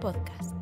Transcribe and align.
Podcast. 0.00 0.54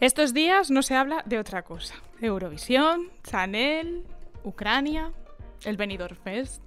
Estos 0.00 0.32
días 0.32 0.70
no 0.70 0.82
se 0.82 0.94
habla 0.94 1.22
de 1.26 1.38
otra 1.38 1.62
cosa. 1.62 1.94
Eurovisión, 2.20 3.10
Chanel, 3.24 4.04
Ucrania, 4.44 5.12
el 5.64 5.76
Benidorm 5.76 6.16
Fest. 6.16 6.62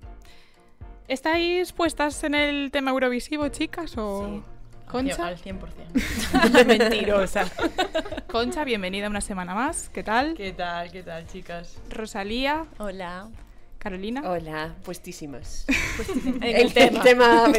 ¿Estáis 1.08 1.72
puestas 1.72 2.24
en 2.24 2.36
el 2.36 2.72
tema 2.72 2.92
eurovisivo, 2.92 3.48
chicas? 3.50 3.98
O... 3.98 4.44
Concha. 4.92 5.28
Al 5.28 5.38
100%. 5.38 6.66
Mentirosa. 6.66 7.46
Concha, 8.32 8.64
bienvenida 8.64 9.10
una 9.10 9.20
semana 9.20 9.54
más. 9.54 9.90
¿Qué 9.90 10.04
tal? 10.04 10.36
¿Qué 10.36 10.54
tal? 10.54 10.90
¿Qué 10.90 11.04
tal, 11.04 11.28
chicas? 11.28 11.78
Rosalía, 11.90 12.66
Hola. 12.78 13.28
Carolina. 13.78 14.22
Hola, 14.24 14.74
puestísimas. 14.86 15.66
En 16.26 16.44
el, 16.44 16.56
el 16.78 17.02
tema. 17.02 17.52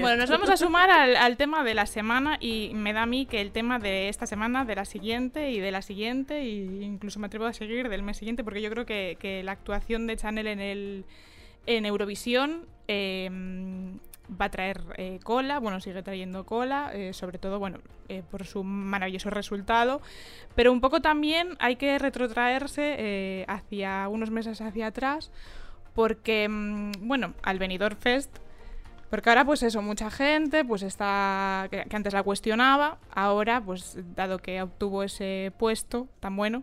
Bueno, 0.00 0.16
nos 0.16 0.30
vamos 0.30 0.48
a 0.48 0.56
sumar 0.56 0.88
al, 0.88 1.14
al 1.16 1.36
tema 1.36 1.62
de 1.62 1.74
la 1.74 1.84
semana 1.84 2.38
y 2.40 2.70
me 2.74 2.94
da 2.94 3.02
a 3.02 3.06
mí 3.06 3.26
que 3.26 3.42
el 3.42 3.52
tema 3.52 3.78
de 3.78 4.08
esta 4.08 4.26
semana, 4.26 4.64
de 4.64 4.76
la 4.76 4.86
siguiente 4.86 5.50
y 5.50 5.60
de 5.60 5.70
la 5.70 5.82
siguiente, 5.82 6.38
e 6.38 6.48
incluso 6.48 7.20
me 7.20 7.26
atrevo 7.26 7.44
a 7.44 7.52
seguir 7.52 7.90
del 7.90 8.02
mes 8.02 8.16
siguiente, 8.16 8.44
porque 8.44 8.62
yo 8.62 8.70
creo 8.70 8.86
que, 8.86 9.18
que 9.20 9.42
la 9.42 9.52
actuación 9.52 10.06
de 10.06 10.16
Chanel 10.16 10.46
en, 10.46 10.60
el, 10.60 11.04
en 11.66 11.84
Eurovisión 11.84 12.64
eh, 12.88 13.28
va 14.40 14.46
a 14.46 14.50
traer 14.50 14.82
eh, 14.96 15.20
cola, 15.22 15.58
bueno, 15.58 15.80
sigue 15.80 16.02
trayendo 16.02 16.44
cola, 16.44 16.90
eh, 16.94 17.12
sobre 17.12 17.38
todo, 17.38 17.58
bueno, 17.58 17.78
eh, 18.08 18.22
por 18.30 18.46
su 18.46 18.64
maravilloso 18.64 19.30
resultado, 19.30 20.00
pero 20.54 20.72
un 20.72 20.80
poco 20.80 21.00
también 21.00 21.56
hay 21.58 21.76
que 21.76 21.98
retrotraerse 21.98 23.44
hacia 23.48 24.08
unos 24.08 24.30
meses 24.30 24.60
hacia 24.60 24.88
atrás, 24.88 25.30
porque, 25.94 26.48
mm, 26.48 26.92
bueno, 27.00 27.34
al 27.42 27.58
Benidorm 27.58 27.96
Fest 27.96 28.38
porque 29.10 29.28
ahora, 29.28 29.44
pues 29.44 29.62
eso, 29.62 29.82
mucha 29.82 30.10
gente, 30.10 30.64
pues 30.64 30.82
está. 30.82 31.68
Que, 31.70 31.84
antes 31.94 32.14
la 32.14 32.22
cuestionaba, 32.22 32.96
ahora, 33.14 33.60
pues 33.60 33.98
dado 34.16 34.38
que 34.38 34.62
obtuvo 34.62 35.02
ese 35.02 35.52
puesto 35.58 36.08
tan 36.18 36.34
bueno, 36.34 36.62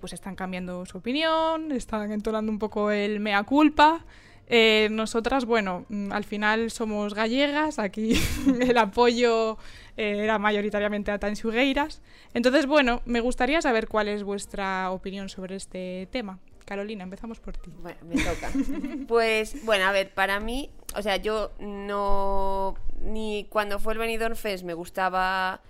pues 0.00 0.12
están 0.12 0.36
cambiando 0.36 0.86
su 0.86 0.98
opinión, 0.98 1.72
están 1.72 2.12
entonando 2.12 2.52
un 2.52 2.60
poco 2.60 2.92
el 2.92 3.18
mea 3.18 3.42
culpa. 3.42 4.04
Eh, 4.48 4.88
nosotras, 4.90 5.44
bueno, 5.46 5.86
mm, 5.88 6.12
al 6.12 6.24
final 6.24 6.70
somos 6.70 7.14
gallegas, 7.14 7.78
aquí 7.78 8.20
el 8.60 8.76
apoyo 8.76 9.58
eh, 9.96 10.20
era 10.22 10.38
mayoritariamente 10.38 11.10
a 11.10 11.18
Tanxugueiras. 11.18 12.02
Entonces, 12.34 12.66
bueno, 12.66 13.02
me 13.06 13.20
gustaría 13.20 13.62
saber 13.62 13.88
cuál 13.88 14.08
es 14.08 14.22
vuestra 14.22 14.90
opinión 14.90 15.28
sobre 15.28 15.56
este 15.56 16.08
tema. 16.10 16.38
Carolina, 16.64 17.04
empezamos 17.04 17.40
por 17.40 17.56
ti. 17.56 17.70
Bueno, 17.80 17.98
me 18.04 18.16
toca. 18.22 18.50
Pues, 19.08 19.64
bueno, 19.64 19.84
a 19.84 19.92
ver, 19.92 20.12
para 20.12 20.40
mí, 20.40 20.70
o 20.96 21.02
sea, 21.02 21.16
yo 21.16 21.52
no. 21.58 22.74
Ni 23.00 23.46
cuando 23.50 23.78
fue 23.78 23.92
el 23.92 23.98
Benidorm 23.98 24.34
Fest 24.34 24.64
me 24.64 24.72
gustaba 24.72 25.60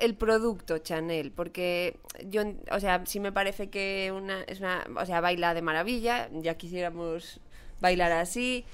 el 0.00 0.14
producto 0.14 0.78
Chanel, 0.78 1.32
porque 1.32 1.96
yo, 2.26 2.42
o 2.70 2.80
sea, 2.80 3.04
sí 3.06 3.20
me 3.20 3.32
parece 3.32 3.68
que 3.68 4.12
una, 4.14 4.42
es 4.42 4.60
una, 4.60 4.84
o 4.96 5.06
sea, 5.06 5.20
baila 5.20 5.54
de 5.54 5.62
maravilla, 5.62 6.28
ya 6.32 6.56
quisiéramos 6.56 7.40
bailar 7.80 8.12
así, 8.12 8.64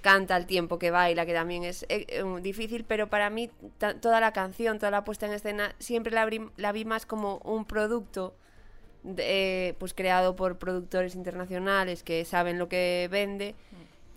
canta 0.00 0.36
al 0.36 0.46
tiempo 0.46 0.78
que 0.78 0.90
baila, 0.90 1.26
que 1.26 1.34
también 1.34 1.64
es 1.64 1.84
eh, 1.88 2.22
difícil, 2.40 2.84
pero 2.84 3.08
para 3.08 3.30
mí 3.30 3.50
toda 4.00 4.20
la 4.20 4.32
canción, 4.32 4.78
toda 4.78 4.90
la 4.90 5.04
puesta 5.04 5.26
en 5.26 5.32
escena, 5.32 5.74
siempre 5.78 6.12
la, 6.12 6.28
la 6.56 6.72
vi 6.72 6.84
más 6.84 7.06
como 7.06 7.38
un 7.38 7.64
producto 7.64 8.34
eh, 9.18 9.74
pues 9.78 9.94
creado 9.94 10.34
por 10.34 10.58
productores 10.58 11.14
internacionales 11.14 12.02
que 12.02 12.24
saben 12.24 12.58
lo 12.58 12.68
que 12.68 13.08
vende, 13.10 13.54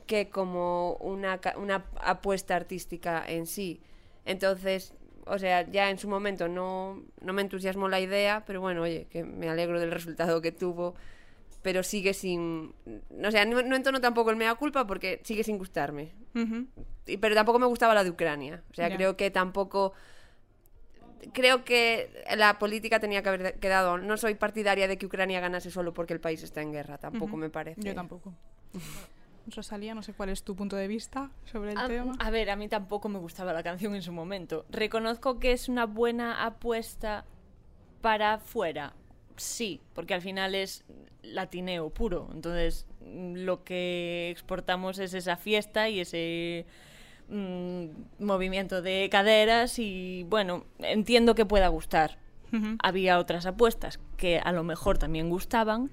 que 0.08 0.30
como 0.30 0.94
una, 0.96 1.40
una 1.58 1.86
apuesta 2.02 2.56
artística 2.56 3.24
en 3.28 3.46
sí. 3.46 3.80
Entonces, 4.26 4.94
o 5.30 5.40
sea, 5.40 5.70
ya 5.70 5.90
en 5.90 5.98
su 5.98 6.08
momento 6.10 6.48
no, 6.48 7.04
no 7.22 7.34
me 7.34 7.42
entusiasmó 7.42 7.88
la 7.88 8.00
idea, 8.00 8.44
pero 8.46 8.62
bueno, 8.62 8.82
oye, 8.84 9.08
que 9.10 9.24
me 9.24 9.50
alegro 9.50 9.80
del 9.80 9.92
resultado 9.92 10.42
que 10.42 10.52
tuvo, 10.52 10.96
pero 11.62 11.84
sigue 11.84 12.14
sin... 12.14 12.74
O 13.24 13.32
sea, 13.32 13.46
no, 13.46 13.62
no 13.62 13.76
entono 13.76 14.00
tampoco 14.02 14.30
el 14.32 14.36
mea 14.38 14.56
culpa 14.56 14.88
porque 14.88 15.20
sigue 15.24 15.44
sin 15.44 15.58
gustarme. 15.58 16.12
Y- 17.06 17.18
pero 17.18 17.36
tampoco 17.36 17.60
me 17.60 17.66
gustaba 17.66 17.94
la 17.94 18.04
de 18.04 18.10
Ucrania. 18.12 18.64
O 18.72 18.74
sea, 18.74 18.88
creo 18.98 19.18
que 19.18 19.30
tampoco. 19.32 19.94
Creo 21.34 21.66
que 21.66 22.10
la 22.38 22.58
política 22.60 23.00
tenía 23.00 23.22
que 23.22 23.30
haber 23.30 23.60
quedado. 23.60 23.98
No 23.98 24.16
soy 24.16 24.36
partidaria 24.36 24.88
de 24.88 24.98
que 24.98 25.06
Ucrania 25.06 25.40
ganase 25.42 25.70
solo 25.70 25.94
porque 25.94 26.14
el 26.14 26.22
país 26.22 26.44
está 26.44 26.62
en 26.62 26.72
guerra. 26.72 26.98
Tampoco 26.98 27.36
me 27.38 27.50
parece. 27.50 27.82
Yo 27.82 27.96
tampoco. 27.96 28.34
Rosalía, 29.52 29.94
no 29.96 30.02
sé 30.04 30.14
cuál 30.14 30.30
es 30.30 30.44
tu 30.44 30.56
punto 30.56 30.76
de 30.76 30.88
vista 30.88 31.32
sobre 31.46 31.72
el 31.74 31.78
A, 31.78 31.88
tema. 31.88 32.14
a 32.20 32.30
ver, 32.30 32.50
a 32.50 32.56
mí 32.56 32.68
tampoco 32.68 33.10
me 33.10 33.20
gustaba 33.20 33.54
la 33.54 33.64
canción 33.64 33.96
en 33.96 34.02
su 34.02 34.12
momento. 34.12 34.66
Reconozco 34.70 35.40
que 35.40 35.52
es 35.52 35.70
una 35.70 35.86
buena 35.86 36.46
apuesta 36.46 37.26
para 38.02 38.38
fuera. 38.40 38.94
Sí, 39.36 39.80
porque 39.94 40.14
al 40.14 40.22
final 40.22 40.56
es 40.56 40.84
latineo 41.22 41.90
puro. 41.90 42.30
Entonces, 42.34 42.86
mm, 43.02 43.36
lo 43.38 43.64
que 43.64 44.30
exportamos 44.32 45.00
es 45.00 45.14
esa 45.14 45.38
fiesta 45.38 45.90
y 45.90 46.00
ese 46.02 46.66
mm, 47.30 47.86
movimiento 48.20 48.82
de 48.82 49.08
caderas 49.12 49.80
y 49.80 50.24
bueno, 50.30 50.66
entiendo 50.80 51.36
que 51.36 51.46
pueda 51.46 51.68
gustar. 51.68 52.18
Había 52.82 53.20
otras 53.20 53.46
apuestas 53.46 54.00
que 54.18 54.40
a 54.40 54.52
lo 54.52 54.64
mejor 54.64 54.98
también 54.98 55.30
gustaban 55.30 55.92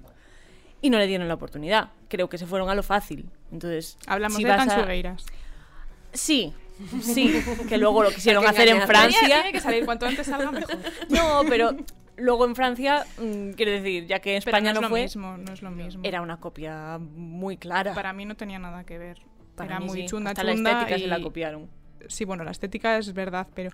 y 0.81 0.89
no 0.89 0.97
le 0.97 1.07
dieron 1.07 1.27
la 1.27 1.33
oportunidad. 1.33 1.89
Creo 2.07 2.29
que 2.29 2.37
se 2.37 2.45
fueron 2.45 2.69
a 2.69 2.75
lo 2.75 2.83
fácil. 2.83 3.29
Entonces, 3.51 3.97
Hablamos 4.07 4.37
si 4.37 4.43
de 4.43 4.49
vas 4.49 4.67
a-. 4.67 5.15
Sí, 6.13 6.53
sí, 7.01 7.43
que 7.67 7.77
luego 7.77 8.03
lo 8.03 8.11
quisieron 8.11 8.45
hacer 8.45 8.69
en. 8.69 8.81
Francia. 8.83 9.19
Tiene 9.25 9.51
que 9.51 9.59
salir 9.59 9.85
cuanto 9.85 10.05
antes 10.05 10.25
salga 10.27 10.51
mejor. 10.51 10.77
No, 11.09 11.41
pero 11.47 11.75
luego 12.17 12.45
en 12.45 12.55
Francia, 12.55 13.05
mm, 13.17 13.51
quiero 13.51 13.71
decir, 13.71 14.07
ya 14.07 14.19
que 14.19 14.35
en 14.35 14.41
Pero 14.43 14.57
España 14.57 14.73
no, 14.73 14.81
no, 14.81 14.87
es 14.87 14.89
lo 14.89 14.89
fue, 14.89 15.01
mismo, 15.03 15.37
no 15.37 15.53
es 15.53 15.61
lo 15.61 15.71
mismo. 15.71 16.01
era 16.03 16.21
una 16.21 16.37
copia 16.37 16.97
muy 16.99 17.57
clara. 17.57 17.93
Para 17.93 18.13
mí 18.13 18.25
no 18.25 18.35
tenía 18.35 18.59
nada 18.59 18.83
que 18.83 18.97
ver. 18.97 19.19
Para 19.55 19.71
Era 19.71 19.79
mí 19.79 19.87
muy 19.87 20.01
sí, 20.01 20.05
chunda, 20.07 20.31
hasta 20.31 20.43
chunda. 20.43 20.71
la 20.71 20.79
estética 20.79 20.97
y... 20.97 21.01
se 21.01 21.07
la 21.07 21.21
copiaron. 21.21 21.69
Sí, 22.07 22.25
bueno, 22.25 22.43
la 22.43 22.51
estética 22.51 22.97
es 22.97 23.13
verdad, 23.13 23.47
pero 23.53 23.71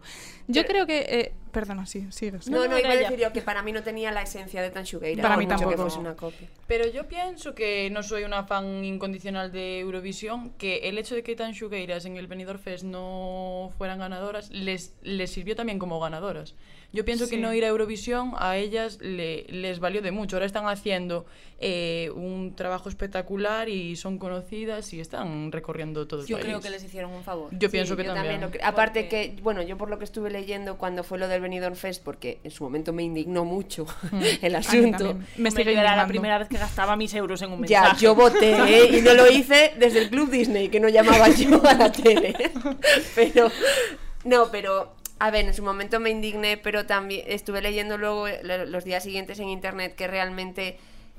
yo 0.48 0.66
creo 0.66 0.86
que... 0.88 1.00
eh, 1.00 1.34
Perdona, 1.54 1.86
sí, 1.86 2.08
sigues. 2.12 2.50
No, 2.50 2.66
no, 2.66 2.68
No, 2.72 2.80
iba 2.80 2.90
a 2.90 2.96
decir 2.96 3.18
yo 3.20 3.32
que 3.32 3.42
para 3.42 3.62
mí 3.62 3.72
no 3.72 3.84
tenía 3.84 4.12
la 4.12 4.24
esencia 4.24 4.62
de 4.62 4.70
Tanchugueira. 4.72 5.22
Para 5.22 5.38
mí 5.38 5.46
mucho 5.46 5.56
que 5.56 5.62
tampoco. 5.64 5.82
fuese 5.84 6.00
una 6.00 6.16
copia. 6.16 6.48
Pero 6.68 6.88
yo 6.90 7.08
pienso 7.08 7.54
que 7.56 7.90
no 7.92 8.04
soy 8.04 8.24
una 8.24 8.44
fan 8.44 8.84
incondicional 8.84 9.52
de 9.52 9.80
Eurovisión, 9.80 10.50
que 10.58 10.90
el 10.90 10.98
hecho 10.98 11.16
de 11.16 11.24
que 11.24 11.36
Tan 11.36 11.54
Xugueiras 11.54 12.06
en 12.06 12.18
el 12.18 12.28
Benidorm 12.28 12.60
Fest 12.60 12.84
no 12.84 13.72
fueran 13.78 14.00
ganadoras 14.00 14.50
les, 14.52 14.96
les 15.04 15.32
sirvió 15.32 15.56
también 15.56 15.80
como 15.80 16.00
ganadoras. 16.00 16.56
Yo 16.92 17.04
pienso 17.06 17.26
Sí. 17.26 17.32
que 17.32 17.38
no 17.42 17.52
ir 17.54 17.64
a 17.66 17.70
Eurovisión 17.70 18.34
a 18.38 18.56
ellas 18.58 19.00
le- 19.02 19.46
les 19.50 19.80
valió 19.80 20.02
de 20.04 20.12
mucho. 20.12 20.36
Ahora 20.36 20.46
están 20.46 20.68
haciendo 20.68 21.26
eh, 21.66 22.12
un 22.16 22.56
trabajo 22.56 22.90
espectacular 22.90 23.70
y 23.70 23.96
son 23.96 24.18
conocidas 24.18 24.92
y 24.94 25.00
están 25.00 25.52
recorriendo 25.52 26.08
todo 26.08 26.22
el 26.22 26.28
Yo 26.28 26.36
país. 26.36 26.46
creo 26.46 26.60
que 26.60 26.70
les 26.70 26.84
hicieron 26.84 27.12
un 27.12 27.24
favor. 27.24 27.50
Yo 27.58 27.72
pienso 27.72 27.94
Sí, 27.94 28.02
que 28.02 28.08
yo 28.08 28.14
también. 28.14 28.42
lo 28.42 28.52
cre- 28.52 28.60
Aparte 28.64 29.02
Porque- 29.04 29.36
que, 29.36 29.42
bueno, 29.42 29.62
yo 29.62 29.78
por 29.78 29.90
lo 29.90 29.98
que 29.98 30.04
estuve 30.04 30.30
leyendo 30.30 30.78
cuando 30.78 31.04
fue 31.04 31.18
lo 31.20 31.28
del 31.30 31.42
Benidorm 31.44 31.76
Fest, 31.76 32.04
porque 32.04 32.40
en 32.44 32.50
su 32.52 32.64
momento 32.64 32.92
me 32.94 33.04
indignó 33.04 33.46
mucho 33.46 33.86
el 34.42 34.56
A 34.56 34.60
mí 34.60 34.66
asunto. 34.66 35.20
Me 35.38 35.52
Me 35.52 35.62
era 35.72 35.96
la 35.96 36.08
primera 36.08 36.40
vez 36.40 36.48
que 36.48 36.58
gastaba 36.58 36.96
mis 36.96 37.14
euros 37.14 37.42
en 37.44 37.52
un 37.52 37.64
Ya, 37.66 37.82
mensaje. 37.82 38.02
yo 38.04 38.16
voté 38.16 38.52
¿eh? 38.68 38.98
y 38.98 39.02
no 39.02 39.14
lo 39.14 39.30
hice 39.32 39.74
desde 39.78 40.00
el 40.00 40.10
Club 40.10 40.32
Disney, 40.32 40.70
que 40.70 40.80
no 40.80 40.90
llamaba 40.90 41.30
yo 41.30 41.62
a 41.68 41.74
la 41.76 41.92
tele. 41.92 42.34
Pero, 43.16 43.52
no, 44.26 44.50
pero, 44.52 44.94
a 45.20 45.30
ver, 45.32 45.46
en 45.46 45.54
su 45.54 45.62
momento 45.64 46.00
me 46.00 46.10
indigné, 46.10 46.58
pero 46.58 46.86
también 46.86 47.24
estuve 47.28 47.62
leyendo 47.62 47.98
luego 47.98 48.28
eh, 48.28 48.40
lo- 48.44 48.66
los 48.66 48.84
días 48.86 49.04
siguientes 49.04 49.38
en 49.40 49.50
internet 49.50 49.96
que 49.96 50.08
realmente 50.08 50.78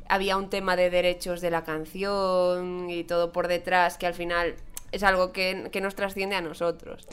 había 0.08 0.36
un 0.36 0.50
tema 0.50 0.76
de 0.76 0.90
derechos 0.90 1.40
de 1.40 1.50
la 1.50 1.64
canción 1.64 2.90
y 2.90 3.04
todo 3.04 3.32
por 3.32 3.48
detrás, 3.48 3.96
que 3.98 4.06
al 4.06 4.14
final 4.14 4.54
es 4.92 5.02
algo 5.02 5.32
que, 5.32 5.68
que 5.72 5.80
nos 5.80 5.94
trasciende 5.94 6.36
a 6.36 6.40
nosotros. 6.40 7.06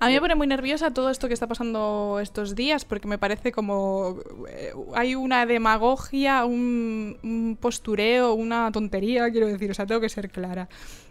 A 0.00 0.06
mí 0.06 0.14
me 0.14 0.20
pone 0.20 0.34
muy 0.34 0.46
nerviosa 0.46 0.92
todo 0.92 1.10
esto 1.10 1.28
que 1.28 1.34
está 1.34 1.46
pasando 1.46 2.18
estos 2.22 2.54
días 2.54 2.86
porque 2.86 3.06
me 3.06 3.18
parece 3.18 3.52
como 3.52 4.18
eh, 4.48 4.72
hay 4.94 5.14
una 5.14 5.44
demagogia, 5.44 6.46
un, 6.46 7.18
un 7.22 7.58
postureo, 7.60 8.32
una 8.32 8.72
tontería, 8.72 9.30
quiero 9.30 9.46
decir, 9.46 9.70
o 9.70 9.74
sea, 9.74 9.86
tengo 9.86 10.00
que 10.00 10.08
ser 10.08 10.30
clara. 10.30 10.68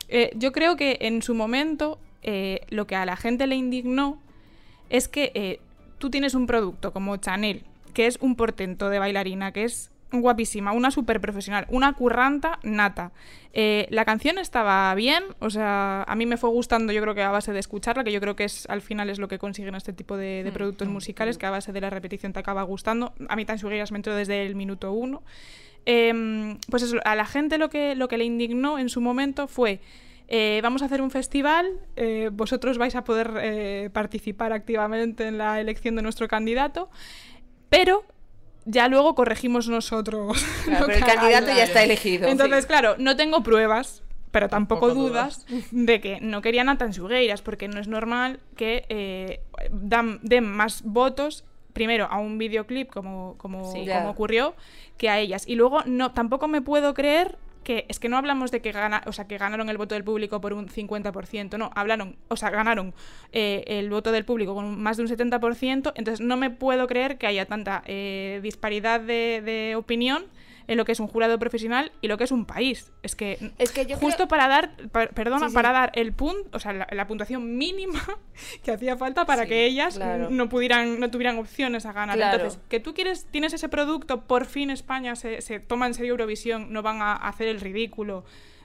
Eh, 0.08 0.32
yo 0.36 0.52
creo 0.52 0.76
que 0.76 0.98
en 1.02 1.22
su 1.22 1.36
momento 1.36 2.00
eh, 2.24 2.62
lo 2.70 2.88
que 2.88 2.96
a 2.96 3.06
la 3.06 3.16
gente 3.16 3.46
le 3.46 3.56
indignó 3.56 4.18
es 4.90 5.08
que 5.08 5.32
eh, 5.36 5.60
tú 6.00 6.10
tienes 6.10 6.34
un 6.34 6.48
producto 6.48 6.92
como 6.92 7.16
Chanel, 7.18 7.64
que 7.94 8.08
es 8.08 8.18
un 8.20 8.36
portento 8.36 8.90
de 8.90 8.98
bailarina, 8.98 9.52
que 9.52 9.66
es 9.66 9.92
guapísima, 10.12 10.72
una 10.72 10.92
súper 10.92 11.22
profesional, 11.22 11.66
una 11.70 11.94
curranta 11.94 12.60
nata. 12.64 13.12
Eh, 13.54 13.88
la 13.90 14.06
canción 14.06 14.38
estaba 14.38 14.94
bien, 14.96 15.24
o 15.40 15.50
sea, 15.50 16.04
a 16.04 16.16
mí 16.16 16.26
me 16.26 16.38
fue 16.38 16.50
gustando, 16.50 16.94
yo 16.94 17.02
creo 17.02 17.16
que 17.16 17.24
a 17.24 17.32
base 17.32 17.54
de 17.54 17.60
escucharla, 17.60 18.04
que 18.04 18.12
yo 18.12 18.20
creo 18.20 18.36
que 18.36 18.44
es 18.44 18.68
al 18.70 18.82
final 18.82 19.10
es 19.10 19.20
lo 19.20 19.28
que 19.28 19.40
consiguen 19.40 19.76
este 19.76 19.94
tipo 19.94 20.18
de, 20.18 20.44
de 20.44 20.52
productos 20.52 20.88
musicales, 20.88 21.38
que 21.38 21.46
a 21.46 21.52
base 21.52 21.72
de 21.72 21.82
la 21.82 21.90
repetición 21.90 22.34
te 22.34 22.40
acaba 22.40 22.64
gustando. 22.64 23.14
A 23.28 23.36
mí 23.36 23.46
tan 23.46 23.60
me 23.64 23.98
entró 23.98 24.16
desde 24.16 24.46
el 24.46 24.56
minuto 24.56 24.92
uno. 24.92 25.24
Em, 25.86 26.58
pues 26.70 26.84
eso, 26.84 26.98
a 27.04 27.16
la 27.16 27.26
gente 27.26 27.58
lo 27.58 27.70
que, 27.70 27.96
lo 27.96 28.08
que 28.08 28.18
le 28.18 28.26
indignó 28.26 28.80
en 28.80 28.90
su 28.90 29.02
momento 29.02 29.48
fue... 29.48 29.80
Eh, 30.32 30.60
vamos 30.62 30.84
a 30.84 30.86
hacer 30.86 31.02
un 31.02 31.10
festival, 31.10 31.66
eh, 31.96 32.30
vosotros 32.32 32.78
vais 32.78 32.96
a 32.96 33.04
poder 33.04 33.32
eh, 33.42 33.90
participar 33.92 34.54
activamente 34.54 35.28
en 35.28 35.40
la 35.40 35.60
elección 35.60 35.96
de 35.96 36.04
nuestro 36.04 36.28
candidato, 36.28 36.92
pero 37.72 38.04
ya 38.66 38.88
luego 38.88 39.16
corregimos 39.16 39.68
nosotros. 39.68 40.44
Claro, 40.66 40.82
lo 40.82 40.86
pero 40.88 41.00
el 41.00 41.06
candidato 41.14 41.48
ya 41.48 41.64
está 41.64 41.84
elegido. 41.84 42.28
entonces, 42.28 42.66
claro, 42.66 42.96
no 42.98 43.16
tengo 43.16 43.42
pruebas, 43.44 44.04
pero 44.32 44.48
tampoco, 44.50 44.88
Tampoco 44.88 45.08
dudas, 45.10 45.46
de 45.72 46.00
que 46.02 46.20
no 46.22 46.42
querían 46.42 46.70
a 46.70 46.78
Tansugueiras, 46.78 47.42
porque 47.42 47.68
no 47.68 47.80
es 47.80 47.88
normal 47.88 48.40
que 48.56 48.86
eh, 48.90 49.42
dan- 49.72 50.20
den 50.22 50.46
más 50.46 50.84
votos 50.84 51.44
primero 51.74 52.08
a 52.12 52.20
un 52.20 52.38
videoclip 52.38 52.90
como, 52.92 53.36
como, 53.38 53.72
Sí. 53.72 53.86
como 53.88 54.10
ocurrió 54.10 54.54
que 54.98 55.10
a 55.10 55.18
ellas. 55.20 55.48
Y 55.48 55.56
luego 55.56 55.82
no, 55.86 56.12
tampoco 56.12 56.48
me 56.48 56.62
puedo 56.62 56.94
creer 56.94 57.38
que 57.64 57.86
es 57.90 58.00
que 58.00 58.10
no 58.10 58.18
hablamos 58.18 58.52
de 58.52 58.62
que 58.62 58.72
gana, 58.72 59.02
o 59.06 59.14
sea, 59.14 59.28
que 59.28 59.38
ganaron 59.38 59.70
el 59.70 59.78
voto 59.78 59.96
del 59.96 60.04
público 60.04 60.42
por 60.42 60.54
un 60.54 60.68
50%, 60.68 61.58
no, 61.58 61.72
hablaron, 61.76 62.16
o 62.28 62.38
sea, 62.38 62.50
ganaron 62.50 62.94
eh, 63.32 63.64
el 63.68 63.90
voto 63.90 64.12
del 64.12 64.26
público 64.26 64.56
con 64.56 64.82
más 64.82 64.98
de 64.98 65.04
un 65.04 65.10
70%, 65.10 65.94
entonces 65.96 66.22
no 66.26 66.38
me 66.38 66.50
puedo 66.50 66.88
creer 66.88 67.18
que 67.18 67.28
haya 67.28 67.46
tanta 67.46 67.84
eh, 67.86 68.40
disparidad 68.42 69.00
de, 69.00 69.42
de 69.44 69.76
opinión 69.76 70.26
en 70.70 70.78
lo 70.78 70.86
que 70.86 70.92
es 70.94 71.00
un 71.00 71.08
jurado 71.08 71.38
profesional 71.40 71.92
y 72.00 72.08
lo 72.08 72.18
que 72.18 72.24
es 72.24 72.32
un 72.32 72.46
país. 72.46 72.92
Es 73.04 73.16
que, 73.16 73.52
Es 73.58 73.72
que 73.72 73.86
yo 73.86 73.98
justo 73.98 74.16
creo- 74.16 74.28
para 74.30 74.48
dar, 74.48 74.76
perdona, 75.14 75.40
Sí, 75.48 75.50
sí. 75.50 75.54
para 75.56 75.72
dar 75.72 75.92
el 75.96 76.14
punto, 76.14 76.50
o 76.54 76.60
sea, 76.60 76.72
la, 76.74 76.88
la 76.92 77.08
puntuación 77.08 77.58
mínima 77.58 78.00
que 78.64 78.72
hacía 78.72 78.96
falta 78.96 79.26
para 79.26 79.44
Sí, 79.44 79.50
que 79.50 79.66
ellas 79.66 79.96
claro. 79.96 80.30
no 80.30 80.48
pudieran, 80.48 81.00
no 81.00 81.10
tuvieran 81.12 81.38
opciones 81.40 81.86
a 81.86 81.92
ganar. 81.94 82.16
Claro. 82.16 82.36
Entonces, 82.38 82.62
que 82.70 82.80
tú 82.80 82.94
quieres, 82.94 83.26
tienes 83.32 83.52
ese 83.54 83.68
producto, 83.68 84.22
por 84.28 84.46
fin 84.46 84.70
España 84.70 85.16
se, 85.16 85.42
se 85.42 85.60
toma 85.60 85.88
en 85.88 85.94
serio 85.96 86.12
Eurovisión, 86.12 86.72
no 86.72 86.82
van 86.84 87.02
a 87.02 87.14
hacer 87.16 87.48
el 87.48 87.60
ridículo. 87.60 88.24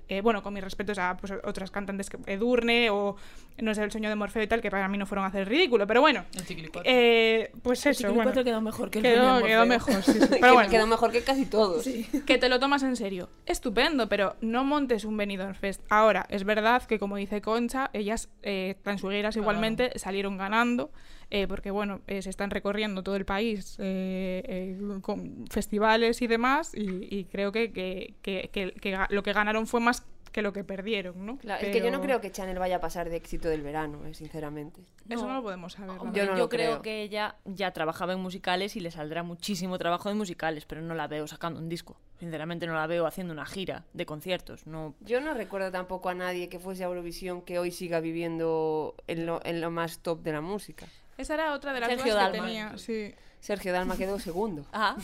Eh, 0.08 0.20
bueno, 0.20 0.42
con 0.42 0.52
mis 0.52 0.62
respetos 0.62 0.98
a 0.98 1.16
pues, 1.16 1.32
otras 1.44 1.70
cantantes, 1.70 2.10
que 2.10 2.18
Edurne 2.26 2.90
o 2.90 3.16
no 3.58 3.74
sé, 3.74 3.84
el 3.84 3.92
sueño 3.92 4.08
de 4.08 4.16
Morfeo 4.16 4.42
y 4.42 4.46
tal, 4.48 4.60
que 4.60 4.70
para 4.70 4.88
mí 4.88 4.98
no 4.98 5.06
fueron 5.06 5.24
a 5.24 5.28
hacer 5.28 5.42
el 5.42 5.46
ridículo, 5.46 5.86
pero 5.86 6.00
bueno. 6.00 6.24
El. 6.34 6.70
Eh, 6.84 7.52
pues 7.62 7.86
eso, 7.86 7.98
Chiquilicuatro 7.98 8.32
bueno. 8.32 8.44
quedó 8.44 8.60
mejor 8.60 8.90
que 8.90 8.98
el 8.98 9.04
quedó, 9.04 9.22
Sueño 9.22 9.36
de 9.38 9.44
quedó 9.44 9.66
mejor, 9.66 10.02
sí, 10.02 10.12
sí. 10.12 10.18
Que 10.28 10.38
Pero 10.40 10.54
bueno, 10.54 10.70
quedó 10.70 10.86
mejor 10.86 11.12
que 11.12 11.22
casi 11.22 11.46
todos. 11.46 11.84
que 12.26 12.38
te 12.38 12.48
lo 12.48 12.58
tomas 12.58 12.82
en 12.82 12.96
serio. 12.96 13.28
Estupendo, 13.46 14.08
pero 14.08 14.34
no 14.40 14.64
montes 14.64 15.04
un 15.04 15.16
Benidorm 15.16 15.54
Fest. 15.54 15.82
Ahora, 15.88 16.26
es 16.30 16.44
verdad 16.44 16.82
que 16.82 16.98
como 16.98 17.16
dice 17.16 17.40
Concha, 17.40 17.90
ellas, 17.92 18.28
eh, 18.42 18.76
transugueras 18.82 19.36
igualmente, 19.36 19.92
salieron 19.98 20.36
ganando, 20.36 20.90
eh, 21.30 21.46
porque 21.48 21.70
bueno, 21.70 22.00
eh, 22.06 22.22
se 22.22 22.30
están 22.30 22.50
recorriendo 22.50 23.02
todo 23.02 23.16
el 23.16 23.24
país 23.24 23.76
eh, 23.80 24.42
eh, 24.46 25.00
con 25.00 25.46
festivales 25.50 26.22
y 26.22 26.26
demás, 26.26 26.72
y, 26.74 27.06
y 27.14 27.24
creo 27.24 27.52
que, 27.52 27.72
que- 27.72 28.14
que- 28.22 28.50
que- 28.52 28.72
que 28.72 28.94
ga- 28.96 29.08
lo 29.10 29.22
que 29.22 29.32
ganaron 29.32 29.66
fue 29.66 29.80
más 29.80 30.04
que 30.32 30.42
lo 30.42 30.52
que 30.52 30.64
perdieron, 30.64 31.24
¿no? 31.24 31.38
Claro, 31.38 31.64
Es 31.64 31.70
que 31.70 31.78
yo 31.80 31.92
no 31.92 32.00
creo 32.00 32.20
que 32.20 32.32
Chanel 32.32 32.58
vaya 32.58 32.76
a 32.76 32.80
pasar 32.80 33.08
de 33.08 33.14
éxito 33.14 33.46
del 33.48 33.62
verano, 33.62 34.04
eh, 34.04 34.14
sinceramente. 34.14 34.80
Eso 35.08 35.28
no 35.28 35.34
lo 35.34 35.42
podemos 35.44 35.74
saber. 35.74 35.90
Hombre, 36.00 36.06
Yo 36.08 36.12
verdad. 36.22 36.32
no 36.32 36.38
yo 36.38 36.44
lo 36.44 36.48
creo 36.48 36.70
creo. 36.70 36.82
que 36.82 37.02
ella 37.02 37.36
ya 37.44 37.70
trabajaba 37.72 38.14
en 38.14 38.18
musicales 38.20 38.74
y 38.74 38.80
le 38.80 38.90
saldrá 38.90 39.22
muchísimo 39.22 39.78
trabajo 39.78 40.08
de 40.08 40.16
musicales, 40.16 40.64
pero 40.66 40.82
no 40.82 40.94
la 40.94 41.06
veo 41.06 41.28
sacando 41.28 41.60
un 41.60 41.68
disco. 41.68 41.96
Sinceramente 42.18 42.66
no 42.66 42.74
la 42.74 42.88
veo 42.88 43.06
haciendo 43.06 43.32
una 43.32 43.46
gira 43.46 43.84
de 43.92 44.06
conciertos. 44.06 44.66
No, 44.66 44.96
Yo 45.02 45.20
no 45.20 45.34
recuerdo 45.34 45.70
tampoco 45.70 46.08
a 46.08 46.14
nadie 46.14 46.48
que 46.48 46.58
fuese 46.58 46.82
a 46.82 46.88
Eurovisión 46.88 47.42
que 47.42 47.60
hoy 47.60 47.70
siga 47.70 48.00
viviendo 48.00 48.96
en 49.06 49.26
lo, 49.26 49.40
en 49.44 49.60
lo 49.60 49.70
más 49.70 49.98
top 50.00 50.20
de 50.22 50.32
la 50.32 50.40
música. 50.40 50.86
Esa 51.18 51.34
era 51.34 51.52
otra 51.52 51.72
de 51.72 51.80
las 51.80 51.88
Sergio 51.90 52.12
dudas 52.12 52.30
que 52.30 52.36
Dalma. 52.38 52.46
tenía. 52.46 52.78
Sí. 52.78 53.14
Sergio 53.40 53.72
Dalma 53.72 53.96
quedó 53.96 54.18
segundo. 54.18 54.64
Ah, 54.72 54.96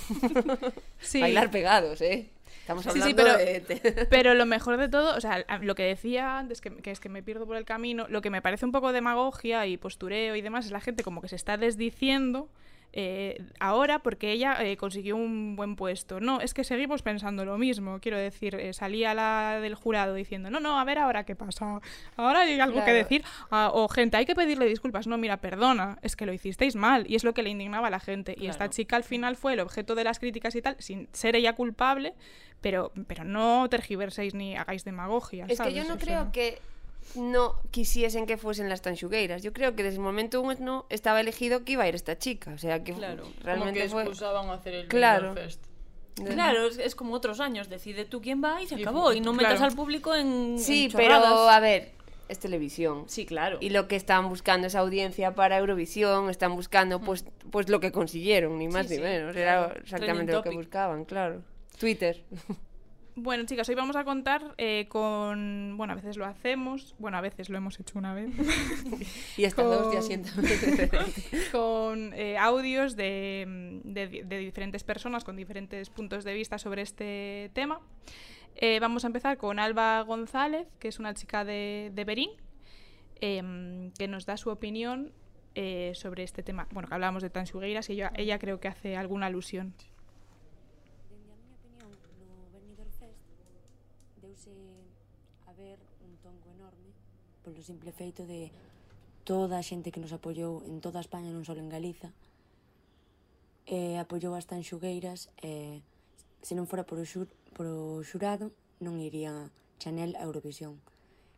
Sí. 1.01 1.21
Bailar 1.21 1.51
pegados, 1.51 2.01
¿eh? 2.01 2.29
Estamos 2.61 2.85
Sí, 2.85 2.91
sí, 2.93 3.01
hablando 3.01 3.23
pero- 3.25 3.39
de... 3.39 4.07
Pero 4.11 4.35
lo 4.35 4.47
mejor 4.47 4.77
de 4.77 4.89
todo, 4.89 5.17
o 5.17 5.21
sea, 5.21 5.45
lo 5.63 5.75
que 5.75 5.83
decía 5.85 6.39
antes, 6.39 6.61
que, 6.61 6.75
que 6.77 6.91
es 6.91 7.01
que 7.01 7.09
me 7.09 7.23
pierdo 7.23 7.47
por 7.47 7.57
el 7.57 7.65
camino, 7.65 8.07
lo 8.09 8.21
que 8.23 8.31
me 8.31 8.43
parece 8.43 8.65
un 8.65 8.73
poco 8.73 8.93
demagogia 8.93 9.67
y 9.67 9.77
postureo 9.77 10.37
y 10.37 10.41
demás, 10.43 10.67
es 10.67 10.73
la 10.73 10.81
gente 10.81 11.03
como 11.03 11.21
que 11.21 11.29
se 11.29 11.37
está 11.37 11.57
desdiciendo 11.57 12.49
eh, 12.93 13.41
ahora 13.61 14.01
porque 14.01 14.33
ella 14.33 14.57
eh, 14.65 14.77
consiguió 14.77 15.17
un 15.17 15.55
buen 15.55 15.77
puesto. 15.77 16.21
No, 16.21 16.41
es 16.41 16.55
que 16.55 16.65
seguimos 16.65 17.03
pensando 17.03 17.45
lo 17.45 17.57
mismo. 17.57 18.01
Quiero 18.01 18.19
decir, 18.19 18.57
eh, 18.57 18.73
salía 18.73 19.15
la 19.15 19.61
del 19.61 19.75
jurado 19.75 20.15
diciendo, 20.15 20.51
no, 20.51 20.59
no, 20.59 20.79
a 20.79 20.85
ver 20.85 20.99
ahora 20.99 21.25
qué 21.25 21.37
pasa. 21.37 21.81
Ahora 22.17 22.41
hay 22.41 22.59
algo 22.59 22.85
que 22.85 22.93
decir. 22.93 23.25
Ah, 23.51 23.71
o 23.73 23.89
gente, 23.89 24.17
hay 24.17 24.27
que 24.27 24.35
pedirle 24.35 24.67
disculpas. 24.67 25.07
No, 25.07 25.19
mira, 25.19 25.37
perdona, 25.37 25.99
es 26.03 26.17
que 26.17 26.27
lo 26.27 26.33
hicisteis 26.33 26.75
mal. 26.75 27.09
Y 27.09 27.15
es 27.15 27.23
lo 27.23 27.33
que 27.33 27.43
le 27.43 27.51
indignaba 27.51 27.89
a 27.89 27.91
la 27.91 28.01
gente. 28.01 28.35
Y 28.37 28.49
esta 28.49 28.69
chica 28.71 28.97
al 28.97 29.05
final 29.05 29.37
fue 29.37 29.53
el 29.53 29.61
objeto 29.61 29.95
de 29.95 30.05
las 30.05 30.19
críticas 30.19 30.55
y 30.57 30.63
tal, 30.63 30.77
sin 30.79 31.09
ser 31.13 31.37
ella 31.37 31.55
culpable, 31.55 32.15
pero, 32.61 32.93
pero 33.07 33.25
no 33.25 33.69
tergiverséis 33.69 34.35
ni 34.35 34.57
hagáis 34.57 34.85
demagogia. 34.85 35.47
Es 35.49 35.61
que 35.61 35.73
yo 35.73 35.85
no 35.85 35.95
O 35.95 35.99
creo 35.99 36.23
sea, 36.23 36.33
que 36.33 36.59
no 37.15 37.61
quisiesen 37.71 38.27
que 38.27 38.37
fuesen 38.37 38.69
las 38.69 38.83
tanchugueiras. 38.83 39.43
Yo 39.43 39.53
creo 39.53 39.75
que 39.75 39.83
desde 39.83 39.97
el 39.97 40.03
momento 40.03 40.41
uno 40.41 40.87
estaba 40.91 41.21
elegido 41.21 41.65
que 41.65 41.73
iba 41.73 41.85
a 41.85 41.89
ir 41.89 41.95
esta 41.95 42.17
chica. 42.19 42.53
O 42.53 42.59
sea, 42.59 42.83
que 42.85 42.93
Claro. 42.95 43.23
Como 43.25 43.35
realmente 43.43 43.81
que 43.81 43.89
fue... 43.89 44.03
excusaban 44.03 44.49
hacer 44.51 44.75
el 44.75 44.89
Claro. 44.89 45.35
Fest. 45.35 45.63
claro, 46.15 46.67
es, 46.67 46.79
es 46.79 46.95
como 46.95 47.15
otros 47.15 47.41
años. 47.41 47.69
Decide 47.69 48.05
tú 48.05 48.21
quién 48.21 48.43
va 48.43 48.63
y 48.63 48.67
se 48.67 48.77
acabó. 48.77 49.13
Y 49.13 49.21
no 49.21 49.33
claro. 49.33 49.49
metas 49.55 49.61
al 49.63 49.75
público 49.75 50.15
en. 50.15 50.59
Sí, 50.59 50.85
en 50.87 50.93
pero 50.93 51.15
a 51.49 51.61
ver, 51.61 51.93
es 52.29 52.39
televisión. 52.39 53.05
Sí, 53.09 53.27
claro. 53.27 53.59
Y 53.61 53.71
lo 53.71 53.89
que 53.89 53.97
estaban 53.97 54.29
buscando 54.29 54.67
es 54.69 54.75
audiencia 54.77 55.35
para 55.35 55.59
Eurovisión, 55.59 56.31
están 56.31 56.55
buscando 56.55 57.01
pues, 57.01 57.25
pues 57.51 57.69
lo 57.69 57.81
que 57.81 57.91
consiguieron, 57.91 58.57
ni 58.59 58.69
más 58.69 58.87
Sí, 58.87 58.93
ni 58.95 58.97
sí, 58.99 59.03
menos. 59.03 59.35
claro. 59.35 59.65
Era 59.73 59.81
exactamente 59.81 60.33
lo 60.33 60.43
que 60.43 60.51
buscaban, 60.51 61.05
claro. 61.05 61.43
Twitter. 61.79 62.23
Bueno, 63.23 63.45
chicas, 63.45 63.69
hoy 63.69 63.75
vamos 63.75 63.97
a 63.97 64.05
contar 64.05 64.55
eh, 64.57 64.87
con. 64.89 65.75
Bueno, 65.77 65.93
a 65.93 65.97
veces 65.97 66.17
lo 66.17 66.25
hacemos. 66.25 66.95
Bueno, 66.99 67.19
a 67.19 67.21
veces 67.21 67.51
lo 67.51 67.59
hemos 67.59 67.79
hecho 67.79 67.99
una 67.99 68.15
vez. 68.15 68.31
y 69.37 69.45
hasta 69.45 69.63
Con- 69.63 69.71
dos 69.73 69.91
días 69.91 70.07
siento. 70.07 70.31
con 71.53 72.15
eh, 72.15 72.39
audios 72.39 72.97
de, 72.97 73.45
mm, 73.85 73.93
de 73.93 74.25
de 74.25 74.39
diferentes 74.39 74.85
personas 74.85 75.25
con 75.25 75.37
diferentes 75.37 75.91
puntos 75.91 76.25
de 76.25 76.33
vista 76.33 76.57
sobre 76.57 76.81
este 76.81 77.51
tema. 77.53 77.81
Eh, 78.57 78.81
vamos 78.81 79.05
a 79.05 79.09
empezar 79.09 79.37
con 79.37 79.59
Alba 79.59 80.01
González, 80.01 80.67
que 80.79 80.89
es 80.89 80.99
una 80.99 81.13
chica 81.13 81.45
de, 81.45 81.91
de 81.95 82.05
Berín, 82.05 82.31
em, 83.21 83.91
que 83.99 84.09
nos 84.09 84.25
da 84.25 84.39
su 84.39 84.49
opinión 84.49 85.13
eh, 85.55 85.93
sobre 85.95 86.23
este 86.23 86.43
tema. 86.43 86.69
Bueno, 86.71 86.89
que 86.89 86.95
hablábamos 86.95 87.23
de 87.23 87.29
Tansugueiras 87.29 87.91
y 87.91 87.95
ella, 87.95 88.13
ella 88.17 88.39
creo 88.39 88.61
que 88.61 88.69
hace 88.69 88.97
alguna 88.97 89.27
alusión. 89.27 89.75
Dende 89.75 89.90
haber 95.61 95.79
un 96.01 96.17
tongo 96.25 96.49
enorme 96.57 96.89
polo 97.45 97.61
simple 97.61 97.93
feito 97.93 98.25
de 98.25 98.49
toda 99.29 99.61
a 99.61 99.67
xente 99.67 99.93
que 99.93 100.01
nos 100.01 100.17
apoiou 100.17 100.65
en 100.65 100.81
toda 100.81 101.05
España, 101.05 101.29
non 101.29 101.45
só 101.45 101.53
en 101.53 101.69
Galiza, 101.69 102.09
e 103.69 104.01
apoiou 104.01 104.33
as 104.33 104.49
tanxugueiras, 104.49 105.29
e 105.45 105.85
se 106.41 106.57
non 106.57 106.65
fora 106.65 106.89
por 106.89 106.97
o, 106.97 107.05
xur, 107.05 107.29
por 107.53 107.69
o 107.69 108.01
xurado, 108.01 108.57
non 108.81 108.97
iría 109.05 109.53
Chanel 109.77 110.17
a 110.17 110.25
Eurovisión. 110.25 110.81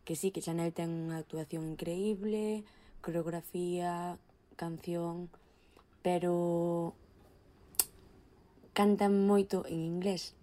Que 0.07 0.15
sí, 0.15 0.31
que 0.31 0.43
Chanel 0.43 0.71
ten 0.71 1.11
unha 1.11 1.19
actuación 1.19 1.75
increíble, 1.75 2.63
coreografía, 3.03 4.15
canción, 4.55 5.27
pero 5.99 6.95
cantan 8.71 9.27
moito 9.27 9.67
en 9.67 9.83
inglés, 9.83 10.35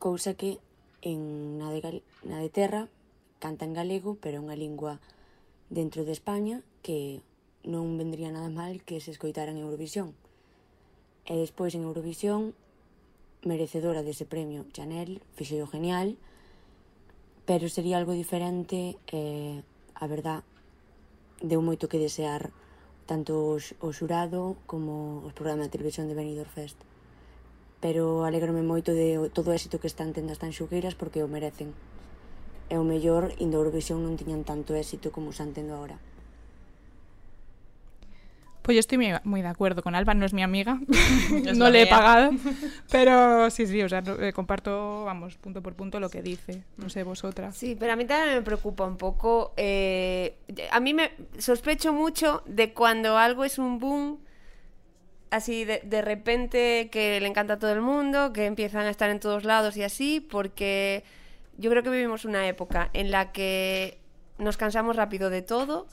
cousa 0.00 0.32
que 0.32 0.60
en, 1.04 1.60
na, 1.60 1.68
de, 1.68 2.00
na 2.24 2.40
de 2.40 2.48
terra 2.48 2.88
canta 3.38 3.68
en 3.68 3.76
galego, 3.76 4.16
pero 4.24 4.40
é 4.40 4.44
unha 4.44 4.56
lingua 4.56 5.04
dentro 5.68 6.08
de 6.08 6.16
España 6.16 6.64
que 6.80 7.20
non 7.64 8.00
vendría 8.00 8.32
nada 8.32 8.48
mal 8.48 8.80
que 8.88 9.04
se 9.04 9.12
escoitara 9.12 9.52
en 9.52 9.60
Eurovisión. 9.60 10.16
E 11.28 11.36
despois 11.36 11.76
en 11.76 11.84
Eurovisión, 11.84 12.56
merecedora 13.44 14.00
dese 14.00 14.24
premio 14.24 14.64
Chanel, 14.72 15.20
fixeo 15.36 15.68
genial, 15.68 16.16
pero 17.44 17.68
sería 17.68 18.00
algo 18.00 18.16
diferente 18.16 18.96
e, 19.12 19.60
a 19.92 20.04
verdad, 20.08 20.40
deu 21.44 21.60
moito 21.60 21.88
que 21.92 22.00
desear 22.00 22.48
tanto 23.04 23.60
o 23.60 23.88
xurado 23.92 24.56
como 24.64 25.20
os 25.28 25.36
programas 25.36 25.68
de 25.68 25.74
televisión 25.76 26.08
de 26.08 26.16
Benidorm 26.16 26.48
Fest. 26.48 26.80
Pero 27.84 28.24
alegrome 28.24 28.64
moito 28.64 28.96
de 28.96 29.28
todo 29.28 29.52
o 29.52 29.52
éxito 29.52 29.76
que 29.76 29.92
están 29.92 30.16
tendo 30.16 30.32
as 30.32 30.40
tanxugueiras 30.40 30.96
porque 30.96 31.20
o 31.20 31.28
merecen. 31.28 31.76
E 32.72 32.80
o 32.80 32.84
mellor, 32.88 33.36
indo 33.36 33.60
Eurovisión 33.60 34.00
non 34.00 34.16
tiñan 34.16 34.40
tanto 34.40 34.72
éxito 34.72 35.12
como 35.12 35.36
están 35.36 35.52
tendo 35.52 35.76
agora. 35.76 36.00
Pues 38.64 38.72
yo 38.72 38.80
estoy 38.80 38.96
muy, 38.96 39.42
de 39.44 39.52
acuerdo 39.52 39.84
con 39.84 39.92
Alba, 39.92 40.16
no 40.16 40.24
es 40.24 40.32
mi 40.32 40.40
amiga, 40.40 40.80
no 41.60 41.68
le 41.68 41.84
he 41.84 41.86
pagado, 41.86 42.32
pero 42.90 43.52
sí, 43.52 43.68
sí, 43.68 43.84
o 43.84 43.88
sea, 43.92 44.00
eh, 44.00 44.32
comparto, 44.32 45.04
vamos, 45.04 45.36
punto 45.36 45.60
por 45.60 45.76
punto 45.76 46.00
lo 46.00 46.08
que 46.08 46.24
dice, 46.24 46.64
no 46.80 46.88
sé, 46.88 47.04
vosotras. 47.04 47.52
Sí, 47.52 47.76
pero 47.78 47.92
a 47.92 47.96
mí 48.00 48.08
también 48.08 48.32
me 48.32 48.40
preocupa 48.40 48.88
un 48.88 48.96
poco. 48.96 49.52
eh, 49.60 50.40
a 50.72 50.80
mí 50.80 50.96
me 50.96 51.12
sospecho 51.36 51.92
mucho 51.92 52.40
de 52.48 52.72
cuando 52.72 53.18
algo 53.20 53.44
es 53.44 53.58
un 53.58 53.78
boom, 53.78 54.23
así 55.30 55.64
de, 55.64 55.80
de 55.84 56.02
repente 56.02 56.88
que 56.90 57.20
le 57.20 57.26
encanta 57.26 57.54
a 57.54 57.58
todo 57.58 57.72
el 57.72 57.80
mundo, 57.80 58.32
que 58.32 58.46
empiezan 58.46 58.86
a 58.86 58.90
estar 58.90 59.10
en 59.10 59.20
todos 59.20 59.44
lados 59.44 59.76
y 59.76 59.82
así, 59.82 60.20
porque 60.20 61.04
yo 61.58 61.70
creo 61.70 61.82
que 61.82 61.90
vivimos 61.90 62.24
una 62.24 62.46
época 62.48 62.90
en 62.92 63.10
la 63.10 63.32
que 63.32 63.98
nos 64.38 64.56
cansamos 64.56 64.96
rápido 64.96 65.30
de 65.30 65.42
todo 65.42 65.86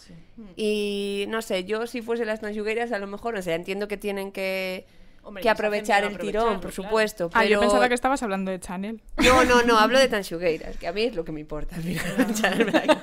y 0.56 1.26
no 1.30 1.42
sé, 1.42 1.64
yo 1.66 1.86
si 1.86 2.02
fuese 2.02 2.26
las 2.26 2.40
tanchugueras 2.42 2.92
a 2.92 3.00
lo 3.00 3.08
mejor, 3.08 3.36
o 3.36 3.42
sea, 3.42 3.56
entiendo 3.56 3.88
que 3.88 3.98
tienen 3.98 4.32
que, 4.32 4.86
Hombre, 5.24 5.44
que 5.44 5.50
aprovechar 5.50 6.04
el 6.04 6.18
tirón, 6.18 6.60
por 6.60 6.72
claro. 6.72 6.84
supuesto. 6.90 7.30
Ah, 7.34 7.44
yo 7.44 7.50
pero- 7.50 7.62
pensaba 7.62 7.88
que 7.88 7.94
estabas 7.94 8.24
hablando 8.24 8.50
de 8.50 8.60
Chanel. 8.60 9.02
no, 9.18 9.44
no, 9.44 9.62
no, 9.62 9.78
hablo 9.78 10.00
de 10.00 10.08
tanchugueiras, 10.08 10.78
que 10.78 10.88
a 10.88 10.92
mí 10.94 11.04
es 11.04 11.16
lo 11.16 11.24
que 11.24 11.32
me 11.32 11.40
importa. 11.40 11.76
al 11.78 11.84
final, 11.84 13.02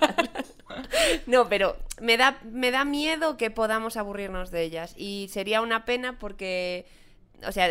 No, 1.26 1.48
pero 1.48 1.76
me 2.00 2.16
da, 2.16 2.38
me 2.44 2.70
da 2.70 2.84
miedo 2.84 3.36
que 3.36 3.50
podamos 3.50 3.96
aburrirnos 3.96 4.50
de 4.50 4.62
ellas. 4.62 4.94
Y 4.96 5.28
sería 5.30 5.60
una 5.60 5.84
pena 5.84 6.18
porque, 6.18 6.86
o 7.46 7.52
sea, 7.52 7.68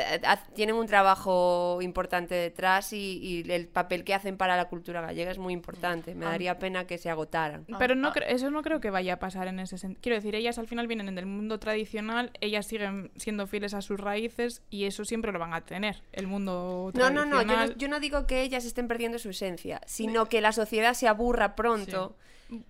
tienen 0.53 0.75
un 0.75 0.85
trabajo 0.87 1.79
importante 1.81 2.35
detrás 2.35 2.93
y, 2.93 3.19
y 3.45 3.51
el 3.51 3.67
papel 3.67 4.03
que 4.03 4.13
hacen 4.13 4.37
para 4.37 4.55
la 4.55 4.65
cultura 4.69 5.01
gallega 5.01 5.31
es 5.31 5.37
muy 5.39 5.53
importante. 5.53 6.15
Me 6.15 6.25
daría 6.25 6.57
pena 6.59 6.87
que 6.87 6.97
se 6.97 7.09
agotaran. 7.09 7.65
Pero 7.79 7.93
Ah. 7.93 7.97
no 7.97 8.13
cre- 8.13 8.25
eso 8.29 8.49
no 8.51 8.61
creo 8.61 8.79
que 8.79 8.89
vaya 8.91 9.13
a 9.15 9.19
pasar 9.19 9.47
en 9.47 9.59
ese 9.59 9.77
sentido. 9.77 10.01
Quiero 10.01 10.15
decir, 10.17 10.35
ellas 10.35 10.57
al 10.57 10.67
final 10.67 10.87
vienen 10.87 11.13
del 11.15 11.25
mundo 11.25 11.59
tradicional, 11.59 12.31
ellas 12.39 12.65
siguen 12.67 13.11
siendo 13.17 13.45
fieles 13.47 13.73
a 13.73 13.81
sus 13.81 13.99
raíces 13.99 14.61
y 14.69 14.85
eso 14.85 15.03
siempre 15.05 15.31
lo 15.31 15.39
van 15.39 15.53
a 15.53 15.61
tener, 15.61 16.01
el 16.13 16.27
mundo 16.27 16.91
No, 16.93 17.09
no, 17.09 17.21
tradicional. 17.23 17.47
no 17.47 17.53
yo, 17.65 17.73
no, 17.73 17.77
yo 17.77 17.87
no 17.89 17.99
digo 17.99 18.25
que 18.27 18.41
ellas 18.41 18.63
estén 18.65 18.87
perdiendo 18.87 19.19
su 19.19 19.29
esencia, 19.31 19.81
sino 19.85 20.27
que 20.27 20.39
la 20.41 20.51
sociedad 20.53 20.93
se 20.93 21.07
aburra 21.07 21.55
pronto, 21.55 22.15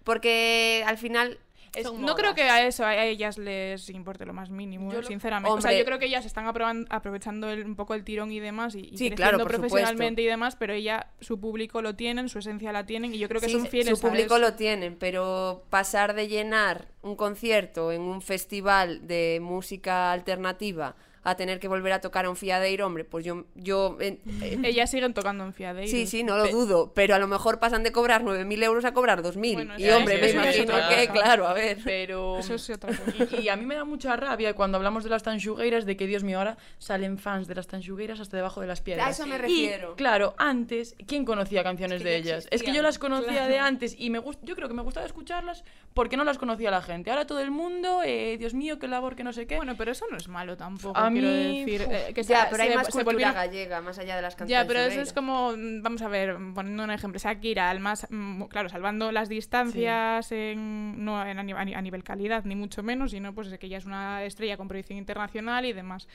porque 0.04 0.84
al 0.86 0.98
final... 0.98 1.40
Es- 1.76 1.92
No 1.92 2.16
creo 2.16 2.34
que 2.34 2.44
a 2.44 2.66
eso 2.66 2.86
a 2.86 2.96
ellas 3.06 3.38
les 3.38 3.90
importe 3.90 4.26
lo 4.26 4.34
más 4.34 4.50
mínimo, 4.50 4.92
Yo 4.92 5.02
lo- 5.02 5.08
sinceramente. 5.08 5.52
O 5.56 5.62
sea, 5.62 5.78
yo 5.78 5.86
creo 5.86 6.00
que 6.00 6.06
ellas 6.06 6.26
están 6.26 6.48
aprovechando 6.90 7.50
el- 7.52 7.66
un 7.66 7.76
poco 7.76 7.94
el 7.94 8.04
tirón 8.04 8.32
y 8.32 8.40
demás 8.40 8.74
y, 8.74 8.80
y 8.80 8.84
Sí, 8.98 9.10
creciendo 9.10 9.16
claro, 9.16 9.44
profesionalmente 9.44 10.22
y 10.24 10.26
demás, 10.26 10.56
pero 10.56 10.74
ella, 10.74 11.08
su 11.20 11.40
público 11.40 11.82
lo 11.84 11.96
tienen, 11.96 12.30
su 12.30 12.40
esencia 12.40 12.72
la 12.72 12.86
tienen 12.88 13.14
y 13.14 13.20
yo 13.20 13.28
creo 13.28 13.42
que 13.42 13.48
Sí, 13.48 13.54
son 13.54 13.68
fieles 13.68 14.00
Su 14.00 14.08
a 14.08 14.10
público 14.10 14.38
eso. 14.38 14.40
lo 14.40 14.54
tienen, 14.54 14.96
pero 14.98 15.66
pasar 15.70 16.16
de 16.16 16.28
llenar 16.28 16.88
un 17.08 17.16
concierto 17.16 17.92
en 17.92 18.02
un 18.02 18.22
festival 18.22 19.08
de 19.08 19.40
música 19.42 20.12
alternativa 20.12 20.96
a 21.28 21.36
tener 21.36 21.60
que 21.60 21.68
volver 21.68 21.92
a 21.92 22.00
tocar 22.00 22.24
a 22.24 22.30
un 22.30 22.38
fiadeiro, 22.38 22.86
hombre, 22.86 23.04
pues 23.04 23.26
yo... 23.26 23.44
yo 23.54 23.98
eh, 24.00 24.18
eh, 24.42 24.62
Ellas 24.64 24.90
siguen 24.90 25.14
tocando 25.14 25.44
en 25.44 25.52
Fiadeiro. 25.52 25.92
sí, 25.92 26.08
sí, 26.08 26.24
no 26.24 26.38
lo 26.38 26.48
dudo, 26.48 26.94
pero 26.96 27.16
a 27.16 27.20
lo 27.20 27.28
mejor 27.28 27.60
pasan 27.60 27.84
de 27.84 27.92
cobrar 27.92 28.24
9.000 28.24 28.64
euros 28.64 28.86
a 28.86 28.94
cobrar 28.94 29.22
2.000. 29.22 29.54
Bueno, 29.56 29.74
y 29.78 29.84
sí, 29.84 29.90
hombre, 29.90 30.16
sí, 30.26 30.38
me 30.38 30.44
imagino 30.44 30.74
que, 30.90 31.10
claro, 31.10 31.46
a 31.46 31.54
ver. 31.54 31.80
Pero... 31.84 32.40
Eso 32.40 32.54
es 32.56 32.70
otra 32.70 32.96
cosa. 32.96 33.36
Y, 33.36 33.42
y 33.42 33.50
a 33.50 33.58
mí 33.58 33.66
me 33.66 33.76
da 33.76 33.84
mucha 33.84 34.16
rabia 34.16 34.54
cuando 34.54 34.78
hablamos 34.78 35.04
de 35.04 35.10
las 35.10 35.22
tanchugueiras 35.22 35.86
de 35.86 35.98
que, 35.98 36.08
Dios 36.08 36.24
mío, 36.24 36.38
ahora 36.38 36.58
salen 36.78 37.18
fans 37.18 37.50
de 37.50 37.56
las 37.56 37.68
tanchugueiras 37.68 38.22
hasta 38.22 38.38
debajo 38.38 38.62
de 38.62 38.68
las 38.68 38.80
piedras. 38.80 39.08
A 39.08 39.10
eso 39.10 39.28
me 39.28 39.36
Y, 39.36 39.40
refiero. 39.40 39.96
claro, 39.98 40.34
antes, 40.38 40.96
¿quién 41.08 41.26
conocía 41.26 41.62
canciones 41.62 42.04
de 42.04 42.16
ellas? 42.16 42.48
Es 42.52 42.64
que 42.64 42.74
yo 42.74 42.82
las 42.82 43.00
conocía 43.00 43.48
de 43.48 43.60
antes 43.60 43.98
y 44.00 44.12
me 44.12 44.22
yo 44.44 44.56
creo 44.56 44.70
que 44.70 44.74
me 44.74 44.82
gustaba 44.82 45.06
escucharlas 45.06 45.66
porque 45.94 46.16
no 46.16 46.24
las 46.24 46.38
conocía 46.38 46.72
la 46.72 46.82
gente. 46.82 46.97
Ahora 47.06 47.26
todo 47.28 47.40
el 47.40 47.52
mundo, 47.52 48.02
eh, 48.04 48.38
Dios 48.38 48.54
mío, 48.54 48.80
qué 48.80 48.88
labor, 48.88 49.16
que 49.16 49.24
no 49.24 49.34
sé 49.34 49.48
qué. 49.48 49.58
Bueno, 49.58 49.76
pero 49.78 49.92
eso 49.92 50.06
no 50.12 50.18
es 50.18 50.28
malo 50.28 50.58
tampoco, 50.58 50.98
A 50.98 51.10
quiero 51.12 51.28
mí, 51.28 51.64
decir. 51.66 51.88
eh, 51.90 52.12
que 52.14 52.24
ya, 52.24 52.44
se- 52.46 52.52
pero 52.52 52.64
hay 52.64 52.70
se- 52.70 52.76
más 52.76 52.86
se 52.88 52.92
cultura 52.92 53.12
volvieron- 53.14 53.34
gallega, 53.34 53.82
más 53.82 53.98
allá 54.00 54.16
de 54.16 54.22
las 54.22 54.36
canciones. 54.36 54.64
Ya, 54.64 54.68
pero 54.68 54.80
eso 54.82 55.02
es 55.02 55.14
como, 55.14 55.52
mm, 55.56 55.82
vamos 55.82 56.02
a 56.02 56.08
ver, 56.08 56.36
poniendo 56.56 56.84
un 56.84 56.92
ejemplo, 56.92 57.20
Shakira, 57.20 57.70
al 57.70 57.80
más, 57.80 58.08
mm, 58.10 58.44
claro, 58.44 58.70
salvando 58.70 59.12
las 59.12 59.30
distancias 59.30 60.32
en, 60.32 61.04
no 61.04 61.26
en, 61.26 61.40
a, 61.40 61.44
ni- 61.44 61.54
a 61.54 61.66
ni- 61.66 61.74
a 61.74 61.82
nivel 61.82 62.04
calidad, 62.04 62.44
ni 62.46 62.56
mucho 62.56 62.84
menos, 62.84 63.12
sino 63.12 63.34
pues 63.34 63.50
de 63.50 63.60
que 63.60 63.68
ella 63.68 63.78
es 63.78 63.86
una 63.86 64.24
estrella 64.24 64.58
con 64.58 64.68
proyección 64.68 64.98
internacional 64.98 65.66
y 65.66 65.74
demás. 65.74 66.08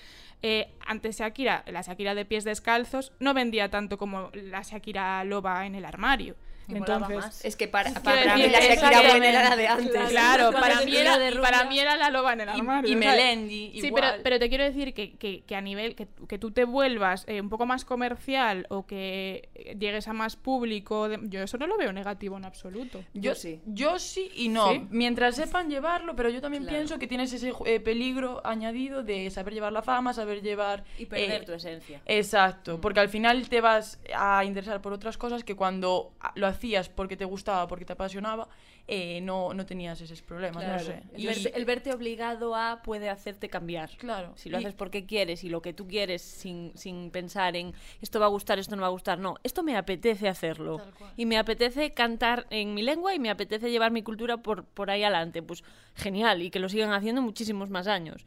Eh, 0.42 0.72
antes 0.86 1.18
Shakira, 1.18 1.62
la 1.66 1.82
Shakira 1.82 2.14
de 2.14 2.24
pies 2.24 2.44
descalzos, 2.44 3.12
no 3.20 3.34
vendía 3.34 3.70
tanto 3.70 3.98
como 3.98 4.30
la 4.34 4.62
Shakira 4.62 5.22
loba 5.24 5.66
en 5.66 5.74
el 5.74 5.84
armario. 5.84 6.34
Y 6.68 6.76
Entonces, 6.76 7.16
más. 7.16 7.44
Es 7.44 7.56
que 7.56 7.68
para, 7.68 7.92
para 7.94 8.36
mí 8.36 8.46
la 8.48 8.60
Shakira 8.60 9.00
buena 9.10 9.28
era 9.28 9.48
la 9.50 9.56
de 9.56 9.68
antes. 9.68 10.10
Claro, 10.10 10.52
para 10.52 10.80
mí, 10.82 10.96
era, 10.96 11.18
de 11.18 11.30
y 11.30 11.34
para 11.38 11.64
mí 11.64 11.78
era 11.78 11.96
la 11.96 12.10
loba 12.10 12.32
en 12.34 12.42
el 12.42 12.48
Y- 12.48 12.52
armario. 12.52 12.90
y 12.90 13.00
sea, 13.02 13.10
Melendi, 13.10 13.80
Sí, 13.80 13.90
pero, 13.92 14.06
pero 14.22 14.38
te 14.38 14.48
quiero 14.48 14.64
decir 14.64 14.94
que, 14.94 15.16
que- 15.16 15.42
que 15.44 15.56
a 15.56 15.60
nivel 15.60 15.94
que, 15.94 16.06
que 16.28 16.38
tú 16.38 16.50
te 16.52 16.64
vuelvas 16.64 17.24
eh, 17.26 17.40
un 17.40 17.48
poco 17.48 17.66
más 17.66 17.84
comercial 17.84 18.66
o 18.70 18.86
que 18.86 19.48
eh, 19.54 19.76
llegues 19.78 20.06
a 20.08 20.12
más 20.12 20.36
público, 20.36 21.08
de- 21.08 21.18
yo 21.24 21.42
eso 21.42 21.58
no 21.58 21.66
lo 21.66 21.76
veo 21.76 21.92
negativo 21.92 22.36
en 22.36 22.44
absoluto. 22.44 23.00
Yo, 23.14 23.32
Yo 23.32 23.34
sí. 23.34 23.60
Yo 23.66 23.98
sí 23.98 24.30
y 24.36 24.48
no. 24.48 24.70
¿Sí? 24.72 24.86
Mientras 24.90 25.36
sepan 25.36 25.68
llevarlo, 25.68 26.14
pero 26.16 26.28
yo 26.30 26.40
también 26.40 26.62
Claro. 26.62 26.76
pienso 26.78 26.98
que 26.98 27.06
tienes 27.06 27.32
ese 27.32 27.52
eh, 27.66 27.80
peligro 27.80 28.40
añadido 28.44 29.02
de 29.02 29.28
saber 29.30 29.54
llevar 29.54 29.72
la 29.72 29.82
fama, 29.82 30.12
saber 30.12 30.42
llevar... 30.42 30.84
Y 30.98 31.06
perder 31.06 31.42
eh, 31.42 31.44
tu 31.44 31.52
esencia. 31.52 32.00
Exacto, 32.06 32.80
porque 32.80 33.00
al 33.00 33.08
final 33.08 33.48
te 33.48 33.60
vas 33.60 33.98
a 34.14 34.44
interesar 34.44 34.80
por 34.80 34.92
otras 34.92 35.18
cosas 35.18 35.44
que 35.44 35.56
cuando 35.56 36.12
lo 36.34 36.46
hacías 36.52 36.88
porque 36.88 37.16
te 37.16 37.24
gustaba, 37.24 37.66
porque 37.68 37.84
te 37.84 37.92
apasionaba, 37.92 38.48
eh, 38.88 39.20
no, 39.20 39.52
no 39.54 39.66
tenías 39.66 40.00
esos 40.00 40.22
problemas, 40.22 40.62
no 40.62 40.68
Claro. 40.70 40.84
sé. 40.84 41.02
El, 41.14 41.20
Y- 41.20 41.26
verte, 41.26 41.52
el 41.56 41.64
verte 41.64 41.92
obligado 41.92 42.54
a 42.56 42.80
puede 42.82 43.10
hacerte 43.10 43.48
cambiar. 43.48 43.90
Claro. 43.98 44.32
Si 44.36 44.48
lo 44.48 44.58
Y- 44.58 44.60
haces 44.64 44.74
porque 44.74 45.04
quieres 45.06 45.44
y 45.44 45.48
lo 45.48 45.60
que 45.62 45.72
tú 45.72 45.86
quieres 45.86 46.22
sin, 46.22 46.72
sin 46.76 47.10
pensar 47.10 47.56
en 47.56 47.74
esto 48.00 48.20
va 48.20 48.26
a 48.26 48.28
gustar, 48.30 48.58
esto 48.58 48.76
no 48.76 48.82
va 48.82 48.88
a 48.88 48.92
gustar, 48.92 49.18
no, 49.18 49.34
esto 49.42 49.62
me 49.62 49.76
apetece 49.76 50.28
hacerlo. 50.28 50.80
Y 51.16 51.26
me 51.26 51.38
apetece 51.38 51.92
cantar 51.92 52.46
en 52.50 52.74
mi 52.74 52.82
lengua 52.82 53.14
y 53.14 53.18
me 53.18 53.30
apetece 53.30 53.70
llevar 53.70 53.90
mi 53.90 54.02
cultura 54.02 54.36
por, 54.38 54.64
por 54.64 54.90
ahí 54.90 55.02
adelante. 55.02 55.42
Pues 55.42 55.64
genial, 55.94 56.42
y 56.42 56.50
que 56.50 56.58
lo 56.58 56.68
sigan 56.68 56.92
haciendo 56.92 57.22
muchísimos 57.22 57.68
más 57.70 57.86
años. 57.86 58.24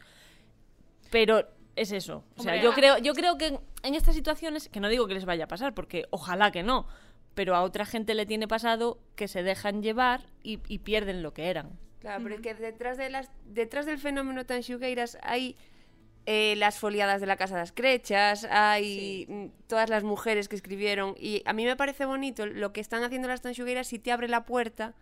Pero 1.11 1.47
es 1.75 1.91
eso. 1.91 2.23
O 2.37 2.43
sea, 2.43 2.53
Hombre, 2.53 2.63
yo 2.63 2.73
creo, 2.73 2.97
yo 2.99 3.13
creo 3.13 3.37
que 3.37 3.59
en 3.83 3.95
estas 3.95 4.15
situaciones, 4.15 4.69
que 4.69 4.79
no 4.79 4.89
digo 4.89 5.07
que 5.07 5.13
les 5.13 5.25
vaya 5.25 5.45
a 5.45 5.47
pasar, 5.47 5.73
porque 5.73 6.05
ojalá 6.09 6.51
que 6.51 6.63
no, 6.63 6.87
pero 7.35 7.55
a 7.55 7.61
otra 7.61 7.85
gente 7.85 8.15
le 8.15 8.25
tiene 8.25 8.47
pasado 8.47 8.97
que 9.15 9.27
se 9.27 9.43
dejan 9.43 9.83
llevar 9.83 10.21
y, 10.41 10.59
y 10.67 10.79
pierden 10.79 11.21
lo 11.21 11.33
que 11.33 11.49
eran. 11.49 11.77
Claro, 11.99 12.23
pero 12.23 12.35
es 12.35 12.41
que 12.41 12.53
detrás, 12.53 12.97
de 12.97 13.09
las, 13.09 13.29
detrás 13.45 13.85
del 13.85 13.97
fenómeno 13.97 14.45
Tanxugueiras 14.45 15.17
hay 15.21 15.55
eh, 16.27 16.55
las 16.55 16.79
foliadas 16.79 17.19
de 17.19 17.27
la 17.27 17.35
Casa 17.35 17.55
de 17.55 17.61
las 17.61 17.71
Crechas, 17.71 18.47
hay 18.49 19.25
mm, 19.27 19.45
todas 19.67 19.89
las 19.89 20.03
mujeres 20.03 20.47
que 20.47 20.55
escribieron. 20.55 21.15
Y 21.19 21.41
a 21.45 21.53
mí 21.53 21.65
me 21.65 21.75
parece 21.75 22.05
bonito 22.05 22.45
lo 22.45 22.73
que 22.73 22.81
están 22.81 23.03
haciendo 23.03 23.27
las 23.27 23.41
Tanxugueiras 23.41 23.87
si 23.87 23.99
te 23.99 24.11
abre 24.11 24.27
la 24.27 24.45
puerta 24.45 24.93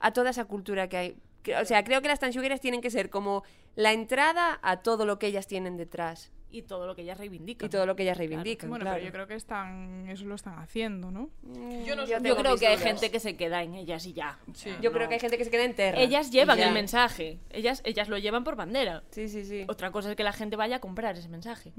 a 0.00 0.12
toda 0.12 0.30
esa 0.30 0.44
cultura 0.44 0.88
que 0.88 0.96
hay. 0.96 1.16
O 1.60 1.64
sea, 1.64 1.84
creo 1.84 2.02
que 2.02 2.08
las 2.08 2.20
Tanxugueiras 2.20 2.60
tienen 2.60 2.80
que 2.80 2.90
ser 2.90 3.10
como 3.10 3.44
la 3.74 3.92
entrada 3.92 4.58
a 4.62 4.82
todo 4.82 5.06
lo 5.06 5.18
que 5.18 5.28
ellas 5.28 5.46
tienen 5.46 5.76
detrás 5.76 6.32
Y 6.52 6.62
todo 6.62 6.86
lo 6.86 6.96
que 6.96 7.02
ellas 7.02 7.16
reivindican. 7.18 7.66
y 7.66 7.70
todo 7.70 7.86
lo 7.86 7.94
que 7.94 8.02
ellas 8.02 8.18
reivindican. 8.18 8.68
Bueno, 8.68 8.82
claro. 8.82 8.96
pero 8.96 9.06
yo 9.06 9.12
creo 9.12 9.26
que 9.28 9.34
están, 9.34 10.08
eso 10.08 10.24
lo 10.24 10.34
están 10.34 10.58
haciendo, 10.58 11.10
¿no? 11.12 11.30
Mm, 11.42 11.84
Yo 11.84 11.94
no- 11.94 12.04
Yo 12.06 12.36
creo 12.36 12.56
que 12.56 12.66
hay 12.66 12.76
gente 12.78 13.10
que 13.10 13.20
se 13.20 13.36
queda 13.36 13.62
en 13.62 13.74
ellas 13.74 14.04
y 14.06 14.12
ya. 14.14 14.38
Sí. 14.54 14.70
Yo 14.82 14.90
creo 14.92 15.08
que 15.08 15.14
hay 15.14 15.20
gente 15.20 15.38
que 15.38 15.44
se 15.44 15.50
queda 15.50 15.64
en 15.64 15.74
tierra. 15.76 15.98
Ellas 16.00 16.30
llevan 16.32 16.58
el 16.58 16.72
mensaje. 16.72 17.38
Ellas, 17.50 17.82
ellas 17.84 18.08
lo 18.08 18.18
llevan 18.18 18.42
por 18.44 18.56
bandera. 18.56 19.02
Sí, 19.10 19.28
sí, 19.28 19.44
sí. 19.44 19.64
Otra 19.68 19.90
cosa 19.92 20.10
es 20.10 20.16
que 20.16 20.24
la 20.24 20.32
gente 20.32 20.56
vaya 20.56 20.76
a 20.76 20.80
comprar 20.80 21.16
ese 21.16 21.28
mensaje. 21.28 21.72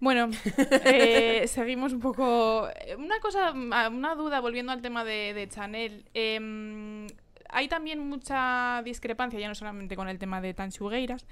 Bueno, 0.00 0.30
eh, 0.84 1.44
seguimos 1.48 1.92
un 1.92 2.00
poco. 2.00 2.68
eh, 2.86 2.94
Una 2.96 3.18
cosa, 3.18 3.52
ah, 3.72 3.88
una 3.92 4.14
duda, 4.14 4.40
volviendo 4.40 4.70
al 4.70 4.80
tema 4.80 5.02
de, 5.04 5.34
de 5.34 5.48
Chanel. 5.48 6.04
Em, 6.14 7.08
hay 7.48 7.66
también 7.66 7.98
mucha 8.08 8.80
discrepancia, 8.84 9.40
ya 9.40 9.48
no 9.48 9.56
solamente 9.56 9.96
con 9.96 10.08
el 10.08 10.18
tema 10.20 10.40
de 10.40 10.54
Tanchugueiras, 10.54 11.26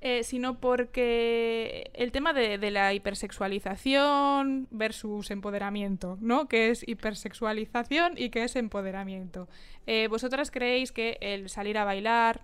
eh, 0.00 0.22
sino 0.22 0.60
porque 0.60 1.90
el 1.94 2.12
tema 2.12 2.32
de, 2.32 2.58
de 2.58 2.70
la 2.70 2.94
hipersexualización 2.94 4.68
versus 4.70 5.30
empoderamiento, 5.30 6.18
¿no? 6.20 6.46
Que 6.48 6.70
es 6.70 6.86
hipersexualización 6.86 8.14
y 8.16 8.30
que 8.30 8.44
es 8.44 8.56
empoderamiento. 8.56 9.48
Eh, 9.86 10.06
¿Vosotras 10.08 10.50
creéis 10.50 10.92
que 10.92 11.18
el 11.20 11.48
salir 11.48 11.78
a 11.78 11.84
bailar 11.84 12.42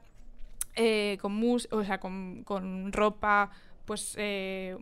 eh, 0.76 1.18
con 1.20 1.32
mus 1.32 1.68
o 1.70 1.84
sea, 1.84 2.00
con, 2.00 2.42
con 2.42 2.92
ropa, 2.92 3.50
pues 3.84 4.14
eh, 4.18 4.76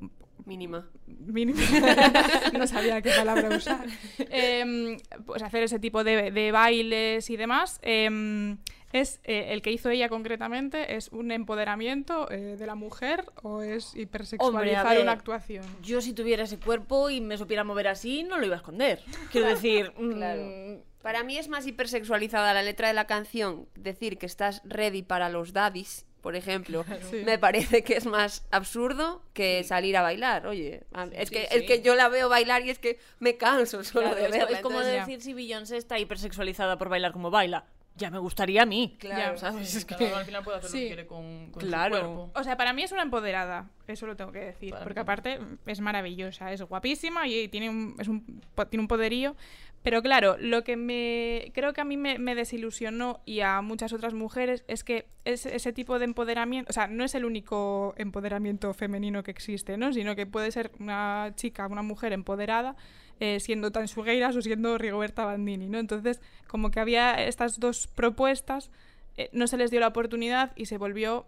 Mínima. 0.46 0.88
mínima, 1.06 1.60
no 2.58 2.66
sabía 2.66 3.00
qué 3.00 3.10
palabra 3.10 3.48
usar, 3.56 3.86
Em, 4.30 4.96
pues 5.24 5.42
hacer 5.42 5.62
ese 5.62 5.78
tipo 5.78 6.02
de, 6.02 6.30
de 6.30 6.50
bailes 6.50 7.30
y 7.30 7.36
demás, 7.36 7.78
em, 7.82 8.56
es 8.92 9.20
eh, 9.24 9.46
el 9.52 9.62
que 9.62 9.72
hizo 9.72 9.90
ella 9.90 10.08
concretamente, 10.08 10.96
es 10.96 11.08
un 11.08 11.30
empoderamiento 11.30 12.30
eh, 12.30 12.56
de 12.58 12.66
la 12.66 12.74
mujer 12.74 13.24
o 13.42 13.62
es 13.62 13.94
hipersexualizar 13.94 14.86
ver. 14.88 15.02
una 15.02 15.12
actuación. 15.12 15.64
Yo 15.82 16.00
si 16.00 16.12
tuviera 16.12 16.44
ese 16.44 16.58
cuerpo 16.58 17.10
y 17.10 17.20
me 17.20 17.36
supiera 17.38 17.64
mover 17.64 17.88
así, 17.88 18.22
no 18.24 18.38
lo 18.38 18.46
iba 18.46 18.54
a 18.54 18.58
esconder. 18.58 19.02
Quiero 19.30 19.48
decir, 19.48 19.92
mm, 19.98 20.12
Claro. 20.12 20.82
Para 21.02 21.24
mí 21.24 21.36
es 21.36 21.48
más 21.48 21.66
hipersexualizada 21.66 22.54
la 22.54 22.62
letra 22.62 22.86
de 22.88 22.94
la 22.94 23.06
canción, 23.08 23.66
decir 23.74 24.18
que 24.18 24.26
estás 24.26 24.62
ready 24.64 25.02
para 25.02 25.28
los 25.28 25.52
daddies 25.52 26.06
por 26.20 26.36
ejemplo, 26.36 26.84
Sí. 27.10 27.22
me 27.26 27.36
parece 27.36 27.82
que 27.82 27.96
es 27.96 28.06
más 28.06 28.46
absurdo 28.52 29.22
que 29.32 29.64
salir 29.64 29.96
a 29.96 30.02
bailar. 30.02 30.46
Oye, 30.46 30.84
a- 30.92 31.06
es, 31.06 31.30
que, 31.30 31.40
sí. 31.50 31.56
es 31.56 31.62
que 31.64 31.82
yo 31.82 31.96
la 31.96 32.08
veo 32.08 32.28
bailar 32.28 32.64
y 32.64 32.70
es 32.70 32.78
que 32.78 33.00
me 33.18 33.36
canso 33.36 33.82
solo 33.82 34.06
Claro, 34.10 34.16
de 34.20 34.26
es, 34.26 34.30
verla. 34.30 34.56
es 34.58 34.62
como 34.62 34.80
ya. 34.80 34.86
decir 35.00 35.20
si 35.20 35.34
Beyoncé 35.34 35.76
está 35.76 35.98
hipersexualizada 35.98 36.78
por 36.78 36.88
bailar 36.88 37.10
como 37.10 37.32
baila. 37.32 37.64
Ya 37.96 38.10
me 38.10 38.18
gustaría 38.18 38.62
a 38.62 38.66
mí. 38.66 38.96
Claro. 38.98 39.36
¿sabes? 39.36 39.74
Es 39.74 39.84
que- 39.84 39.94
uno 40.04 40.16
al 40.16 40.24
final 40.24 40.42
puede 40.42 40.58
hacer 40.58 40.70
lo 40.70 40.76
que 40.76 40.86
quiere 40.86 41.06
con, 41.06 41.50
con 41.50 41.62
Claro. 41.62 41.94
su 41.96 42.00
cuerpo. 42.02 42.30
O 42.34 42.42
sea, 42.44 42.56
para 42.56 42.72
mí 42.72 42.82
es 42.82 42.92
una 42.92 43.02
empoderada, 43.02 43.68
eso 43.86 44.06
lo 44.06 44.16
tengo 44.16 44.32
que 44.32 44.40
decir, 44.40 44.70
Para 44.70 44.84
porque 44.84 45.00
mí. 45.00 45.02
aparte 45.02 45.38
es 45.66 45.80
maravillosa, 45.80 46.52
es 46.52 46.62
guapísima 46.62 47.28
y 47.28 47.48
tiene 47.48 47.68
un, 47.68 47.94
es 47.98 48.08
un, 48.08 48.40
tiene 48.70 48.80
un 48.82 48.88
poderío. 48.88 49.36
Pero 49.82 50.00
claro, 50.00 50.36
lo 50.38 50.62
que 50.62 50.76
me 50.76 51.50
creo 51.54 51.72
que 51.72 51.80
a 51.80 51.84
mí 51.84 51.96
me, 51.96 52.16
me 52.18 52.36
desilusionó 52.36 53.20
y 53.26 53.40
a 53.40 53.60
muchas 53.62 53.92
otras 53.92 54.14
mujeres 54.14 54.64
es 54.68 54.84
que 54.84 55.08
es 55.24 55.44
ese 55.44 55.72
tipo 55.72 55.98
de 55.98 56.04
empoderamiento, 56.04 56.70
o 56.70 56.72
sea, 56.72 56.86
no 56.86 57.02
es 57.02 57.16
el 57.16 57.24
único 57.24 57.92
empoderamiento 57.96 58.72
femenino 58.74 59.24
que 59.24 59.32
existe, 59.32 59.76
¿no? 59.76 59.92
Sino 59.92 60.14
que 60.14 60.24
puede 60.24 60.52
ser 60.52 60.70
una 60.78 61.32
chica, 61.34 61.66
una 61.66 61.82
mujer 61.82 62.12
empoderada 62.12 62.76
eh, 63.22 63.38
siendo 63.38 63.70
tan 63.70 63.86
Sugueiras 63.86 64.34
o 64.34 64.42
siendo 64.42 64.76
Rigoberta 64.78 65.24
Bandini, 65.24 65.68
¿no? 65.68 65.78
Entonces, 65.78 66.20
como 66.48 66.72
que 66.72 66.80
había 66.80 67.14
estas 67.24 67.60
dos 67.60 67.86
propuestas, 67.86 68.72
eh, 69.16 69.30
no 69.32 69.46
se 69.46 69.56
les 69.56 69.70
dio 69.70 69.78
la 69.78 69.86
oportunidad 69.86 70.50
y 70.56 70.66
se 70.66 70.76
volvió 70.76 71.24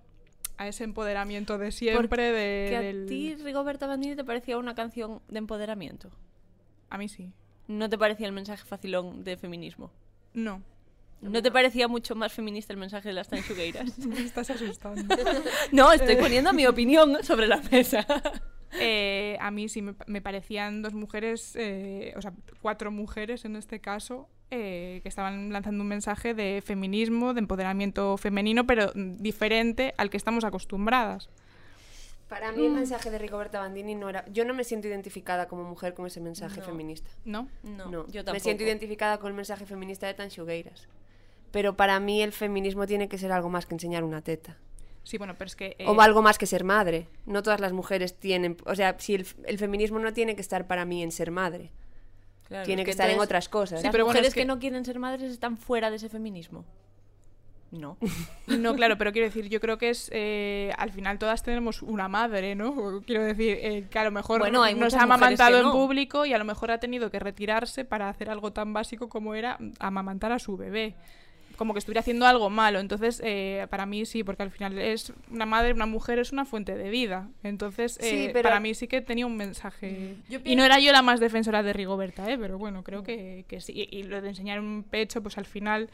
a 0.56 0.66
ese 0.66 0.82
empoderamiento 0.82 1.56
de 1.56 1.70
siempre 1.70 2.32
de, 2.32 2.68
Que 2.68 2.76
a 2.76 3.06
ti, 3.06 3.36
Rigoberta 3.36 3.86
Bandini, 3.86 4.16
te 4.16 4.24
parecía 4.24 4.58
una 4.58 4.74
canción 4.74 5.22
de 5.28 5.38
empoderamiento. 5.38 6.10
A 6.90 6.98
mí 6.98 7.08
sí. 7.08 7.30
¿No 7.68 7.88
te 7.88 7.96
parecía 7.96 8.26
el 8.26 8.32
mensaje 8.32 8.64
facilón 8.64 9.22
de 9.22 9.36
feminismo? 9.36 9.92
No. 10.32 10.62
¿No 11.20 11.42
te 11.42 11.52
parecía 11.52 11.86
mucho 11.86 12.16
más 12.16 12.32
feminista 12.32 12.72
el 12.72 12.80
mensaje 12.80 13.10
de 13.10 13.14
las 13.14 13.28
tanchugueiras? 13.28 13.96
Me 14.04 14.20
estás 14.20 14.50
asustando. 14.50 15.14
no, 15.70 15.92
estoy 15.92 16.16
poniendo 16.16 16.52
mi 16.52 16.66
opinión 16.66 17.22
sobre 17.22 17.46
la 17.46 17.58
mesa. 17.70 18.04
Eh, 18.80 19.36
a 19.40 19.50
mí 19.50 19.68
sí 19.68 19.82
me, 19.82 19.94
me 20.06 20.20
parecían 20.20 20.82
dos 20.82 20.94
mujeres, 20.94 21.54
eh, 21.56 22.12
o 22.16 22.22
sea, 22.22 22.32
cuatro 22.60 22.90
mujeres 22.90 23.44
en 23.44 23.56
este 23.56 23.80
caso, 23.80 24.28
eh, 24.50 25.00
que 25.02 25.08
estaban 25.08 25.52
lanzando 25.52 25.82
un 25.82 25.88
mensaje 25.88 26.34
de 26.34 26.62
feminismo, 26.64 27.34
de 27.34 27.40
empoderamiento 27.40 28.16
femenino, 28.16 28.66
pero 28.66 28.92
mm, 28.94 29.16
diferente 29.16 29.94
al 29.96 30.10
que 30.10 30.16
estamos 30.16 30.44
acostumbradas. 30.44 31.28
Para 32.28 32.52
mí 32.52 32.64
el 32.64 32.72
mensaje 32.72 33.10
de 33.10 33.18
Rigoberta 33.18 33.60
Bandini 33.60 33.94
no 33.94 34.08
era... 34.08 34.24
Yo 34.26 34.44
no 34.44 34.54
me 34.54 34.64
siento 34.64 34.88
identificada 34.88 35.46
como 35.46 35.62
mujer 35.64 35.94
con 35.94 36.06
ese 36.06 36.20
mensaje 36.20 36.62
feminista. 36.62 37.10
¿No? 37.24 37.48
No, 37.62 37.90
No, 37.90 38.06
yo 38.06 38.24
tampoco. 38.24 38.32
me 38.32 38.40
siento 38.40 38.64
identificada 38.64 39.18
con 39.18 39.28
el 39.28 39.34
mensaje 39.34 39.66
feminista 39.66 40.06
de 40.06 40.14
Tanxugueiras. 40.14 40.88
Pero 41.50 41.76
para 41.76 42.00
mí 42.00 42.22
el 42.22 42.32
feminismo 42.32 42.86
tiene 42.86 43.08
que 43.08 43.18
ser 43.18 43.30
algo 43.30 43.50
más 43.50 43.66
que 43.66 43.74
enseñar 43.74 44.04
una 44.04 44.22
teta. 44.22 44.56
Sí, 45.04 45.16
bueno, 45.18 45.34
pero 45.38 45.46
es 45.46 45.54
que... 45.56 45.76
eh, 45.78 45.84
O 45.86 46.00
algo 46.00 46.20
más 46.22 46.36
que 46.38 46.46
ser 46.46 46.64
madre. 46.64 47.06
No 47.26 47.42
todas 47.42 47.60
las 47.60 47.72
mujeres 47.72 48.18
tienen... 48.18 48.56
O 48.66 48.74
sea, 48.74 48.96
si 48.98 49.14
el, 49.14 49.26
el 49.46 49.58
feminismo 49.58 49.98
no 50.00 50.12
tiene 50.12 50.34
que 50.34 50.40
estar 50.40 50.66
para 50.66 50.84
mí 50.84 51.02
en 51.02 51.12
ser 51.12 51.30
madre. 51.30 51.70
Claro, 52.48 52.64
tiene 52.66 52.82
es 52.82 52.86
que, 52.86 52.90
estar 52.90 53.08
en 53.10 53.20
otras 53.20 53.48
cosas. 53.48 53.80
Sí, 53.80 53.84
Las 53.86 53.92
pero 53.92 54.04
bueno, 54.04 54.14
mujeres 54.16 54.28
es 54.28 54.34
que... 54.34 54.40
que- 54.40 54.46
no 54.46 54.58
quieren 54.58 54.84
ser 54.84 54.98
madres 54.98 55.30
están 55.30 55.56
fuera 55.56 55.90
de 55.90 55.96
ese 55.96 56.08
feminismo. 56.08 56.64
No. 57.70 57.96
No, 58.46 58.74
claro, 58.74 58.96
pero 58.98 59.10
quiero 59.12 59.26
decir, 59.26 59.48
yo 59.48 59.60
creo 59.60 59.78
que 59.78 59.88
es. 59.90 60.08
eh, 60.12 60.70
al 60.78 60.90
final 60.92 61.18
todas 61.18 61.42
tenemos 61.42 61.82
una 61.82 62.08
madre, 62.08 62.54
¿no? 62.54 63.00
Quiero 63.06 63.24
decir, 63.24 63.58
eh, 63.60 63.86
que 63.90 63.98
a 63.98 64.04
lo 64.04 64.10
mejor 64.10 64.38
Bueno, 64.40 64.62
hay 64.62 64.74
nos 64.74 64.92
ha 64.94 65.02
amamantado 65.02 65.58
en 65.58 65.70
público 65.72 66.24
y 66.26 66.32
a 66.34 66.38
lo 66.38 66.44
mejor 66.44 66.70
ha 66.70 66.78
tenido 66.78 67.10
que 67.10 67.18
retirarse 67.18 67.84
para 67.84 68.08
hacer 68.10 68.28
algo 68.30 68.52
tan 68.52 68.72
básico 68.74 69.08
como 69.08 69.34
era 69.34 69.58
amamantar 69.80 70.30
a 70.32 70.38
su 70.38 70.56
bebé. 70.56 70.94
Como 71.56 71.72
que 71.72 71.78
estuviera 71.78 72.00
haciendo 72.00 72.26
algo 72.26 72.50
malo. 72.50 72.80
Entonces, 72.80 73.20
eh, 73.24 73.66
para 73.70 73.86
mí 73.86 74.04
sí, 74.06 74.24
porque 74.24 74.42
al 74.42 74.50
final 74.50 74.78
es 74.78 75.12
una 75.30 75.46
madre, 75.46 75.72
una 75.72 75.86
mujer 75.86 76.18
es 76.18 76.32
una 76.32 76.44
fuente 76.44 76.74
de 76.76 76.90
vida. 76.90 77.28
Entonces, 77.42 77.98
Sí, 78.00 78.24
eh, 78.26 78.30
pero- 78.32 78.48
para 78.48 78.60
mí 78.60 78.74
sí 78.74 78.88
que 78.88 79.00
tenía 79.00 79.26
un 79.26 79.36
mensaje. 79.36 80.16
Yo 80.28 80.40
Y 80.44 80.56
no 80.56 80.64
era 80.64 80.78
yo 80.80 80.90
la 80.92 81.02
más 81.02 81.20
defensora 81.20 81.62
de 81.62 81.72
Rigoberta, 81.72 82.28
¿eh? 82.30 82.36
Pero 82.38 82.58
bueno, 82.58 82.82
creo 82.82 83.02
que, 83.02 83.44
que 83.48 83.60
sí. 83.60 83.72
Y, 83.74 83.96
y 83.98 84.02
lo 84.04 84.20
de 84.20 84.30
enseñar 84.30 84.58
un 84.60 84.82
pecho, 84.88 85.22
pues 85.22 85.38
al 85.38 85.46
final 85.46 85.88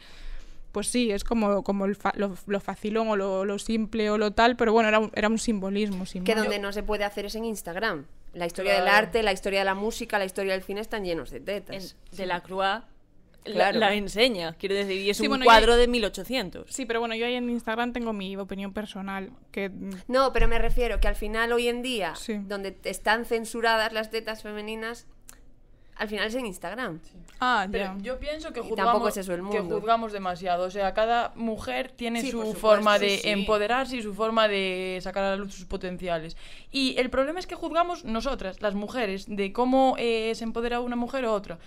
pues 0.71 0.87
sí, 0.87 1.11
es 1.11 1.25
como, 1.25 1.63
como 1.63 1.83
el 1.85 1.97
fa- 1.97 2.13
lo, 2.15 2.33
lo 2.47 2.59
facilón 2.61 3.09
o 3.09 3.17
lo, 3.17 3.43
lo 3.43 3.59
simple 3.59 4.09
o 4.09 4.17
lo 4.17 4.31
tal, 4.31 4.55
pero 4.55 4.71
bueno, 4.71 4.87
era 4.87 4.99
un, 4.99 5.11
era 5.15 5.27
un 5.27 5.37
simbolismo. 5.37 6.05
Sin 6.05 6.23
Que 6.23 6.33
más. 6.33 6.43
donde 6.45 6.59
no 6.59 6.71
se 6.71 6.81
puede 6.81 7.03
hacer 7.03 7.25
es 7.25 7.35
en 7.35 7.43
Instagram. 7.43 8.05
La 8.33 8.45
historia 8.45 8.75
del 8.75 8.83
Claro. 8.83 8.97
arte, 8.99 9.21
la 9.21 9.33
historia 9.33 9.59
de 9.59 9.65
la 9.65 9.75
música, 9.75 10.17
la 10.17 10.23
historia 10.23 10.53
del 10.53 10.63
cine 10.63 10.79
están 10.79 11.03
llenos 11.03 11.29
de 11.29 11.39
En- 11.39 11.43
tetas. 11.43 11.97
de 12.13 12.25
la 12.25 12.39
Croix 12.39 12.83
Claro. 13.43 13.79
la 13.79 13.93
enseña, 13.95 14.53
quiero 14.53 14.75
decir, 14.75 14.97
y 15.01 15.09
es 15.09 15.17
Sí, 15.17 15.23
un 15.23 15.29
bueno, 15.29 15.45
cuadro 15.45 15.73
yo- 15.73 15.77
de 15.77 15.87
1800. 15.87 16.69
Sí, 16.71 16.85
pero 16.85 16.99
bueno, 16.99 17.15
yo 17.15 17.25
ahí 17.25 17.33
en 17.33 17.49
Instagram 17.49 17.91
tengo 17.91 18.13
mi 18.13 18.37
opinión 18.37 18.71
personal, 18.71 19.31
que 19.51 19.71
No, 20.07 20.31
pero 20.31 20.47
me 20.47 20.59
refiero 20.59 20.99
que 20.99 21.07
al 21.07 21.15
final 21.15 21.51
hoy 21.51 21.67
en 21.67 21.81
día, 21.81 22.13
Sí. 22.15 22.37
donde 22.45 22.77
están 22.83 23.25
censuradas 23.25 23.93
las 23.93 24.11
tetas 24.11 24.43
femeninas, 24.43 25.07
al 25.95 26.07
final 26.07 26.27
es 26.27 26.35
en 26.35 26.45
Instagram. 26.45 26.99
Ah, 27.39 27.67
Pero 27.71 27.95
yo 28.01 28.19
pienso 28.19 28.53
que 28.53 28.61
juzgamos, 28.61 28.85
tampoco 28.91 29.07
es 29.09 29.17
eso 29.17 29.33
el 29.33 29.47
que 29.49 29.59
juzgamos 29.59 30.11
demasiado. 30.13 30.65
O 30.65 30.71
sea, 30.71 30.93
cada 30.93 31.31
mujer 31.35 31.91
tiene 31.91 32.21
Sí, 32.21 32.27
su 32.31 32.37
supuesto, 32.39 32.59
forma 32.59 32.97
de 32.99 33.17
sí. 33.17 33.29
empoderarse 33.29 33.97
y 33.97 34.01
su 34.03 34.13
forma 34.13 34.47
de 34.47 34.99
sacar 35.01 35.23
a 35.23 35.29
la 35.31 35.35
luz 35.35 35.53
sus 35.53 35.65
potenciales. 35.65 36.37
Y 36.71 36.95
el 36.99 37.09
problema 37.09 37.39
es 37.39 37.45
que 37.47 37.55
juzgamos 37.55 38.03
nosotras, 38.05 38.61
las 38.61 38.73
mujeres, 38.75 39.25
de 39.27 39.51
cómo 39.53 39.95
eh, 39.99 40.33
se 40.35 40.43
empodera 40.43 40.79
una 40.79 40.95
mujer 40.95 41.25
o 41.25 41.33
otra. 41.33 41.59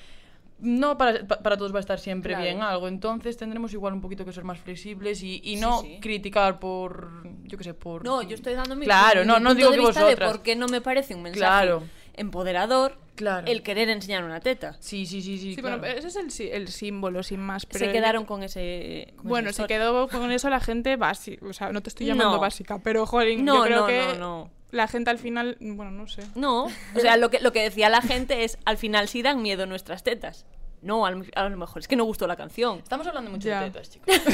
No 0.65 0.97
para, 0.99 1.27
pa- 1.27 1.39
para 1.39 1.57
todos 1.57 1.73
va 1.73 1.77
a 1.77 1.81
estar 1.81 1.99
siempre 2.01 2.31
Claro. 2.33 2.45
bien 2.45 2.63
algo, 2.63 2.89
entonces 2.89 3.37
tendremos 3.37 3.73
igual 3.73 3.93
un 3.93 4.01
poquito 4.01 4.25
que 4.25 4.33
ser 4.33 4.45
más 4.45 4.59
flexibles 4.59 5.23
y, 5.23 5.41
y 5.45 5.57
no 5.57 5.81
sí. 5.83 5.99
criticar 6.01 6.59
por, 6.59 7.23
yo 7.45 7.57
qué 7.59 7.65
sé, 7.65 7.75
por... 7.75 8.03
No, 8.05 8.23
yo 8.23 8.35
estoy 8.35 8.55
dando 8.55 8.75
mi, 8.75 8.85
Claro, 8.87 9.21
mi 9.23 9.27
no, 9.27 9.35
no 9.41 9.51
punto 9.51 9.55
digo 9.55 9.71
de 9.71 9.77
que 9.77 9.81
vista 9.87 10.01
vosotras. 10.05 10.29
de 10.29 10.33
por 10.37 10.43
qué 10.43 10.57
no 10.57 10.67
me 10.69 10.81
parece 10.81 11.15
un 11.15 11.23
mensaje 11.23 11.39
Claro. 11.41 11.83
Empoderador 12.17 12.99
Claro. 13.15 13.47
el 13.47 13.63
querer 13.63 13.89
enseñar 13.91 14.25
una 14.25 14.41
teta. 14.41 14.77
Sí, 14.81 15.07
sí, 15.07 15.23
sí, 15.23 15.39
sí, 15.39 15.55
Sí, 15.55 15.61
claro. 15.61 15.79
bueno, 15.79 15.95
ese 15.97 16.09
es 16.09 16.17
el, 16.17 16.31
sí- 16.31 16.49
el 16.51 16.69
símbolo, 16.69 17.23
sin 17.23 17.41
más. 17.41 17.65
Pero 17.67 17.87
Se 17.87 17.93
quedaron 17.93 18.25
con 18.25 18.43
ese. 18.43 19.13
con 19.17 19.29
Bueno, 19.29 19.53
se 19.53 19.67
quedó 19.67 20.09
con 20.09 20.31
eso 20.33 20.51
la 20.51 20.61
gente 20.61 20.97
básica. 20.97 21.47
O 21.47 21.53
sea, 21.53 21.71
no 21.73 21.81
te 21.83 21.91
estoy 21.91 22.07
llamando 22.07 22.35
No. 22.35 22.41
básica, 22.41 22.79
pero 22.83 23.07
jolín, 23.07 23.45
No, 23.45 23.57
yo 23.57 23.63
creo 23.65 23.81
no, 23.83 23.87
que 23.87 24.07
no, 24.07 24.15
no. 24.19 24.51
la 24.73 24.89
gente 24.89 25.11
al 25.11 25.19
final, 25.19 25.57
bueno, 25.61 25.93
no 25.93 26.09
sé. 26.09 26.23
No, 26.35 26.65
o 26.65 27.01
sea, 27.01 27.17
lo 27.17 27.31
que, 27.31 27.39
lo 27.41 27.53
que 27.53 27.63
decía 27.63 27.89
la 27.89 28.03
gente 28.03 28.43
es: 28.45 28.59
al 28.65 28.79
final 28.79 29.07
sí 29.09 29.23
dan 29.23 29.43
miedo 29.43 29.67
nuestras 29.67 30.03
tetas. 30.03 30.45
No, 30.85 31.07
al- 31.07 31.31
a 31.35 31.49
lo 31.49 31.57
mejor 31.57 31.81
es 31.81 31.89
que 31.89 31.97
no 31.97 32.05
gustó 32.05 32.27
la 32.27 32.37
canción. 32.37 32.79
Estamos 32.79 33.07
hablando 33.07 33.31
mucho 33.31 33.49
de 33.49 33.57
tetas, 33.59 33.91
chicos. 33.91 34.15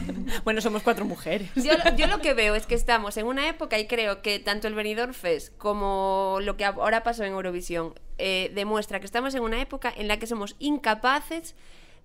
Bueno, 0.44 0.60
somos 0.60 0.82
cuatro 0.82 1.04
mujeres. 1.04 1.50
Yo, 1.54 1.72
lo- 1.74 1.96
yo 1.96 2.06
lo 2.06 2.20
que 2.20 2.34
veo 2.34 2.54
es 2.54 2.66
que 2.66 2.74
estamos 2.74 3.16
en 3.16 3.26
una 3.26 3.48
época 3.48 3.78
y 3.78 3.86
creo 3.86 4.22
que 4.22 4.38
tanto 4.38 4.66
el 4.68 4.74
Benidorm 4.74 5.12
Fest 5.14 5.56
como 5.58 6.38
lo 6.42 6.56
que 6.56 6.64
ahora 6.64 7.02
pasó 7.02 7.24
en 7.24 7.32
Eurovisión 7.32 7.94
eh, 8.18 8.50
demuestra 8.54 8.98
que 9.00 9.06
estamos 9.06 9.34
en 9.34 9.42
una 9.42 9.60
época 9.60 9.92
en 9.96 10.08
la 10.08 10.18
que 10.18 10.26
somos 10.26 10.56
incapaces 10.58 11.54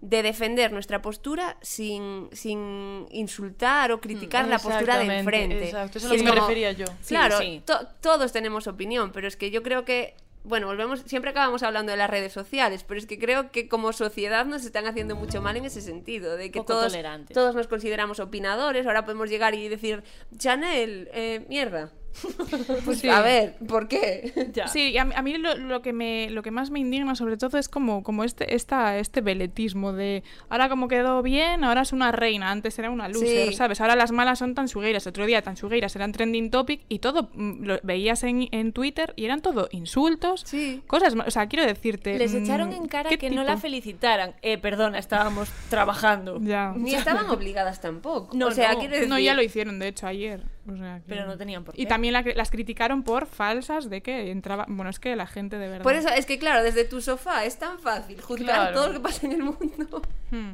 de 0.01 0.21
defender 0.23 0.71
nuestra 0.73 1.01
postura 1.01 1.57
sin, 1.61 2.27
sin 2.33 3.07
insultar 3.11 3.91
o 3.93 4.01
criticar 4.01 4.45
la 4.47 4.59
postura 4.59 4.97
de 4.97 5.03
Exactamente, 5.05 5.19
enfrente. 5.19 5.65
Exacto, 5.65 5.97
eso 5.97 6.07
es 6.07 6.11
a 6.11 6.13
lo 6.15 6.17
que 6.17 6.23
me 6.23 6.29
como- 6.31 6.41
refería 6.47 6.71
yo. 6.73 6.85
Sí, 7.01 7.15
claro, 7.15 7.37
sí. 7.39 7.61
to- 7.65 7.87
todos 8.01 8.31
tenemos 8.33 8.67
opinión, 8.67 9.11
pero 9.13 9.27
es 9.27 9.37
que 9.37 9.49
yo 9.51 9.63
creo 9.63 9.85
que, 9.85 10.15
bueno, 10.45 10.67
volvemos, 10.67 11.01
siempre 11.05 11.31
acabamos 11.31 11.63
hablando 11.63 11.91
de 11.91 11.97
las 11.97 12.09
redes 12.09 12.31
sociales, 12.33 12.83
pero 12.83 12.99
es 12.99 13.05
que 13.05 13.19
creo 13.19 13.51
que 13.51 13.67
como 13.67 13.93
sociedad 13.93 14.45
nos 14.45 14.65
están 14.65 14.85
haciendo 14.85 15.15
mucho 15.15 15.41
mal 15.41 15.57
en 15.57 15.65
ese 15.65 15.81
sentido, 15.81 16.37
de 16.37 16.51
que 16.51 16.59
Poco 16.59 16.73
todos, 16.73 16.93
tolerantes. 16.93 17.33
todos 17.33 17.55
nos 17.55 17.67
consideramos 17.67 18.19
opinadores, 18.19 18.85
ahora 18.85 19.05
podemos 19.05 19.29
llegar 19.29 19.55
y 19.55 19.67
decir, 19.67 20.03
Chanel, 20.37 21.09
eh, 21.13 21.45
mierda. 21.49 21.91
pues 22.85 22.99
Sí. 22.99 23.09
a 23.09 23.21
ver, 23.21 23.55
¿por 23.67 23.87
qué? 23.87 24.33
Ya. 24.53 24.67
Sí, 24.67 24.97
a, 24.97 25.05
mí- 25.05 25.13
a 25.15 25.21
mí 25.21 25.37
lo, 25.37 25.55
lo 25.55 25.81
que 25.81 25.91
me, 25.93 26.29
lo 26.29 26.41
que 26.41 26.51
más 26.51 26.69
me 26.71 26.79
indigna 26.79 27.15
sobre 27.15 27.37
todo 27.37 27.57
es 27.57 27.67
como, 27.69 28.03
como 28.03 28.23
este, 28.23 28.55
esta, 28.55 28.97
este 28.97 29.21
veletismo 29.21 29.91
de 29.93 30.23
ahora 30.49 30.69
como 30.69 30.87
quedó 30.87 31.21
bien, 31.21 31.63
ahora 31.63 31.81
es 31.81 31.91
una 31.93 32.11
reina, 32.11 32.51
antes 32.51 32.77
era 32.79 32.89
una 32.89 33.07
loser, 33.09 33.49
Sí. 33.49 33.53
¿sabes? 33.53 33.81
Ahora 33.81 33.95
las 33.95 34.11
malas 34.11 34.39
son 34.39 34.55
tan 34.55 34.67
sugueiras, 34.67 35.07
otro 35.07 35.25
día 35.25 35.41
tan 35.41 35.57
sugueiras 35.57 35.95
eran 35.95 36.11
trending 36.11 36.49
topic 36.51 36.81
y 36.89 36.99
todo 36.99 37.29
mm, 37.33 37.63
lo 37.65 37.79
veías 37.83 38.23
en, 38.23 38.47
en 38.51 38.71
Twitter 38.71 39.13
y 39.15 39.25
eran 39.25 39.41
todo 39.41 39.67
insultos, 39.71 40.41
Sí. 40.45 40.81
cosas, 40.87 41.13
o 41.15 41.31
sea, 41.31 41.47
quiero 41.47 41.65
decirte... 41.65 42.17
Les 42.17 42.33
mm, 42.33 42.37
echaron 42.43 42.73
en 42.73 42.87
cara 42.87 43.09
¿qué 43.09 43.17
que 43.17 43.29
no 43.29 43.43
la 43.43 43.57
felicitaran. 43.57 44.33
Eh, 44.41 44.57
perdona, 44.57 44.99
estábamos 44.99 45.49
trabajando. 45.69 46.39
Ya. 46.41 46.73
Ni 46.75 46.93
estaban 46.95 47.29
obligadas 47.29 47.81
tampoco. 47.81 48.35
No, 48.37 48.47
o 48.47 48.51
sea, 48.51 48.73
no. 48.73 48.79
decir... 48.81 49.07
No, 49.09 49.19
ya 49.19 49.33
lo 49.33 49.41
hicieron, 49.41 49.79
de 49.79 49.87
hecho, 49.89 50.07
ayer. 50.07 50.41
o 50.71 50.75
sea, 50.77 50.97
que- 50.97 51.03
Pero 51.07 51.25
no 51.25 51.37
tenían 51.37 51.63
por 51.63 51.73
qué. 51.75 51.81
Y 51.81 51.85
también 51.85 52.04
la- 52.11 52.21
las 52.23 52.51
criticaron 52.51 53.03
por 53.03 53.25
falsas 53.27 53.89
de 53.89 54.01
que 54.01 54.31
entraba... 54.31 54.65
Bueno, 54.67 54.89
es 54.89 54.99
que 54.99 55.15
la 55.15 55.27
gente 55.27 55.57
de 55.57 55.67
verdad... 55.67 55.83
Por 55.83 55.95
eso, 55.95 56.09
es 56.09 56.25
que 56.25 56.37
claro, 56.39 56.63
desde 56.63 56.83
tu 56.85 57.01
sofá 57.01 57.45
es 57.45 57.57
tan 57.57 57.79
fácil 57.79 58.19
juzgar 58.21 58.45
Claro. 58.71 58.73
todo 58.73 58.87
lo 58.87 58.93
que 58.93 58.99
pasa 59.01 59.25
en 59.25 59.31
el 59.33 59.43
mundo. 59.43 60.01
Hmm. 60.31 60.51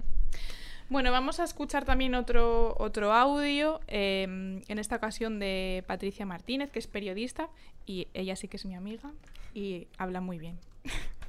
Bueno, 0.90 1.12
vamos 1.14 1.40
a 1.40 1.46
escuchar 1.46 1.86
también 1.86 2.16
otro, 2.16 2.76
otro 2.78 3.14
audio, 3.14 3.80
eh, 3.88 4.24
en 4.68 4.78
esta 4.80 4.98
ocasión 4.98 5.40
de 5.40 5.84
Patricia 5.88 6.26
Martínez, 6.26 6.70
que 6.70 6.80
es 6.80 6.88
periodista, 6.88 7.48
y 7.86 8.08
ella 8.14 8.36
sí 8.36 8.50
que 8.50 8.58
es 8.58 8.66
mi 8.66 8.76
amiga, 8.76 9.10
y 9.54 9.88
habla 9.98 10.20
muy 10.20 10.38
bien. 10.38 10.60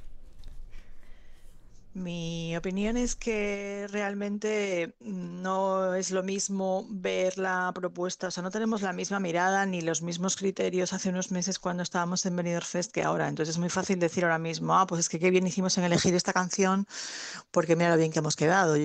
Mi 1.95 2.57
opinión 2.57 2.97
es 2.97 3.15
que 3.15 3.87
realmente 3.91 4.95
no 4.99 5.93
es 5.93 6.09
lo 6.09 6.23
mismo 6.23 6.87
ver 6.89 7.37
la 7.37 7.71
propuesta, 7.75 8.27
o 8.27 8.31
sea, 8.31 8.41
no 8.41 8.49
tenemos 8.49 8.81
la 8.81 8.93
misma 8.93 9.19
mirada 9.19 9.63
ni 9.67 9.81
los 9.81 10.01
mismos 10.01 10.35
criterios 10.35 10.91
hace 10.91 11.09
unos 11.09 11.29
meses 11.31 11.59
cuando 11.59 11.83
estábamos 11.83 12.25
en 12.25 12.35
Benidorm 12.35 12.65
Fest 12.65 12.91
que 12.91 13.03
ahora. 13.03 13.27
Entonces 13.27 13.55
es 13.55 13.59
muy 13.59 13.69
fácil 13.69 13.99
decir 13.99 14.23
ahora 14.23 14.39
mismo, 14.39 14.73
ah, 14.75 14.87
pues 14.87 15.01
es 15.01 15.09
que 15.09 15.19
qué 15.19 15.29
bien 15.29 15.45
hicimos 15.45 15.77
en 15.77 15.83
elegir 15.83 16.15
esta 16.15 16.33
canción 16.33 16.87
porque 17.51 17.75
mira 17.75 17.91
lo 17.91 17.97
bien 17.97 18.11
que 18.11 18.19
hemos 18.19 18.35
quedado. 18.35 18.75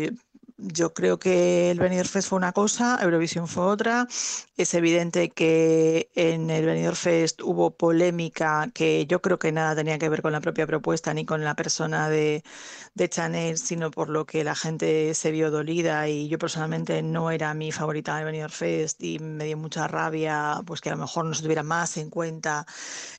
Yo, 0.61 0.92
creo 0.92 1.21
que 1.21 1.71
el 1.71 1.79
Benidorm 1.79 2.09
Fest 2.09 2.29
fue 2.31 2.37
una 2.37 2.51
cosa, 2.53 2.99
Eurovisión 3.01 3.47
fue 3.47 3.64
otra. 3.64 4.09
Es 4.57 4.75
evidente 4.75 5.31
que 5.31 6.11
en 6.16 6.51
el 6.51 6.66
Benidorm 6.66 6.97
Fest 6.97 7.42
hubo 7.42 7.71
polémica 7.77 8.68
que 8.75 9.07
yo 9.07 9.23
creo 9.23 9.38
que 9.38 9.53
nada 9.53 9.77
tenía 9.77 9.99
que 9.99 10.09
ver 10.09 10.21
con 10.21 10.33
la 10.33 10.40
propia 10.40 10.66
propuesta 10.66 11.14
ni 11.14 11.25
con 11.25 11.44
la 11.44 11.55
persona 11.55 12.09
de, 12.09 12.42
de 12.94 13.09
Chanel, 13.09 13.57
sino 13.59 13.92
por 13.92 14.09
lo 14.09 14.27
que 14.27 14.42
la 14.42 14.57
gente 14.57 15.14
se 15.14 15.31
vio 15.31 15.53
dolida 15.53 16.09
y 16.09 16.29
yo 16.29 16.38
personalmente 16.38 17.03
no 17.03 17.31
era 17.31 17.55
mi 17.55 17.71
favorita 17.71 18.16
del 18.16 18.25
Benidorm 18.25 18.53
Fest 18.53 19.01
y 19.05 19.21
me 19.21 19.44
dio 19.44 19.57
mucha 19.57 19.87
rabia 19.87 20.61
pues 20.66 20.81
que 20.81 20.88
a 20.90 20.94
lo 20.94 20.99
mejor 21.03 21.25
no 21.27 21.35
se 21.35 21.42
tuviera 21.42 21.62
más 21.62 21.97
en 21.99 22.11
cuenta 22.11 22.66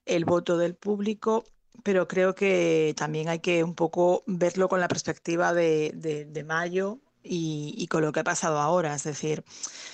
el 0.05 0.25
voto 0.25 0.57
del 0.57 0.75
público 0.75 1.45
pero 1.83 2.07
creo 2.07 2.35
que 2.35 2.93
también 2.97 3.29
hay 3.29 3.39
que 3.39 3.63
un 3.63 3.75
poco 3.75 4.23
verlo 4.27 4.67
con 4.67 4.81
la 4.81 4.89
perspectiva 4.89 5.53
de, 5.53 5.93
de 5.93 6.43
mayo 6.43 6.99
y, 7.23 7.75
y, 7.77 7.87
con 7.87 8.01
lo 8.03 8.11
que 8.11 8.21
ha 8.21 8.23
pasado 8.23 8.59
ahora. 8.59 8.95
Es 8.95 9.03
decir, 9.03 9.43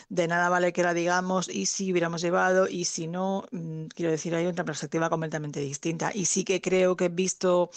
de 0.10 0.28
nada 0.28 0.50
vale 0.50 0.74
que 0.74 0.84
la 0.84 0.94
digamos 0.94 1.50
y 1.50 1.66
si 1.68 1.92
hubiéramos 1.92 2.22
llevado 2.22 2.68
y 2.68 2.86
si 2.86 3.08
no, 3.08 3.46
mm, 3.52 3.86
quiero 3.88 4.12
decir, 4.12 4.36
hay 4.36 4.46
otra 4.48 4.66
perspectiva 4.66 5.10
completamente 5.10 5.60
distinta. 5.60 6.12
Y 6.14 6.26
sí 6.26 6.44
que 6.44 6.62
creo 6.62 6.96
que 6.96 7.10
visto 7.10 7.72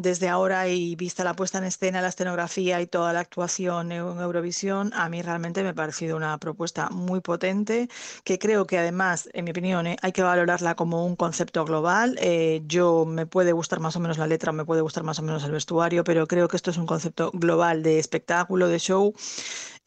desde 0.00 0.28
ahora 0.28 0.68
y 0.68 0.96
vista 0.96 1.24
la 1.24 1.34
puesta 1.34 1.58
en 1.58 1.64
escena, 1.64 2.00
la 2.00 2.08
escenografía 2.08 2.80
y 2.80 2.86
toda 2.86 3.12
la 3.12 3.20
actuación 3.20 3.92
en 3.92 4.00
Eurovisión, 4.00 4.92
a 4.94 5.08
mí 5.08 5.20
realmente 5.20 5.62
me 5.62 5.70
ha 5.70 5.74
parecido 5.74 6.16
una 6.16 6.38
propuesta 6.38 6.88
muy 6.90 7.20
potente, 7.20 7.88
que 8.24 8.38
creo 8.38 8.66
que 8.66 8.78
además, 8.78 9.28
en 9.34 9.44
mi 9.44 9.50
opinión, 9.50 9.86
eh, 9.86 9.96
hay 10.00 10.12
que 10.12 10.22
valorarla 10.22 10.74
como 10.74 11.04
un 11.04 11.16
concepto 11.16 11.64
global. 11.64 12.16
Eh, 12.20 12.62
yo 12.66 13.04
me 13.04 13.26
puede 13.26 13.52
gustar 13.52 13.80
más 13.80 13.94
o 13.96 14.00
menos 14.00 14.16
la 14.16 14.26
letra, 14.26 14.52
me 14.52 14.64
puede 14.64 14.80
gustar 14.80 15.04
más 15.04 15.18
o 15.18 15.22
menos 15.22 15.44
el 15.44 15.52
vestuario, 15.52 16.02
pero 16.02 16.26
creo 16.26 16.48
que 16.48 16.56
esto 16.56 16.70
es 16.70 16.78
un 16.78 16.86
concepto 16.86 17.30
global 17.34 17.82
de 17.82 17.98
espectáculo, 17.98 18.68
de 18.68 18.78
show 18.78 19.14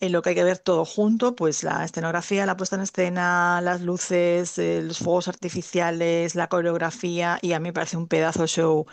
en 0.04 0.12
lo 0.12 0.22
que 0.22 0.30
hay 0.30 0.36
que 0.36 0.44
ver 0.44 0.58
todo 0.60 0.84
junto, 0.84 1.34
pues 1.34 1.64
la 1.64 1.86
escenografía, 1.86 2.46
la 2.46 2.58
puesta 2.58 2.76
en 2.76 2.82
escena, 2.82 3.62
las 3.62 3.82
luces, 3.82 4.58
eh, 4.58 4.82
los 4.84 4.98
fuegos 5.00 5.30
artificiales, 5.30 6.36
la 6.36 6.50
coreografía, 6.50 7.40
y 7.42 7.54
a 7.54 7.60
mí 7.60 7.70
me 7.70 7.74
parece 7.74 7.96
un 7.96 8.08
pedazo 8.10 8.46
show 8.46 8.86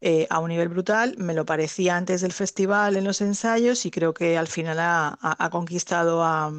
eh, 0.00 0.28
a 0.30 0.38
un 0.38 0.50
nivel 0.50 0.68
brutal. 0.68 1.16
Me 1.18 1.34
lo 1.34 1.44
parecía 1.44 1.96
antes 1.96 2.20
del 2.20 2.32
festival 2.32 2.96
en 2.96 3.04
los 3.04 3.20
ensayos 3.20 3.84
y 3.86 3.90
creo 3.90 4.14
que 4.14 4.38
al 4.38 4.46
final 4.46 4.78
ha, 4.80 5.48
conquistado 5.50 6.22
a, 6.24 6.52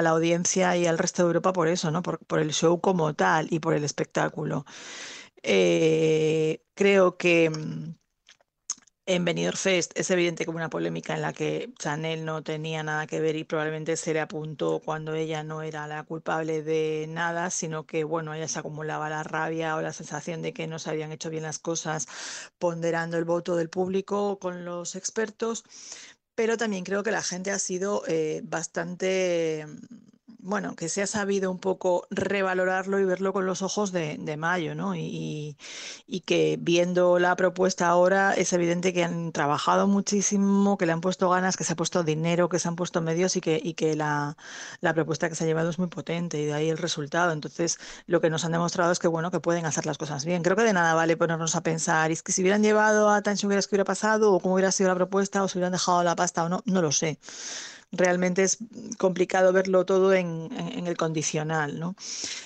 la 0.00 0.10
audiencia 0.10 0.76
y 0.76 0.86
al 0.86 0.98
resto 0.98 1.22
de 1.24 1.28
Europa 1.28 1.52
por 1.52 1.66
eso, 1.68 1.90
¿no? 1.90 2.02
Por, 2.02 2.18
por 2.26 2.38
el 2.40 2.52
show 2.52 2.80
como 2.80 3.14
tal 3.14 3.48
y 3.50 3.58
por 3.58 3.74
el 3.74 3.82
espectáculo. 3.84 4.64
Eh, 5.42 6.62
creo 6.74 7.16
que 7.16 7.50
mm, 7.50 7.94
en 9.10 9.24
Benidorm 9.24 9.56
Fest 9.56 9.90
es 9.96 10.08
evidente 10.10 10.46
como 10.46 10.58
una 10.58 10.70
polémica 10.70 11.14
en 11.14 11.22
la 11.22 11.32
que 11.32 11.72
Chanel 11.80 12.24
no 12.24 12.44
tenía 12.44 12.84
nada 12.84 13.08
que 13.08 13.20
ver 13.20 13.34
y 13.34 13.42
probablemente 13.42 13.96
se 13.96 14.12
le 14.12 14.20
apuntó 14.20 14.78
cuando 14.78 15.14
ella 15.14 15.42
no 15.42 15.62
era 15.62 15.88
la 15.88 16.04
culpable 16.04 16.62
de 16.62 17.06
nada, 17.08 17.50
sino 17.50 17.86
que 17.86 18.04
bueno, 18.04 18.34
ella 18.34 18.46
se 18.46 18.60
acumulaba 18.60 19.10
la 19.10 19.24
rabia 19.24 19.74
o 19.74 19.80
la 19.80 19.92
sensación 19.92 20.42
de 20.42 20.52
que 20.52 20.68
no 20.68 20.78
se 20.78 20.90
habían 20.90 21.10
hecho 21.10 21.28
bien 21.28 21.42
las 21.42 21.58
cosas 21.58 22.06
ponderando 22.58 23.18
el 23.18 23.24
voto 23.24 23.56
del 23.56 23.68
público 23.68 24.38
con 24.38 24.64
los 24.64 24.94
expertos, 24.94 25.64
pero 26.36 26.56
también 26.56 26.84
creo 26.84 27.02
que 27.02 27.10
la 27.10 27.22
gente 27.22 27.50
ha 27.50 27.58
sido 27.58 28.04
eh, 28.06 28.42
bastante 28.44 29.66
bueno, 30.42 30.74
que 30.76 30.88
se 30.88 31.02
ha 31.02 31.06
sabido 31.06 31.50
un 31.50 31.58
poco 31.58 32.06
revalorarlo 32.10 32.98
y 32.98 33.04
verlo 33.04 33.32
con 33.32 33.46
los 33.46 33.62
ojos 33.62 33.92
de, 33.92 34.18
mayo, 34.38 34.74
¿no? 34.74 34.94
Y, 34.94 35.56
y, 36.06 36.20
que 36.20 36.56
viendo 36.60 37.18
la 37.18 37.36
propuesta 37.36 37.88
ahora 37.88 38.32
es 38.34 38.52
evidente 38.52 38.92
que 38.92 39.04
han 39.04 39.32
trabajado 39.32 39.86
muchísimo, 39.86 40.78
que 40.78 40.86
le 40.86 40.92
han 40.92 41.00
puesto 41.00 41.28
ganas, 41.28 41.56
que 41.56 41.64
se 41.64 41.72
ha 41.74 41.76
puesto 41.76 42.04
dinero, 42.04 42.48
que 42.48 42.58
se 42.58 42.68
han 42.68 42.76
puesto 42.76 43.00
medios 43.02 43.36
y 43.36 43.40
que, 43.40 43.96
la, 43.96 44.36
propuesta 44.94 45.28
que 45.28 45.34
se 45.34 45.44
ha 45.44 45.46
llevado 45.46 45.70
es 45.70 45.78
muy 45.78 45.88
potente 45.88 46.40
y 46.40 46.46
de 46.46 46.54
ahí 46.54 46.70
el 46.70 46.78
resultado. 46.78 47.32
Entonces, 47.32 47.78
lo 48.06 48.20
que 48.20 48.30
nos 48.30 48.44
han 48.44 48.52
demostrado 48.52 48.92
es 48.92 48.98
que, 48.98 49.08
bueno, 49.08 49.30
que 49.30 49.40
pueden 49.40 49.66
hacer 49.66 49.86
las 49.86 49.98
cosas 49.98 50.24
bien. 50.24 50.42
Creo 50.42 50.56
que 50.56 50.62
de 50.64 50.72
nada 50.72 50.94
vale 50.94 51.16
ponernos 51.16 51.56
a 51.56 51.62
pensar, 51.62 52.10
es 52.10 52.22
que 52.22 52.32
si 52.32 52.42
hubieran 52.42 52.62
llevado 52.62 53.10
a 53.10 53.22
Tan 53.22 53.36
que 53.36 53.46
hubiera 53.46 53.84
pasado, 53.84 54.32
o 54.32 54.40
cómo 54.40 54.54
hubiera 54.54 54.72
sido 54.72 54.88
la 54.88 54.94
propuesta, 54.96 55.42
o 55.42 55.48
si 55.48 55.58
hubieran 55.58 55.72
dejado 55.72 56.02
la 56.02 56.16
pasta 56.16 56.44
o 56.44 56.48
no, 56.48 56.62
no 56.66 56.82
lo 56.82 56.92
sé 56.92 57.18
realmente 57.92 58.42
es 58.42 58.58
complicado 58.98 59.52
verlo 59.52 59.84
todo 59.84 60.12
en, 60.14 60.48
en, 60.56 60.78
en 60.78 60.86
el 60.86 60.96
condicional. 60.96 61.78
¿no? 61.78 61.96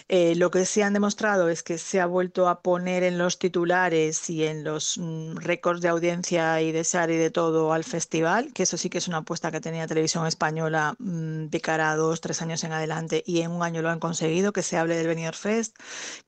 Eh, 0.08 0.34
lo 0.36 0.50
que 0.50 0.64
se 0.66 0.82
han 0.82 0.92
demostrado 0.92 1.48
es 1.48 1.62
que 1.62 1.78
se 1.78 2.00
ha 2.00 2.06
vuelto 2.06 2.48
a 2.48 2.60
poner 2.62 3.02
en 3.02 3.18
los 3.18 3.38
titulares 3.38 4.28
y 4.30 4.44
en 4.44 4.64
los 4.64 4.98
mm, 4.98 5.36
récords 5.36 5.80
de 5.80 5.88
audiencia 5.88 6.60
y 6.62 6.72
de 6.72 6.84
SAR 6.84 7.10
y 7.10 7.16
de 7.16 7.30
todo 7.30 7.72
al 7.72 7.84
festival, 7.84 8.52
que 8.52 8.62
eso 8.64 8.76
sí 8.76 8.90
que 8.90 8.98
es 8.98 9.08
una 9.08 9.18
apuesta 9.18 9.50
que 9.50 9.60
tenía 9.60 9.86
Televisión 9.86 10.26
Española 10.26 10.94
mmm, 10.98 11.46
de 11.46 11.60
cara 11.60 11.90
a 11.90 11.96
dos, 11.96 12.20
tres 12.20 12.40
años 12.42 12.64
en 12.64 12.72
adelante 12.72 13.22
y 13.26 13.40
en 13.40 13.50
un 13.50 13.62
año 13.62 13.82
lo 13.82 13.90
han 13.90 14.00
conseguido, 14.00 14.52
que 14.52 14.62
se 14.62 14.76
hable 14.76 14.96
del 14.96 15.08
Benidorm 15.08 15.36
Fest, 15.36 15.76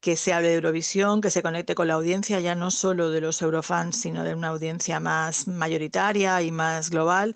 que 0.01 0.17
se 0.17 0.33
hable 0.33 0.49
de 0.49 0.55
Eurovisión, 0.55 1.21
que 1.21 1.31
se 1.31 1.43
conecte 1.43 1.75
con 1.75 1.89
la 1.89 1.95
audiencia 1.95 2.41
ya 2.41 2.55
no 2.55 2.71
solo 2.71 3.11
de 3.11 3.21
los 3.21 3.41
Eurofans, 3.43 3.97
sino 3.97 4.25
de 4.25 4.35
una 4.35 4.49
audiencia 4.49 5.01
más 5.01 5.47
mayoritaria 5.47 6.43
y 6.43 6.51
más 6.51 6.91
global. 6.91 7.35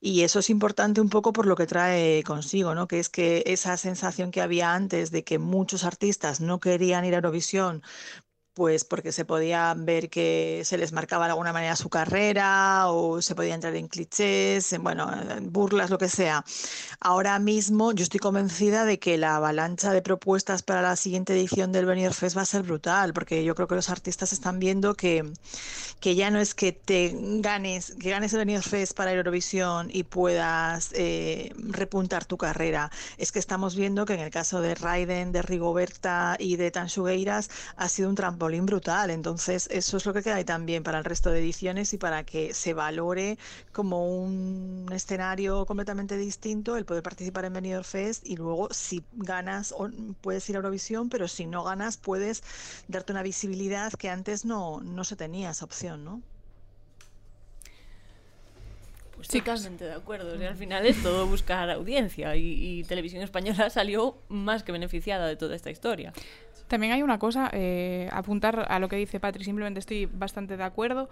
Y 0.00 0.22
eso 0.22 0.40
es 0.40 0.50
importante 0.50 1.00
un 1.00 1.08
poco 1.08 1.21
poco 1.22 1.32
por 1.32 1.46
lo 1.46 1.54
que 1.54 1.66
trae 1.66 2.24
consigo, 2.24 2.74
¿no? 2.74 2.88
Que 2.88 2.98
es 2.98 3.08
que 3.08 3.44
esa 3.46 3.76
sensación 3.76 4.32
que 4.32 4.40
había 4.40 4.74
antes 4.74 5.12
de 5.12 5.22
que 5.22 5.38
muchos 5.38 5.84
artistas 5.84 6.40
no 6.40 6.58
querían 6.58 7.04
ir 7.04 7.14
a 7.14 7.18
Eurovisión 7.18 7.82
pues 8.54 8.84
porque 8.84 9.12
se 9.12 9.24
podía 9.24 9.74
ver 9.76 10.10
que 10.10 10.62
se 10.64 10.76
les 10.76 10.92
marcaba 10.92 11.24
de 11.24 11.30
alguna 11.30 11.52
manera 11.52 11.74
su 11.76 11.88
carrera 11.88 12.88
o 12.88 13.22
se 13.22 13.34
podía 13.34 13.54
entrar 13.54 13.74
en 13.76 13.88
clichés, 13.88 14.72
en, 14.72 14.82
bueno, 14.82 15.10
en 15.30 15.52
burlas, 15.52 15.90
lo 15.90 15.98
que 15.98 16.08
sea. 16.08 16.44
Ahora 17.00 17.38
mismo 17.38 17.92
yo 17.92 18.02
estoy 18.02 18.20
convencida 18.20 18.84
de 18.84 18.98
que 18.98 19.16
la 19.16 19.36
avalancha 19.36 19.92
de 19.92 20.02
propuestas 20.02 20.62
para 20.62 20.82
la 20.82 20.96
siguiente 20.96 21.32
edición 21.32 21.72
del 21.72 21.86
Benidorm 21.86 22.14
Fest 22.14 22.36
va 22.36 22.42
a 22.42 22.46
ser 22.46 22.62
brutal, 22.62 23.14
porque 23.14 23.42
yo 23.44 23.54
creo 23.54 23.68
que 23.68 23.74
los 23.74 23.88
artistas 23.88 24.32
están 24.32 24.58
viendo 24.58 24.94
que, 24.94 25.24
que 26.00 26.14
ya 26.14 26.30
no 26.30 26.38
es 26.38 26.54
que 26.54 26.72
te 26.72 27.14
ganes, 27.14 27.94
que 27.98 28.10
ganes 28.10 28.32
el 28.34 28.40
Benidorm 28.40 28.68
Fest 28.68 28.94
para 28.94 29.12
Eurovisión 29.12 29.88
y 29.90 30.02
puedas 30.02 30.90
eh, 30.92 31.52
repuntar 31.56 32.26
tu 32.26 32.36
carrera. 32.36 32.90
Es 33.16 33.32
que 33.32 33.38
estamos 33.38 33.76
viendo 33.76 34.04
que 34.04 34.14
en 34.14 34.20
el 34.20 34.30
caso 34.30 34.60
de 34.60 34.74
Raiden, 34.74 35.32
de 35.32 35.40
Rigoberta 35.40 36.36
y 36.38 36.56
de 36.56 36.70
Tansugueiras 36.70 37.48
ha 37.76 37.88
sido 37.88 38.10
un 38.10 38.14
trampolín 38.14 38.41
trampolín 38.42 38.66
brutal. 38.66 39.10
Entonces, 39.10 39.68
eso 39.70 39.96
es 39.96 40.06
lo 40.06 40.12
que 40.12 40.22
queda 40.22 40.36
ahí 40.36 40.44
también 40.44 40.82
para 40.82 40.98
el 40.98 41.04
resto 41.04 41.30
de 41.30 41.38
ediciones 41.38 41.92
y 41.92 41.98
para 41.98 42.24
que 42.24 42.52
se 42.54 42.74
valore 42.74 43.38
como 43.72 44.06
un 44.08 44.88
escenario 44.92 45.64
completamente 45.64 46.16
distinto 46.16 46.76
el 46.76 46.84
poder 46.84 47.04
participar 47.04 47.44
en 47.44 47.52
Benidorm 47.52 47.84
Fest 47.84 48.26
y 48.26 48.36
luego 48.36 48.68
si 48.72 49.04
ganas 49.12 49.72
puedes 50.20 50.48
ir 50.48 50.56
a 50.56 50.58
Eurovisión, 50.58 51.08
pero 51.08 51.28
si 51.28 51.46
no 51.46 51.62
ganas 51.62 51.98
puedes 51.98 52.42
darte 52.88 53.12
una 53.12 53.22
visibilidad 53.22 53.92
que 53.92 54.10
antes 54.10 54.44
no, 54.44 54.80
no 54.80 55.04
se 55.04 55.14
tenía 55.16 55.50
esa 55.50 55.64
opción, 55.64 56.04
¿no? 56.04 56.20
Pues 59.26 59.44
totalmente 59.44 59.84
de 59.84 59.92
acuerdo. 59.92 60.34
O 60.34 60.38
sea, 60.38 60.48
al 60.48 60.56
final 60.56 60.86
es 60.86 61.02
todo 61.02 61.26
buscar 61.26 61.70
audiencia 61.70 62.34
y, 62.36 62.80
y 62.80 62.84
Televisión 62.84 63.22
Española 63.22 63.70
salió 63.70 64.16
más 64.28 64.62
que 64.62 64.72
beneficiada 64.72 65.26
de 65.26 65.36
toda 65.36 65.54
esta 65.54 65.70
historia. 65.70 66.12
También 66.68 66.92
hay 66.92 67.02
una 67.02 67.18
cosa, 67.18 67.50
eh, 67.52 68.08
apuntar 68.12 68.66
a 68.68 68.78
lo 68.78 68.88
que 68.88 68.96
dice 68.96 69.20
Patri, 69.20 69.44
simplemente 69.44 69.78
estoy 69.78 70.06
bastante 70.06 70.56
de 70.56 70.64
acuerdo. 70.64 71.10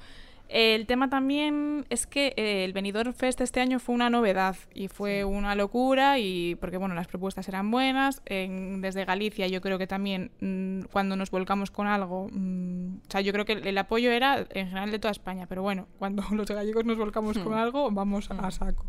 El 0.49 0.87
tema 0.87 1.09
también 1.09 1.87
es 1.91 2.09
que 2.09 2.35
eh, 2.37 2.65
el 2.65 2.73
Benidorm 2.73 3.13
Fest 3.13 3.41
este 3.41 3.61
año 3.61 3.79
fue 3.79 3.95
una 3.95 4.11
novedad 4.11 4.57
y 4.75 4.89
fue 4.89 5.19
sí. 5.19 5.23
una 5.23 5.55
locura 5.55 6.19
y 6.19 6.57
porque 6.57 6.77
bueno 6.77 6.97
las 6.97 7.07
propuestas 7.07 7.47
eran 7.47 7.71
buenas 7.71 8.21
en, 8.27 8.81
desde 8.81 9.05
Galicia 9.05 9.47
yo 9.47 9.61
creo 9.61 9.79
que 9.79 9.87
también 9.87 10.33
mmm, 10.41 10.87
cuando 10.91 11.15
nos 11.15 11.31
volcamos 11.31 11.71
con 11.71 11.87
algo 11.87 12.29
mmm, 12.33 12.97
o 12.97 13.11
sea 13.11 13.21
yo 13.21 13.33
creo 13.33 13.45
que 13.45 13.53
el, 13.53 13.65
el, 13.65 13.79
apoyo 13.79 14.11
era 14.11 14.45
en 14.51 14.67
general 14.67 14.91
de 14.91 14.99
toda 14.99 15.13
España 15.13 15.47
pero 15.49 15.63
bueno 15.63 15.87
cuando 16.01 16.25
los 16.33 16.49
gallegos 16.49 16.85
nos 16.85 16.99
volcamos 16.99 17.39
hmm. 17.39 17.45
con 17.45 17.55
algo 17.55 17.93
vamos 18.01 18.31
a 18.31 18.51
saco 18.51 18.87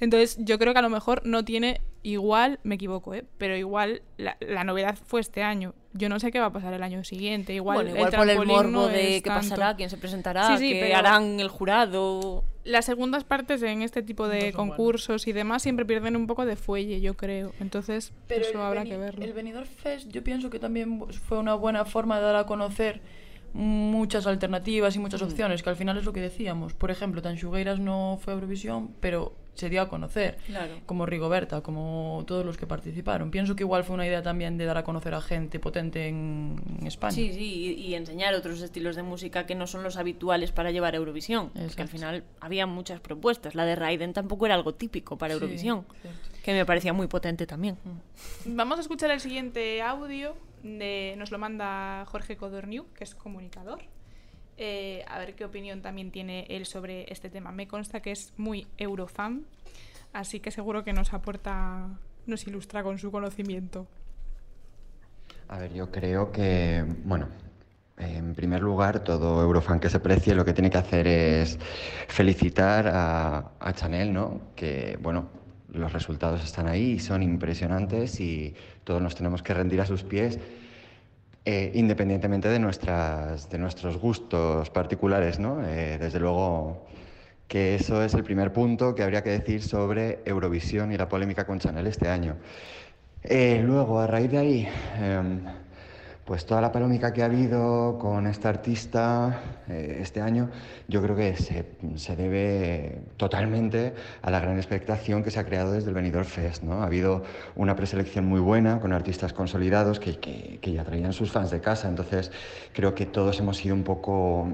entonces 0.00 0.36
yo 0.40 0.58
creo 0.58 0.72
que 0.72 0.78
a 0.78 0.82
lo 0.82 0.90
mejor 0.90 1.22
no 1.24 1.44
tiene 1.44 1.80
igual 2.02 2.60
me 2.62 2.76
equivoco 2.76 3.14
¿eh? 3.14 3.24
pero 3.38 3.56
igual 3.56 4.02
la, 4.16 4.36
la 4.40 4.64
novedad 4.64 4.96
fue 5.06 5.20
este 5.20 5.42
año 5.42 5.74
yo 5.94 6.08
no 6.08 6.18
sé 6.18 6.30
qué 6.30 6.40
va 6.40 6.46
a 6.46 6.52
pasar 6.52 6.72
el 6.72 6.82
año 6.82 7.04
siguiente. 7.04 7.52
Igual, 7.52 7.76
bueno, 7.76 7.90
igual 7.90 8.12
el 8.12 8.18
por 8.18 8.28
el 8.28 8.46
morbo 8.46 8.70
no 8.70 8.86
de 8.88 9.20
qué 9.22 9.28
tanto. 9.28 9.50
pasará, 9.50 9.76
quién 9.76 9.90
se 9.90 9.96
presentará, 9.96 10.56
sí, 10.56 10.58
sí, 10.58 10.72
qué 10.72 10.80
pero 10.80 10.96
harán 10.96 11.40
el 11.40 11.48
jurado. 11.48 12.44
Las 12.64 12.84
segundas 12.84 13.24
partes 13.24 13.62
en 13.62 13.82
este 13.82 14.02
tipo 14.02 14.28
de 14.28 14.52
no 14.52 14.56
concursos 14.56 15.24
bueno. 15.24 15.30
y 15.30 15.32
demás 15.32 15.62
siempre 15.62 15.84
pierden 15.84 16.16
un 16.16 16.26
poco 16.26 16.46
de 16.46 16.56
fuelle, 16.56 17.00
yo 17.00 17.14
creo. 17.14 17.52
Entonces, 17.60 18.12
pero 18.26 18.46
eso 18.46 18.62
habrá 18.62 18.84
que 18.84 18.96
verlo. 18.96 19.24
El 19.24 19.32
Benidorm 19.32 19.66
Fest 19.66 20.08
yo 20.08 20.22
pienso 20.22 20.48
que 20.48 20.58
también 20.58 21.04
fue 21.10 21.38
una 21.38 21.54
buena 21.54 21.84
forma 21.84 22.16
de 22.16 22.22
dar 22.22 22.36
a 22.36 22.46
conocer 22.46 23.00
muchas 23.54 24.26
alternativas 24.26 24.96
y 24.96 24.98
muchas 24.98 25.22
opciones, 25.22 25.62
que 25.62 25.70
al 25.70 25.76
final 25.76 25.98
es 25.98 26.04
lo 26.04 26.12
que 26.12 26.20
decíamos. 26.20 26.74
Por 26.74 26.90
ejemplo, 26.90 27.22
Tanxugueiras 27.22 27.78
no 27.78 28.18
fue 28.20 28.32
a 28.32 28.34
Eurovisión, 28.34 28.94
pero 29.00 29.34
se 29.54 29.68
dio 29.68 29.82
a 29.82 29.88
conocer, 29.88 30.38
Claro. 30.46 30.80
como 30.86 31.04
Rigoberta, 31.04 31.60
como 31.60 32.24
todos 32.26 32.46
los 32.46 32.56
que 32.56 32.66
participaron. 32.66 33.30
Pienso 33.30 33.54
que 33.54 33.64
igual 33.64 33.84
fue 33.84 33.94
una 33.94 34.06
idea 34.06 34.22
también 34.22 34.56
de 34.56 34.64
dar 34.64 34.78
a 34.78 34.84
conocer 34.84 35.12
a 35.12 35.20
gente 35.20 35.58
potente 35.58 36.08
en, 36.08 36.58
España. 36.86 37.12
Sí, 37.12 37.32
sí, 37.34 37.74
y, 37.76 37.88
y 37.88 37.94
enseñar 37.94 38.34
otros 38.34 38.62
estilos 38.62 38.96
de 38.96 39.02
música 39.02 39.44
que 39.44 39.54
no 39.54 39.66
son 39.66 39.82
los 39.82 39.98
habituales 39.98 40.52
para 40.52 40.70
llevar 40.70 40.94
a 40.94 40.96
Eurovisión. 40.96 41.50
Porque 41.50 41.82
al 41.82 41.88
final 41.88 42.24
había 42.40 42.66
muchas 42.66 43.00
propuestas. 43.00 43.54
La 43.54 43.66
de 43.66 43.76
Raiden 43.76 44.14
tampoco 44.14 44.46
era 44.46 44.54
algo 44.54 44.74
típico 44.74 45.18
para 45.18 45.34
Eurovisión, 45.34 45.84
que 46.42 46.54
me 46.54 46.64
parecía 46.64 46.94
muy 46.94 47.06
potente 47.06 47.46
también. 47.46 47.76
Vamos 48.46 48.78
a 48.78 48.80
escuchar 48.80 49.10
el 49.10 49.20
siguiente 49.20 49.82
audio. 49.82 50.34
Nos 50.62 51.30
lo 51.30 51.38
manda 51.38 52.04
Jorge 52.06 52.36
Codorniu, 52.36 52.86
que 52.94 53.04
es 53.04 53.14
comunicador. 53.14 53.80
Eh, 54.56 55.04
a 55.08 55.18
ver 55.18 55.34
qué 55.34 55.44
opinión 55.44 55.82
también 55.82 56.10
tiene 56.10 56.46
él 56.48 56.66
sobre 56.66 57.10
este 57.12 57.30
tema. 57.30 57.50
Me 57.52 57.66
consta 57.66 58.00
que 58.00 58.12
es 58.12 58.32
muy 58.36 58.66
eurofan, 58.78 59.44
así 60.12 60.40
que 60.40 60.50
seguro 60.50 60.84
que 60.84 60.92
nos 60.92 61.12
aporta, 61.12 61.88
nos 62.26 62.46
ilustra 62.46 62.82
con 62.82 62.98
su 62.98 63.10
conocimiento. 63.10 63.86
A 65.48 65.58
ver, 65.58 65.72
yo 65.72 65.90
creo 65.90 66.30
que, 66.30 66.84
bueno, 67.04 67.28
en 67.98 68.34
primer 68.34 68.60
lugar, 68.60 69.00
todo 69.00 69.42
eurofan 69.42 69.80
que 69.80 69.90
se 69.90 70.00
precie 70.00 70.34
lo 70.34 70.44
que 70.44 70.52
tiene 70.52 70.70
que 70.70 70.78
hacer 70.78 71.06
es 71.06 71.58
felicitar 72.08 72.86
a 72.88 73.72
Chanel, 73.74 74.12
¿no? 74.12 74.52
Que, 74.54 74.98
bueno, 75.02 75.41
los 75.72 75.92
resultados 75.92 76.42
están 76.44 76.68
ahí 76.68 76.92
y 76.92 76.98
son 77.00 77.22
impresionantes 77.22 78.20
y 78.20 78.54
todos 78.84 79.00
nos 79.02 79.14
tenemos 79.14 79.42
que 79.42 79.54
rendir 79.54 79.80
a 79.80 79.86
sus 79.86 80.02
pies. 80.04 80.38
eh, 81.44 81.72
independientemente 81.74 82.48
de, 82.48 82.58
nuestras, 82.58 83.50
de 83.50 83.58
nuestros 83.58 83.96
gustos 83.98 84.70
particulares, 84.70 85.38
¿no? 85.40 85.60
Eh, 85.66 85.98
desde 85.98 86.20
luego 86.20 86.86
que 87.48 87.74
eso 87.74 88.02
es 88.02 88.14
el 88.14 88.22
primer 88.24 88.52
punto 88.52 88.94
que 88.94 89.02
habría 89.02 89.22
que 89.22 89.30
decir 89.30 89.62
sobre 89.62 90.20
Eurovisión 90.24 90.92
y 90.92 90.96
la 90.96 91.08
polémica 91.08 91.44
con 91.46 91.58
Chanel 91.58 91.86
este 91.86 92.08
año. 92.08 92.36
Eh, 93.22 93.60
luego, 93.64 94.00
a 94.00 94.06
raíz 94.06 94.30
de 94.30 94.38
ahí, 94.38 94.68
em, 94.98 95.44
pues 96.24 96.46
toda 96.46 96.60
la 96.60 96.70
polémica 96.70 97.12
que 97.12 97.22
ha 97.22 97.26
habido 97.26 97.98
con 97.98 98.28
esta 98.28 98.48
artista 98.48 99.40
eh, 99.68 99.98
este 100.00 100.20
año, 100.20 100.50
yo 100.86 101.02
creo 101.02 101.16
que 101.16 101.34
se, 101.36 101.66
se 101.96 102.14
debe 102.14 103.02
totalmente 103.16 103.92
a 104.22 104.30
la 104.30 104.38
gran 104.38 104.56
expectación 104.56 105.24
que 105.24 105.32
se 105.32 105.40
ha 105.40 105.44
creado 105.44 105.72
desde 105.72 105.88
el 105.88 105.94
Benidorm 105.94 106.24
Fest. 106.24 106.62
¿no? 106.62 106.82
Ha 106.82 106.86
habido 106.86 107.24
una 107.56 107.74
preselección 107.74 108.24
muy 108.24 108.38
buena 108.38 108.78
con 108.80 108.92
artistas 108.92 109.32
consolidados 109.32 109.98
que, 109.98 110.18
que- 110.20 110.58
que 110.62 110.72
ya 110.72 110.84
traían 110.84 111.12
sus 111.12 111.32
fans 111.32 111.50
de 111.50 111.60
casa, 111.60 111.88
entonces 111.88 112.30
creo 112.72 112.94
que 112.94 113.04
todos 113.06 113.40
hemos 113.40 113.56
sido 113.56 113.74
un 113.74 113.82
poco, 113.82 114.46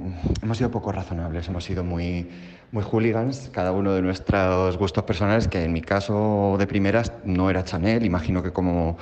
hemos 0.42 0.56
sido 0.56 0.70
poco 0.70 0.90
razonables, 0.90 1.48
hemos 1.48 1.64
sido 1.64 1.84
muy, 1.84 2.30
muy 2.72 2.82
hooligans, 2.82 3.50
cada 3.52 3.72
uno 3.72 3.92
de 3.92 4.00
nuestros 4.00 4.78
gustos 4.78 5.04
personales, 5.04 5.48
que 5.48 5.64
en 5.64 5.72
mi 5.74 5.82
caso 5.82 6.56
de 6.58 6.66
primeras 6.66 7.12
no 7.24 7.50
era 7.50 7.62
Chanel, 7.62 8.06
imagino 8.06 8.42
que 8.42 8.52
como 8.52 8.96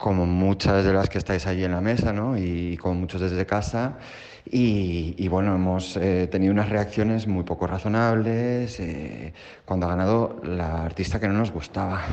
como 0.00 0.24
muchas 0.24 0.82
de 0.82 0.94
las 0.94 1.10
que 1.10 1.18
estáis 1.18 1.46
allí 1.46 1.62
en 1.62 1.72
la 1.72 1.82
mesa, 1.82 2.10
¿no? 2.10 2.38
Y 2.38 2.78
como 2.78 2.94
muchos 2.94 3.20
desde 3.20 3.44
casa. 3.44 3.98
Y, 4.46 5.14
y 5.18 5.28
bueno, 5.28 5.54
hemos 5.54 5.96
eh, 5.98 6.26
tenido 6.30 6.52
unas 6.52 6.70
reacciones 6.70 7.26
muy 7.26 7.44
poco 7.44 7.66
razonables 7.66 8.80
eh, 8.80 9.34
cuando 9.64 9.86
ha 9.86 9.90
ganado 9.90 10.40
la 10.42 10.84
artista 10.84 11.20
que 11.20 11.28
no 11.28 11.34
nos 11.34 11.52
gustaba. 11.52 12.02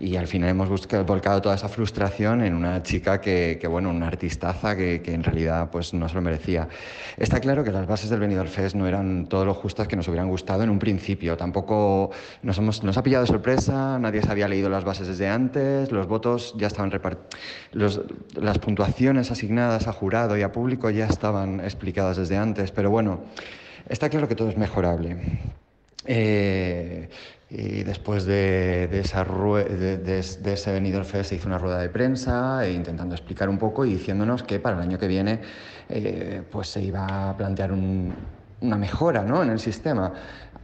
Y 0.00 0.14
al 0.14 0.28
final 0.28 0.50
hemos 0.50 0.68
buscado, 0.68 1.04
volcado 1.04 1.42
toda 1.42 1.56
esa 1.56 1.68
frustración 1.68 2.42
en 2.42 2.54
una 2.54 2.84
chica 2.84 3.20
que, 3.20 3.58
que, 3.60 3.66
bueno, 3.66 3.90
una 3.90 4.06
artistaza 4.06 4.76
que, 4.76 5.02
que 5.02 5.12
en 5.12 5.24
realidad 5.24 5.70
pues 5.72 5.92
no 5.92 6.08
se 6.08 6.14
lo 6.14 6.22
merecía. 6.22 6.68
Está 7.16 7.40
claro 7.40 7.64
que 7.64 7.72
las 7.72 7.84
bases 7.88 8.08
del 8.08 8.20
Benidorm 8.20 8.48
Fest 8.48 8.76
no 8.76 8.86
eran 8.86 9.26
todo 9.26 9.44
lo 9.44 9.54
justas 9.54 9.88
que 9.88 9.96
nos 9.96 10.06
hubieran 10.06 10.28
gustado 10.28 10.62
en 10.62 10.70
un 10.70 10.78
principio. 10.78 11.36
Tampoco 11.36 12.12
nos, 12.42 12.58
hemos, 12.58 12.84
nos 12.84 12.96
ha 12.96 13.02
pillado 13.02 13.24
de 13.24 13.28
sorpresa, 13.28 13.98
nadie 13.98 14.22
se 14.22 14.30
había 14.30 14.46
leído 14.46 14.70
las 14.70 14.84
bases 14.84 15.08
desde 15.08 15.28
antes, 15.28 15.90
los 15.90 16.06
votos 16.06 16.54
ya 16.56 16.68
estaban 16.68 16.92
repartidos, 16.92 17.17
las 17.72 18.58
puntuaciones 18.58 19.30
asignadas 19.30 19.88
a 19.88 19.92
jurado 19.92 20.36
y 20.36 20.42
a 20.42 20.52
público 20.52 20.90
ya 20.90 21.06
estaban 21.06 21.60
explicadas 21.60 22.16
desde 22.16 22.36
antes, 22.36 22.70
pero 22.70 22.90
bueno, 22.90 23.20
está 23.88 24.08
claro 24.08 24.28
que 24.28 24.34
todo 24.34 24.48
es 24.48 24.56
mejorable. 24.56 25.16
Eh, 26.06 27.08
y 27.50 27.82
después 27.82 28.24
de, 28.24 28.88
de, 28.88 29.00
esa 29.00 29.24
de, 29.24 29.98
de, 29.98 30.56
se 30.56 31.34
hizo 31.34 31.46
una 31.46 31.58
rueda 31.58 31.78
de 31.78 31.88
prensa 31.88 32.64
e 32.66 32.72
intentando 32.72 33.14
explicar 33.14 33.48
un 33.48 33.58
poco 33.58 33.84
y 33.86 33.94
diciéndonos 33.94 34.42
que 34.42 34.60
para 34.60 34.76
el 34.76 34.82
año 34.82 34.98
que 34.98 35.08
viene 35.08 35.40
eh, 35.88 36.42
pues 36.50 36.68
se 36.68 36.82
iba 36.82 37.30
a 37.30 37.36
plantear 37.36 37.72
un, 37.72 38.14
una 38.60 38.76
mejora 38.76 39.22
¿no? 39.22 39.42
en 39.42 39.50
el 39.50 39.60
sistema. 39.60 40.12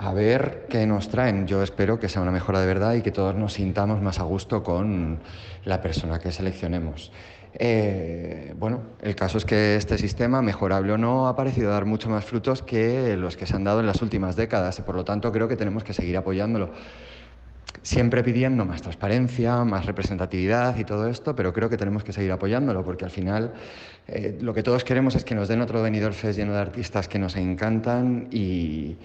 A 0.05 0.13
ver 0.13 0.67
qué 0.69 0.87
nos 0.87 1.09
traen. 1.09 1.47
Yo 1.47 1.63
espero 1.63 1.99
que 1.99 2.11
sea 2.11 2.21
una 2.21 2.31
mejora 2.31 2.61
de 2.61 2.67
verdad 2.67 2.93
y 2.93 3.01
que 3.01 3.11
todos 3.11 3.35
nos 3.35 3.55
sintamos 3.55 4.03
más 4.03 4.21
a 4.21 4.25
gusto 4.25 4.63
con 4.63 5.19
la 5.65 5.81
persona 5.81 6.19
que 6.19 6.31
seleccionemos. 6.31 7.11
Eh, 7.55 8.53
bueno, 8.59 8.83
el 9.01 9.17
caso 9.17 9.39
es 9.39 9.47
que 9.47 9.77
este 9.77 9.97
sistema, 9.97 10.43
mejorable 10.43 10.93
o 10.93 10.99
no, 10.99 11.27
ha 11.27 11.35
parecido 11.35 11.71
dar 11.71 11.87
mucho 11.87 12.11
más 12.11 12.27
frutos 12.27 12.61
que 12.61 13.17
los 13.17 13.39
que 13.39 13.47
se 13.47 13.57
han 13.57 13.65
dado 13.65 13.81
en 13.81 13.87
las 13.87 14.03
últimas 14.03 14.37
décadas 14.37 14.79
y 14.79 14.83
por 14.83 14.95
lo 14.95 15.07
tanto 15.07 15.33
creo 15.33 15.49
que 15.49 15.57
tenemos 15.57 15.85
que 15.85 15.95
seguir 15.95 16.19
apoyándolo. 16.19 16.73
Siempre 17.81 18.23
pidiendo 18.23 18.67
más 18.67 18.83
transparencia, 18.83 19.65
más 19.65 19.87
representatividad 19.87 20.77
y 20.77 20.85
todo 20.85 21.09
esto, 21.09 21.35
pero 21.35 21.55
creo 21.55 21.71
que 21.71 21.79
tenemos 21.79 22.05
que 22.05 22.13
seguir 22.13 22.33
apoyándolo 22.33 22.85
porque 22.85 23.07
al 23.07 23.11
final 23.11 23.55
eh, 24.07 24.37
lo 24.39 24.53
que 24.53 24.63
todos 24.63 24.85
queremos 24.85 25.15
es 25.15 25.25
que 25.25 25.35
nos 25.35 25.49
den 25.49 25.63
otro 25.63 25.81
Benidorm 25.81 26.13
Fest 26.13 26.39
lleno 26.39 26.53
de 26.53 26.61
artistas 26.61 27.09
que 27.09 27.19
nos 27.19 27.37
encantan 27.37 28.29
y, 28.31 28.99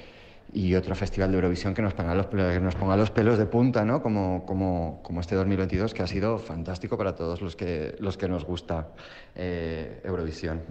y 0.54 0.76
otro 0.76 0.96
festival 0.96 1.32
de 1.32 1.36
Eurovisión 1.38 1.74
que 1.74 1.82
nos 1.82 1.94
ponga 1.94 2.16
los, 2.16 2.28
que 2.28 2.60
nos 2.60 2.76
ponga 2.76 2.98
los 2.98 3.12
pelos 3.12 3.38
de 3.38 3.46
punta, 3.46 3.86
¿no? 3.86 4.02
Como, 4.02 4.46
como, 4.46 5.02
como, 5.04 5.22
este 5.22 5.36
2022, 5.36 5.94
que 5.94 6.04
ha 6.04 6.08
sido 6.08 6.40
fantástico 6.40 6.98
para 6.98 7.16
todos 7.16 7.42
los 7.42 7.56
que, 7.56 7.96
los 8.00 8.18
que 8.18 8.28
nos 8.28 8.46
gusta 8.46 8.90
eh, 9.36 10.02
Eurovisión. 10.04 10.62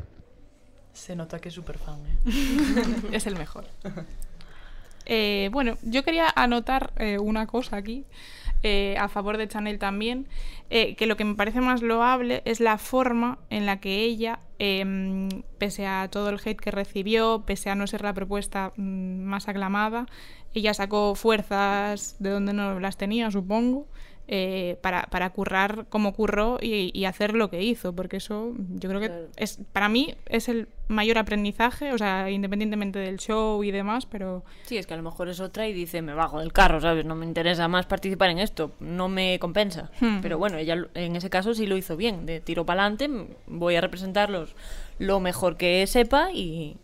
Se 0.92 1.14
nota 1.14 1.38
que 1.38 1.48
es 1.48 1.54
súper 1.54 1.78
fan, 1.78 2.00
¿eh? 2.06 3.12
es 3.12 3.26
el 3.26 3.36
mejor. 3.36 3.66
Eh, 5.06 5.48
bueno, 5.52 5.78
yo 5.82 6.02
quería 6.02 6.26
anotar 6.34 6.92
eh, 6.96 7.18
una 7.18 7.46
cosa 7.46 7.76
aquí. 7.76 8.04
Eh, 8.64 8.96
a 8.98 9.08
favor 9.08 9.36
de 9.36 9.46
Chanel 9.46 9.78
también, 9.78 10.26
eh, 10.68 10.96
que 10.96 11.06
lo 11.06 11.16
que 11.16 11.24
me 11.24 11.36
parece 11.36 11.60
más 11.60 11.80
loable 11.80 12.42
es 12.44 12.58
la 12.58 12.76
forma 12.76 13.38
en 13.50 13.66
la 13.66 13.78
que 13.80 14.00
ella, 14.02 14.40
eh, 14.58 15.28
pese 15.58 15.86
a 15.86 16.08
todo 16.10 16.30
el 16.30 16.40
hate 16.44 16.60
que 16.60 16.72
recibió, 16.72 17.44
pese 17.46 17.70
a 17.70 17.76
no 17.76 17.86
ser 17.86 18.02
la 18.02 18.14
propuesta 18.14 18.72
mm, 18.76 19.22
más 19.22 19.48
aclamada, 19.48 20.06
ella 20.54 20.74
sacó 20.74 21.14
fuerzas 21.14 22.16
de 22.18 22.30
donde 22.30 22.52
no 22.52 22.80
las 22.80 22.96
tenía, 22.96 23.30
supongo, 23.30 23.86
eh, 24.30 24.76
para, 24.82 25.04
para 25.04 25.30
currar 25.30 25.86
como 25.88 26.12
curró 26.12 26.58
y, 26.60 26.90
y, 26.92 27.06
hacer 27.06 27.32
lo 27.32 27.48
que 27.48 27.62
hizo, 27.62 27.94
porque 27.94 28.18
eso 28.18 28.52
yo 28.74 28.90
creo 28.90 29.00
que 29.00 29.06
claro. 29.06 29.28
es 29.36 29.58
para 29.72 29.88
mí 29.88 30.14
es 30.26 30.50
el 30.50 30.68
mayor 30.86 31.16
aprendizaje, 31.16 31.94
o 31.94 31.98
sea, 31.98 32.30
independientemente 32.30 32.98
del 32.98 33.16
show 33.16 33.64
y 33.64 33.70
demás, 33.70 34.04
pero... 34.04 34.44
Sí, 34.64 34.76
es 34.76 34.86
que 34.86 34.92
a 34.92 34.98
lo 34.98 35.02
mejor 35.02 35.30
es 35.30 35.40
otra 35.40 35.66
y 35.66 35.72
dice, 35.72 36.02
me 36.02 36.12
bajo 36.12 36.40
del 36.40 36.52
carro, 36.52 36.78
¿sabes? 36.78 37.06
No 37.06 37.14
me 37.14 37.24
interesa 37.24 37.68
más 37.68 37.86
participar 37.86 38.28
en 38.28 38.38
esto, 38.38 38.72
no 38.80 39.08
me 39.08 39.38
compensa. 39.38 39.90
Hmm. 39.98 40.20
Pero 40.20 40.36
bueno, 40.36 40.58
ella 40.58 40.76
en 40.92 41.16
ese 41.16 41.30
caso 41.30 41.54
sí 41.54 41.66
lo 41.66 41.78
hizo 41.78 41.96
bien, 41.96 42.26
de 42.26 42.40
tiro 42.40 42.66
para 42.66 42.82
adelante, 42.82 43.34
voy 43.46 43.76
a 43.76 43.80
representarlos 43.80 44.54
lo 44.98 45.20
mejor 45.20 45.56
que 45.56 45.86
sepa 45.86 46.32
y... 46.32 46.76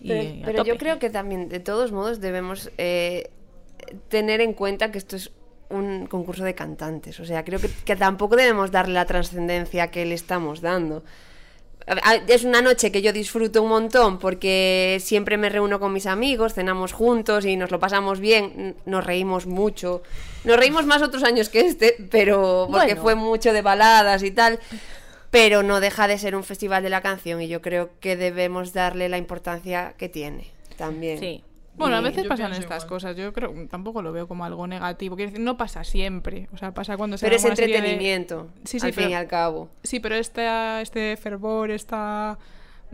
y 0.00 0.08
pero, 0.08 0.24
pero 0.46 0.64
yo 0.64 0.78
creo 0.78 0.98
que 0.98 1.10
también, 1.10 1.50
de 1.50 1.60
todos 1.60 1.92
modos, 1.92 2.22
debemos 2.22 2.70
eh, 2.78 3.30
tener 4.08 4.40
en 4.40 4.54
cuenta 4.54 4.90
que 4.90 4.96
esto 4.96 5.16
es 5.16 5.32
un 5.72 6.06
concurso 6.06 6.44
de 6.44 6.54
cantantes. 6.54 7.18
O 7.20 7.24
sea, 7.24 7.44
creo 7.44 7.58
que, 7.60 7.68
que 7.68 7.96
tampoco 7.96 8.36
debemos 8.36 8.70
darle 8.70 8.94
la 8.94 9.06
trascendencia 9.06 9.90
que 9.90 10.04
le 10.04 10.14
estamos 10.14 10.60
dando. 10.60 11.02
Es 12.28 12.44
una 12.44 12.62
noche 12.62 12.92
que 12.92 13.02
yo 13.02 13.12
disfruto 13.12 13.62
un 13.62 13.68
montón 13.68 14.18
porque 14.18 14.98
siempre 15.00 15.36
me 15.36 15.48
reúno 15.48 15.80
con 15.80 15.92
mis 15.92 16.06
amigos, 16.06 16.54
cenamos 16.54 16.92
juntos 16.92 17.44
y 17.44 17.56
nos 17.56 17.70
lo 17.70 17.80
pasamos 17.80 18.20
bien, 18.20 18.76
nos 18.86 19.04
reímos 19.04 19.46
mucho. 19.46 20.02
Nos 20.44 20.56
reímos 20.56 20.86
más 20.86 21.02
otros 21.02 21.24
años 21.24 21.48
que 21.48 21.60
este, 21.60 21.96
pero 22.10 22.68
porque 22.70 22.94
bueno. 22.94 23.02
fue 23.02 23.14
mucho 23.14 23.52
de 23.52 23.62
baladas 23.62 24.22
y 24.22 24.30
tal. 24.30 24.60
Pero 25.30 25.62
no 25.62 25.80
deja 25.80 26.08
de 26.08 26.18
ser 26.18 26.36
un 26.36 26.44
festival 26.44 26.82
de 26.82 26.90
la 26.90 27.00
canción 27.00 27.40
y 27.40 27.48
yo 27.48 27.62
creo 27.62 27.90
que 28.00 28.16
debemos 28.16 28.72
darle 28.72 29.08
la 29.08 29.18
importancia 29.18 29.94
que 29.96 30.08
tiene 30.08 30.50
también. 30.76 31.18
Sí. 31.18 31.42
Bueno, 31.74 31.96
a 31.96 32.00
veces 32.00 32.26
pasan 32.26 32.52
estas 32.52 32.84
igual. 32.84 32.88
cosas. 32.88 33.16
Yo 33.16 33.32
creo 33.32 33.52
tampoco 33.70 34.02
lo 34.02 34.12
veo 34.12 34.28
como 34.28 34.44
algo 34.44 34.66
negativo. 34.66 35.16
Quiero 35.16 35.30
decir, 35.30 35.44
no 35.44 35.56
pasa 35.56 35.84
siempre. 35.84 36.48
O 36.52 36.58
sea, 36.58 36.72
pasa 36.72 36.96
cuando 36.96 37.16
se 37.16 37.26
Pero 37.26 37.36
es 37.36 37.44
entretenimiento, 37.44 38.50
de... 38.54 38.68
sí, 38.68 38.80
sí, 38.80 38.86
al 38.86 38.92
pero, 38.92 39.02
fin 39.06 39.10
y 39.10 39.14
al 39.14 39.26
cabo. 39.26 39.70
Sí, 39.82 40.00
pero 40.00 40.14
este, 40.14 40.80
este 40.82 41.16
fervor, 41.16 41.70
esta 41.70 42.38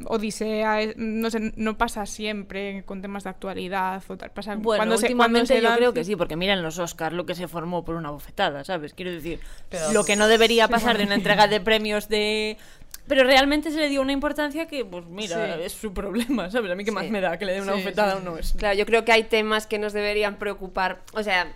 odisea, 0.06 0.78
no 0.96 1.30
sé, 1.30 1.52
no 1.56 1.76
pasa 1.76 2.06
siempre 2.06 2.84
con 2.84 3.02
temas 3.02 3.24
de 3.24 3.30
actualidad 3.30 4.02
o 4.08 4.16
tal. 4.16 4.30
Pasa 4.30 4.54
bueno, 4.56 4.78
cuando 4.78 4.96
últimamente 4.96 5.54
se, 5.54 5.60
cuando 5.60 5.70
yo 5.70 5.76
creo 5.76 5.92
que 5.94 6.04
sí, 6.04 6.16
porque 6.16 6.36
miren 6.36 6.62
los 6.62 6.78
Oscars 6.78 7.14
lo 7.14 7.26
que 7.26 7.34
se 7.34 7.48
formó 7.48 7.84
por 7.84 7.96
una 7.96 8.10
bofetada, 8.10 8.64
¿sabes? 8.64 8.94
Quiero 8.94 9.10
decir, 9.10 9.40
pero, 9.68 9.92
lo 9.92 10.04
que 10.04 10.16
no 10.16 10.28
debería 10.28 10.68
pasar 10.68 10.98
de 10.98 11.04
una 11.04 11.14
entrega 11.14 11.48
de 11.48 11.60
premios 11.60 12.08
de 12.08 12.56
Pero 13.08 13.24
realmente 13.24 13.70
se 13.70 13.78
le 13.78 13.88
dio 13.88 14.02
una 14.02 14.12
importancia 14.12 14.66
que, 14.68 14.84
pues 14.84 15.06
mira, 15.06 15.56
Sí. 15.56 15.62
es 15.64 15.72
su 15.72 15.92
problema, 15.94 16.50
¿sabes? 16.50 16.70
A 16.70 16.74
mí 16.74 16.84
qué 16.84 16.92
más 16.92 17.04
Sí. 17.04 17.10
me 17.10 17.20
da 17.20 17.38
que 17.38 17.46
le 17.46 17.54
dé 17.54 17.62
una 17.62 17.72
bofetada 17.72 18.16
o 18.16 18.20
no 18.20 18.36
es. 18.36 18.52
Claro, 18.52 18.76
yo 18.78 18.84
creo 18.86 19.04
que 19.04 19.12
hay 19.12 19.24
temas 19.24 19.66
que 19.66 19.78
nos 19.78 19.92
deberían 19.92 20.36
preocupar. 20.36 21.00
O 21.14 21.22
sea, 21.22 21.52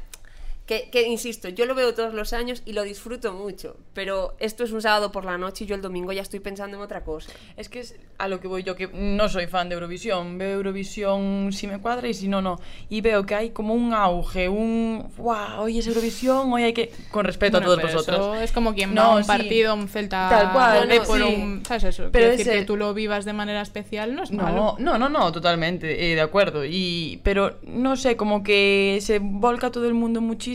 que, 0.67 0.89
que, 0.91 1.03
insisto, 1.09 1.49
yo 1.49 1.67
lo 1.67 1.75
veo 1.75 1.93
todos 1.93 2.15
los 2.15 2.33
años 2.33 2.63
y 2.65 2.73
lo 2.73 2.83
disfruto 2.85 3.33
mucho. 3.33 3.77
Pero 3.95 4.35
esto 4.39 4.63
es 4.65 4.71
un 4.73 4.81
sábado 4.81 5.11
por 5.11 5.25
la 5.25 5.37
noche 5.37 5.65
y 5.65 5.67
yo 5.67 5.75
el 5.75 5.83
domingo 5.83 6.13
ya 6.13 6.23
estoy 6.23 6.39
pensando 6.41 6.77
en 6.77 6.83
otra 6.83 7.03
cosa. 7.05 7.33
Es 7.57 7.69
que 7.69 7.81
es 7.81 7.97
a 8.19 8.29
lo 8.29 8.39
que 8.41 8.47
voy 8.47 8.63
yo, 8.63 8.77
que 8.77 8.87
no 8.89 9.29
soy 9.29 9.49
fan 9.49 9.69
de 9.69 9.75
Eurovisión. 9.75 10.39
Veo 10.39 10.51
Eurovisión 10.59 11.53
si 11.53 11.67
me 11.67 11.81
cuadra 11.81 12.07
y 12.09 12.15
si 12.15 12.29
no, 12.29 12.41
no. 12.41 12.61
Y 12.89 13.01
veo 13.01 13.27
que 13.27 13.35
hay 13.35 13.51
como 13.51 13.75
un 13.75 13.93
auge, 13.93 14.49
un... 14.49 15.11
¡Wow! 15.17 15.63
Hoy 15.63 15.79
es 15.81 15.87
Eurovisión, 15.89 16.53
hoy 16.53 16.63
hay 16.63 16.73
que... 16.73 16.93
Con 17.11 17.25
respeto 17.25 17.59
Bueno, 17.59 17.73
a 17.73 17.77
todos 17.77 17.81
pero 17.83 17.93
vosotros. 17.99 18.19
eso 18.37 18.43
es 18.45 18.53
como 18.53 18.73
quien 18.75 18.95
No, 18.95 19.03
va 19.03 19.13
a 19.15 19.17
un 19.17 19.25
sí. 19.25 19.29
partido, 19.29 19.73
a 19.73 19.75
un 19.75 19.89
Celta 19.89 20.29
Tal 20.31 20.53
cual, 20.53 20.89
no, 20.89 21.03
por 21.05 21.19
sí. 21.19 21.23
un, 21.25 21.65
¿sabes 21.67 21.85
eso? 21.85 22.09
Pero 22.13 22.27
decir 22.31 22.49
ese- 22.49 22.61
que 22.61 22.65
tú 22.65 22.77
lo 22.77 22.95
vivas 22.95 23.25
de 23.25 23.33
manera 23.33 23.63
especial 23.63 24.15
no 24.15 24.23
es 24.23 24.31
malo. 24.31 24.77
No, 24.79 24.97
no, 24.97 24.99
no, 24.99 25.09
no, 25.09 25.33
totalmente, 25.33 26.13
eh, 26.13 26.15
de 26.15 26.21
acuerdo. 26.21 26.65
Y, 26.65 27.21
pero 27.25 27.59
no 27.65 27.97
sé, 27.97 28.17
como 28.17 28.45
que 28.45 28.99
se 29.03 29.19
volca 29.19 29.73
todo 29.73 29.87
el 29.89 29.95
mundo 29.95 30.21
muchísimo 30.21 30.52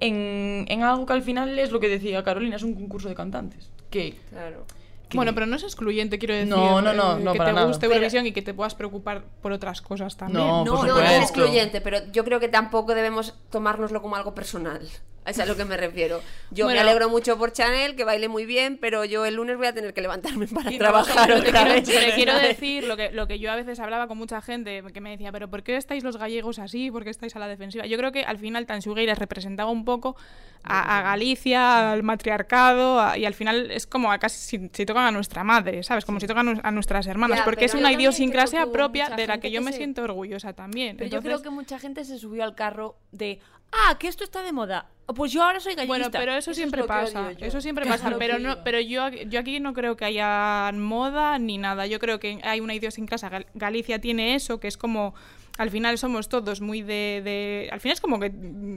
en, 0.00 0.66
en 0.68 0.82
algo 0.82 1.06
que 1.06 1.12
al 1.12 1.22
final 1.22 1.58
es 1.58 1.70
lo 1.72 1.80
que 1.80 1.88
decía 1.88 2.22
Carolina, 2.22 2.56
es 2.56 2.62
un 2.62 2.74
concurso 2.74 3.08
de 3.08 3.14
cantantes. 3.14 3.70
Que, 3.90 4.14
Claro. 4.30 4.64
que- 5.08 5.16
Bueno, 5.16 5.32
pero 5.34 5.46
no 5.46 5.56
es 5.56 5.62
excluyente, 5.62 6.18
quiero 6.18 6.34
decir. 6.34 6.48
No, 6.50 6.82
no, 6.82 6.92
no, 6.92 7.16
eh, 7.18 7.22
no, 7.24 7.32
que 7.32 7.38
para 7.38 7.50
te 7.50 7.54
nada. 7.54 7.66
guste 7.68 7.82
Pero- 7.86 7.94
Eurovisión 7.94 8.26
y 8.26 8.32
que 8.32 8.42
te 8.42 8.52
puedas 8.54 8.74
preocupar 8.74 9.24
por 9.40 9.52
otras 9.52 9.80
cosas 9.80 10.16
también. 10.16 10.38
No, 10.46 10.64
No, 10.64 10.84
no, 10.84 10.94
no 10.96 11.00
es 11.00 11.22
excluyente, 11.22 11.80
pero 11.80 11.98
yo 12.12 12.24
creo 12.24 12.40
que 12.40 12.48
tampoco 12.48 12.94
debemos 12.94 13.34
tomárnoslo 13.50 14.02
como 14.02 14.16
algo 14.16 14.34
personal. 14.34 14.86
Es 15.30 15.38
a 15.40 15.46
lo 15.46 15.56
que 15.56 15.64
me 15.64 15.76
refiero. 15.76 16.20
Yo 16.50 16.64
Bueno. 16.66 16.80
me 16.82 16.88
alegro 16.88 17.08
mucho 17.08 17.36
por 17.36 17.52
Chanel, 17.52 17.96
que 17.96 18.04
baile 18.04 18.28
muy 18.28 18.46
bien, 18.46 18.78
pero 18.80 19.04
yo 19.04 19.26
el 19.26 19.34
lunes 19.34 19.56
voy 19.56 19.66
a 19.66 19.72
tener 19.74 19.92
que 19.92 20.00
levantarme 20.00 20.46
para 20.54 20.70
trabajar 20.78 21.32
otra 21.32 21.64
quiero, 21.64 21.74
vez. 21.74 21.84
te 21.84 22.14
quiero 22.14 22.38
decir 22.38 22.84
lo 22.84 22.96
que, 22.96 23.10
lo 23.10 23.26
que 23.26 23.38
yo 23.38 23.50
a 23.50 23.56
veces 23.56 23.80
hablaba 23.80 24.06
con 24.06 24.18
mucha 24.18 24.40
gente 24.40 24.82
que 24.94 25.00
me 25.00 25.10
decía, 25.10 25.32
pero 25.32 25.48
¿por 25.50 25.62
qué 25.62 25.76
estáis 25.76 26.04
los 26.04 26.16
gallegos 26.16 26.58
así? 26.60 26.90
¿Por 26.90 27.02
qué 27.04 27.10
estáis 27.10 27.34
a 27.34 27.38
la 27.40 27.48
defensiva? 27.48 27.86
Yo 27.86 27.96
creo 27.98 28.12
que 28.12 28.24
al 28.24 28.38
final 28.38 28.66
Tansugueiras 28.66 29.18
representaba 29.18 29.70
un 29.70 29.84
poco 29.84 30.16
a, 30.62 30.98
a 30.98 31.02
Galicia, 31.02 31.92
al 31.92 32.02
matriarcado, 32.02 33.00
a- 33.00 33.18
y 33.18 33.24
al 33.24 33.34
final 33.34 33.70
es 33.70 33.86
como 33.86 34.12
a 34.12 34.18
casi 34.18 34.38
si, 34.58 34.70
si 34.72 34.86
tocan 34.86 35.04
a 35.06 35.10
nuestra 35.10 35.44
madre, 35.44 35.82
¿sabes? 35.82 36.04
Como 36.04 36.20
si 36.20 36.26
tocan 36.26 36.48
a 36.48 36.54
nu- 36.54 36.60
a 36.62 36.70
nuestras 36.70 37.06
hermanas, 37.06 37.38
Ya, 37.38 37.44
porque 37.44 37.64
es 37.64 37.74
una 37.74 37.92
idiosincrasia 37.92 38.66
propia 38.70 39.08
de 39.10 39.26
la 39.26 39.38
que 39.38 39.50
yo 39.50 39.60
que 39.60 39.64
me 39.66 39.72
se- 39.72 39.78
siento 39.78 40.02
orgullosa 40.02 40.52
también. 40.52 40.96
Pero 40.96 41.10
yo 41.10 41.22
creo 41.22 41.42
que 41.42 41.50
mucha 41.50 41.78
gente 41.78 42.04
se 42.04 42.18
subió 42.18 42.44
al 42.44 42.54
carro 42.54 42.96
de, 43.12 43.40
ah, 43.72 43.96
que 43.98 44.08
esto 44.08 44.24
está 44.24 44.42
de 44.42 44.52
moda. 44.52 44.86
Pues 45.14 45.30
yo 45.30 45.42
ahora 45.44 45.60
soy 45.60 45.74
galleguista. 45.76 46.08
Bueno, 46.08 46.18
pero 46.18 46.32
eso, 46.32 46.38
Eso 46.38 46.50
es 46.50 46.56
siempre 46.56 46.82
pasa. 46.82 47.30
Eso 47.38 47.60
siempre 47.60 47.86
pasa. 47.86 48.16
Pero 48.18 48.38
no, 48.40 48.64
pero 48.64 48.80
yo, 48.80 49.04
aquí- 49.04 49.26
yo 49.28 49.38
aquí 49.38 49.60
no 49.60 49.72
creo 49.72 49.96
que 49.96 50.04
haya 50.04 50.72
moda 50.74 51.38
ni 51.38 51.58
nada. 51.58 51.86
Yo 51.86 52.00
creo 52.00 52.18
que 52.18 52.40
hay 52.42 52.58
una 52.60 52.74
idiosincrasia. 52.74 53.28
Gal- 53.30 53.46
Galicia 53.54 54.00
tiene 54.00 54.34
eso, 54.34 54.58
que 54.58 54.66
es 54.68 54.76
como. 54.76 55.14
Al 55.58 55.70
final 55.70 55.96
somos 55.98 56.28
todos 56.28 56.60
muy 56.60 56.82
de, 56.82 57.22
de- 57.24 57.68
Al 57.72 57.80
final 57.80 57.94
es 57.94 58.00
como 58.00 58.20
que 58.20 58.30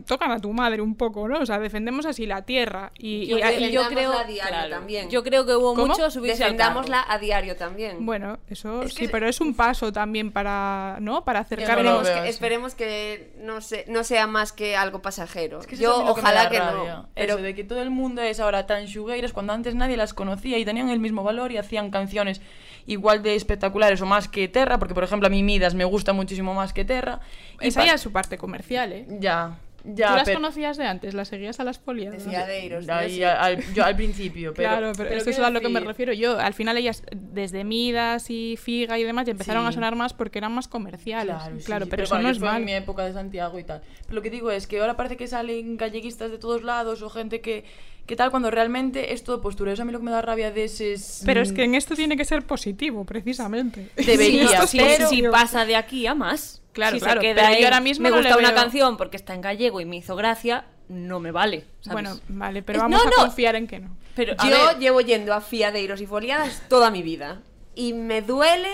tocan 0.07 0.31
a 0.31 0.39
tu 0.39 0.53
madre 0.53 0.81
un 0.81 0.95
poco, 0.95 1.27
¿no? 1.27 1.39
O 1.39 1.45
sea, 1.45 1.59
defendemos 1.59 2.05
así 2.05 2.25
la 2.25 2.43
tierra. 2.43 2.91
Y, 2.97 3.27
Yo 3.27 3.37
y- 3.37 3.41
creo- 3.41 3.59
y- 3.59 3.71
yo 3.71 3.87
creo, 3.87 4.13
a 4.13 4.23
diario 4.23 4.47
claro, 4.49 4.69
también. 4.69 5.09
yo 5.09 5.23
creo 5.23 5.45
que 5.45 5.55
hubo 5.55 5.73
¿Cómo? 5.75 5.93
Defendámosla 5.95 7.05
a 7.07 7.17
diario 7.19 7.55
también. 7.55 8.05
bueno, 8.05 8.39
eso 8.47 8.83
Es 8.83 8.93
sí, 8.93 9.01
que- 9.05 9.09
pero 9.09 9.27
es 9.27 9.41
un 9.41 9.53
paso 9.55 9.91
también 9.91 10.31
para, 10.31 10.97
¿no? 11.01 11.23
Para 11.25 11.39
acercarnos. 11.39 12.07
Esperemos 12.07 12.23
que, 12.23 12.29
esperemos 12.29 12.75
que 12.75 13.33
no, 13.41 13.61
se- 13.61 13.85
no 13.87 14.03
sea 14.03 14.27
más 14.27 14.51
que 14.53 14.75
algo 14.75 15.01
pasajero. 15.01 15.59
Es 15.59 15.67
que 15.67 15.75
Yo 15.75 15.97
ojalá 16.05 16.49
que, 16.49 16.59
no. 16.59 17.07
Pero 17.15 17.33
Eso 17.35 17.43
de 17.43 17.55
que 17.55 17.63
todo 17.63 17.81
el 17.81 17.89
mundo 17.89 18.21
es 18.21 18.39
ahora 18.39 18.65
tan 18.67 18.87
xugueiras 18.87 19.33
cuando 19.33 19.53
antes 19.53 19.75
nadie 19.75 19.97
las 19.97 20.13
conocía 20.13 20.57
y 20.57 20.65
tenían 20.65 20.89
el 20.89 20.99
mismo 20.99 21.23
valor 21.23 21.51
y 21.51 21.57
hacían 21.57 21.91
canciones 21.91 22.41
igual 22.85 23.21
de 23.23 23.35
espectaculares 23.35 24.01
o 24.01 24.05
más 24.05 24.27
que 24.27 24.47
Terra, 24.47 24.79
porque 24.79 24.93
por 24.93 25.03
ejemplo 25.03 25.27
a 25.27 25.29
mí 25.29 25.43
Midas 25.43 25.75
me 25.75 25.85
gusta 25.85 26.13
muchísimo 26.13 26.53
más 26.53 26.73
que 26.73 26.85
Terra. 26.85 27.19
Y 27.61 27.67
Esa 27.67 27.85
ya 27.85 27.93
es 27.95 28.01
su 28.01 28.11
parte 28.11 28.37
comercial, 28.37 28.91
¿eh? 28.93 29.05
Ya, 29.19 29.57
ya. 29.83 30.07
¿Tú 30.09 30.13
las 30.15 30.23
pero- 30.25 30.37
conocías 30.39 30.77
de 30.77 30.85
antes? 30.85 31.13
¿Las 31.13 31.29
seguías 31.29 31.59
a 31.59 31.63
las 31.63 31.79
polias? 31.79 32.11
de 32.11 32.19
fiadeiros. 32.19 32.85
Ya, 32.85 33.01
yo 33.03 33.07
y 33.07 33.11
sí. 33.15 33.23
al, 33.23 33.73
yo 33.73 33.85
al 33.85 33.95
principio, 33.95 34.53
pero, 34.55 34.69
claro, 34.69 34.91
pero, 34.97 35.09
eso 35.15 35.29
es 35.29 35.39
a 35.39 35.49
lo 35.49 35.61
que 35.61 35.69
me 35.69 35.79
refiero 35.79 36.11
yo. 36.13 36.37
Al 36.39 36.53
final 36.53 36.75
ellas, 36.77 37.03
desde 37.15 37.63
Midas 37.63 38.29
y 38.29 38.57
Figa 38.57 38.97
y 38.99 39.03
demás, 39.03 39.25
ya 39.25 39.31
empezaron 39.31 39.65
a 39.65 39.69
Sí. 39.69 39.75
sonar 39.75 39.95
más 39.95 40.13
porque 40.13 40.37
eran 40.39 40.51
más 40.53 40.67
comerciales. 40.67 41.35
Claro, 41.35 41.57
Claro, 41.63 41.85
sí, 41.85 41.89
sí, 41.89 41.91
pero, 41.91 42.03
eso 42.03 42.15
bueno, 42.15 42.27
no 42.27 42.31
es 42.33 42.39
fue 42.39 42.47
mal. 42.49 42.57
en 42.57 42.65
mi 42.65 42.73
época 42.73 43.05
de 43.05 43.13
Santiago 43.13 43.57
y 43.59 43.63
tal. 43.63 43.81
Pero 44.03 44.15
lo 44.15 44.21
que 44.21 44.29
digo 44.29 44.51
es 44.51 44.67
que 44.67 44.79
ahora 44.81 44.97
parece 44.97 45.15
que 45.17 45.27
salen 45.27 45.77
galleguistas 45.77 46.29
de 46.31 46.37
todos 46.39 46.63
lados 46.63 47.01
o 47.01 47.09
gente 47.09 47.39
que, 47.41 47.63
que 48.09 48.15
tal, 48.15 48.31
cuando 48.31 48.49
realmente 48.49 49.13
es 49.13 49.23
todo 49.23 49.39
postura. 49.39 49.71
Eso 49.71 49.83
a 49.83 49.85
mí 49.85 49.91
lo 49.91 49.99
que 49.99 50.05
me 50.05 50.11
da 50.11 50.21
rabia 50.21 50.51
de 50.51 50.63
ese... 50.63 50.93
es, 50.93 51.21
Pero 51.25 51.41
es 51.41 51.51
mm, 51.51 51.55
que 51.55 51.63
en 51.63 51.75
esto 51.75 51.95
tiene 51.95 52.17
que 52.17 52.25
ser 52.25 52.41
positivo, 52.43 53.05
precisamente. 53.05 53.89
Debería, 53.95 54.47
Si 54.47 54.53
esto 54.53 54.63
es 54.63 54.69
si, 54.71 54.77
pero- 54.79 55.09
si 55.09 55.21
pasa 55.23 55.63
de 55.65 55.75
aquí 55.75 56.07
a 56.07 56.15
más. 56.15 56.61
Claro, 56.73 56.95
si 56.97 57.01
claro, 57.03 57.21
se 57.21 57.27
queda 57.27 57.35
pero 57.43 57.53
yo 57.53 57.59
en, 57.59 57.63
ahora 57.65 57.79
mismo 57.81 58.03
me 58.03 58.09
no 58.09 58.17
gusta 58.17 58.37
una 58.37 58.49
veo- 58.51 58.55
canción 58.61 58.97
porque 58.97 59.15
está 59.17 59.33
en 59.35 59.41
gallego 59.41 59.79
y 59.79 59.85
me 59.85 59.97
hizo 59.97 60.15
gracia, 60.15 60.65
no 60.87 61.19
me 61.19 61.31
vale. 61.31 61.65
¿sabes? 61.81 61.93
Bueno, 61.93 62.19
vale, 62.29 62.63
pero 62.63 62.79
vamos 62.79 62.99
no, 63.05 63.09
a 63.09 63.25
confiar 63.25 63.55
en 63.55 63.67
que 63.67 63.79
no. 63.79 63.95
pero 64.15 64.33
Yo 64.43 64.49
ver, 64.49 64.79
llevo 64.79 65.01
yendo 65.01 65.33
a 65.35 65.41
fiadeiros 65.41 66.01
y 66.01 66.07
foliadas 66.07 66.63
toda 66.67 66.89
mi 66.89 67.03
vida. 67.03 67.41
Y 67.75 67.93
me 67.93 68.21
duele 68.23 68.69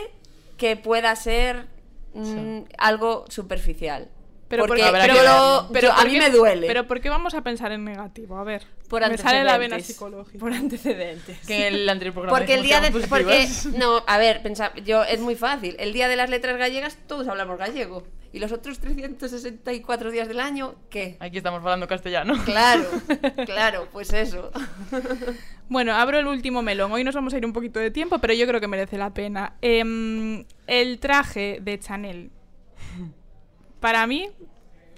que 0.57 0.77
pueda 0.77 1.13
ser 1.17 1.67
mm, 2.13 2.59
algo 2.77 3.25
superficial. 3.29 4.07
Pero 4.47 4.65
porque 4.67 4.81
yo- 4.81 4.87
a 4.87 5.95
¿por 5.95 6.05
mí 6.09 6.17
me 6.19 6.29
duele. 6.29 6.67
Pero 6.67 6.85
¿por 6.85 7.01
qué 7.01 7.09
vamos 7.09 7.33
a 7.33 7.41
pensar 7.41 7.71
en 7.71 7.83
negativo? 7.83 8.37
A 8.37 8.43
ver, 8.43 8.63
por 8.89 9.01
me 9.07 9.17
sale 9.17 9.43
la 9.43 9.57
vena 9.57 9.75
antecedentes. 9.75 9.85
psicológica. 9.87 10.39
Por 10.39 10.53
antecedentes. 10.53 11.39
Que 11.47 11.67
el 11.67 11.89
anterior 11.89 12.13
programa 12.13 12.37
Porque 12.37 12.53
el 12.53 12.61
día 12.63 12.79
de. 12.79 12.91
Porque, 12.91 13.47
no, 13.77 14.03
a 14.05 14.17
ver, 14.17 14.43
pensad, 14.43 14.71
yo, 14.85 15.03
es 15.03 15.19
muy 15.19 15.35
fácil. 15.35 15.75
El 15.79 15.93
día 15.93 16.07
de 16.07 16.15
las 16.15 16.29
letras 16.29 16.57
gallegas, 16.57 16.97
todos 17.07 17.27
hablamos 17.27 17.57
gallego. 17.57 18.03
Y 18.33 18.39
los 18.39 18.51
otros 18.51 18.79
364 18.79 20.11
días 20.11 20.27
del 20.27 20.41
año, 20.41 20.75
¿qué? 20.89 21.15
Aquí 21.21 21.37
estamos 21.37 21.61
hablando 21.61 21.87
castellano. 21.87 22.33
Claro, 22.45 22.83
claro, 23.45 23.87
pues 23.93 24.11
eso. 24.11 24.51
Bueno, 25.69 25.93
abro 25.95 26.19
el 26.19 26.27
último 26.27 26.61
melón. 26.61 26.91
Hoy 26.91 27.03
nos 27.03 27.15
vamos 27.15 27.33
a 27.33 27.37
ir 27.37 27.45
un 27.45 27.53
poquito 27.53 27.79
de 27.79 27.91
tiempo, 27.91 28.19
pero 28.19 28.33
yo 28.33 28.45
creo 28.45 28.59
que 28.59 28.67
merece 28.67 28.97
la 28.97 29.13
pena. 29.13 29.55
Em, 29.61 30.45
el 30.67 30.99
traje 30.99 31.59
de 31.61 31.79
Chanel. 31.79 32.31
Para 33.85 34.07
mí, 34.07 34.29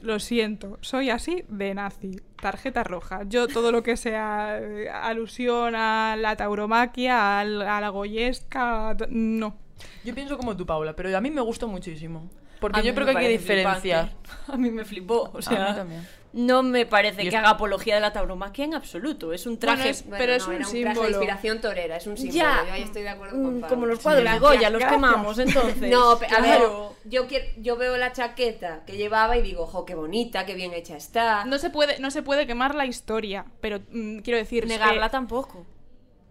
lo 0.01 0.17
siento, 0.17 0.77
soy 0.79 1.09
así 1.09 1.43
de 1.49 1.73
nazi. 1.73 2.21
Tarjeta 2.41 2.85
roja. 2.85 3.23
Yo 3.27 3.49
todo 3.49 3.73
lo 3.73 3.83
que 3.83 3.97
sea 3.97 4.59
eh, 4.61 4.89
alusión 4.89 5.75
a 5.75 6.15
la 6.17 6.37
tauromaquia, 6.37 7.41
al- 7.41 7.63
a, 7.63 7.81
la 7.81 7.89
goyesca, 7.89 8.91
a- 8.91 8.97
no. 9.09 9.57
Yo 10.05 10.15
pienso 10.15 10.37
como 10.37 10.55
tú, 10.55 10.65
Paula, 10.65 10.95
pero 10.95 11.15
a 11.17 11.19
mí 11.19 11.29
me 11.31 11.41
gustó 11.41 11.67
muchísimo. 11.67 12.29
Porque 12.61 12.79
A 12.79 12.83
yo 12.83 12.95
creo 12.95 13.05
que 13.07 13.11
hay 13.17 13.25
que 13.25 13.31
diferenciar. 13.37 14.11
flipante. 14.11 14.31
A 14.53 14.55
mí 14.55 14.71
me 14.71 14.85
flipó, 14.85 15.29
o 15.33 15.39
A 15.39 15.41
sea, 15.41 15.67
mí 15.71 15.75
también. 15.75 16.07
No 16.37 16.61
me 16.63 16.85
parece 16.85 17.23
que 17.23 17.27
es- 17.29 17.33
haga 17.35 17.49
apología 17.49 17.95
de 17.95 18.01
la 18.01 18.13
tauromaquia 18.13 18.63
en 18.65 18.75
absoluto. 18.75 19.33
Es 19.33 19.45
un 19.47 19.57
traje 19.57 19.77
Bueno, 19.77 19.89
es- 19.91 20.03
Bueno, 20.05 20.17
Pero 20.19 20.33
es 20.33 20.43
no, 20.43 20.49
un 20.49 20.55
era 20.55 20.63
traje 20.63 20.77
de 20.77 20.85
símbolo. 20.85 21.09
inspiración 21.09 21.61
torera, 21.61 21.97
es 21.97 22.07
un 22.07 22.15
símbolo. 22.15 22.37
ya, 22.39 22.63
Yo 22.67 22.73
ahí 22.73 22.81
estoy 22.83 23.01
de 23.01 23.09
acuerdo 23.09 23.37
mm, 23.37 23.43
con 23.43 23.53
Pablo. 23.61 23.75
como 23.75 23.85
los 23.87 23.99
cuadros 23.99 24.23
de 24.23 24.29
gracias, 24.29 24.41
Goya, 24.55 24.69
los 24.69 24.83
quemamos 24.85 25.39
entonces. 25.39 25.91
No, 25.91 26.19
pe- 26.19 26.27
a 26.27 26.39
ver, 26.41 26.57
Claro. 26.59 26.95
yo, 27.05 27.27
quiero, 27.27 27.45
yo 27.57 27.75
veo 27.75 27.97
la 27.97 28.11
chaqueta 28.13 28.83
que 28.85 28.97
llevaba 28.97 29.35
y 29.35 29.41
digo, 29.41 29.65
jo, 29.65 29.83
qué 29.85 29.95
bonita, 29.95 30.45
qué 30.45 30.53
bien 30.53 30.73
hecha 30.73 30.95
está. 30.95 31.43
No 31.45 31.57
se 31.57 31.69
puede, 31.71 31.99
no 31.99 32.11
se 32.11 32.21
puede 32.23 32.45
quemar 32.47 32.75
la 32.75 32.85
historia, 32.85 33.45
pero 33.59 33.79
mm, 33.91 34.19
quiero 34.19 34.37
decir... 34.37 34.67
negarla 34.67 35.09
tampoco. 35.09 35.65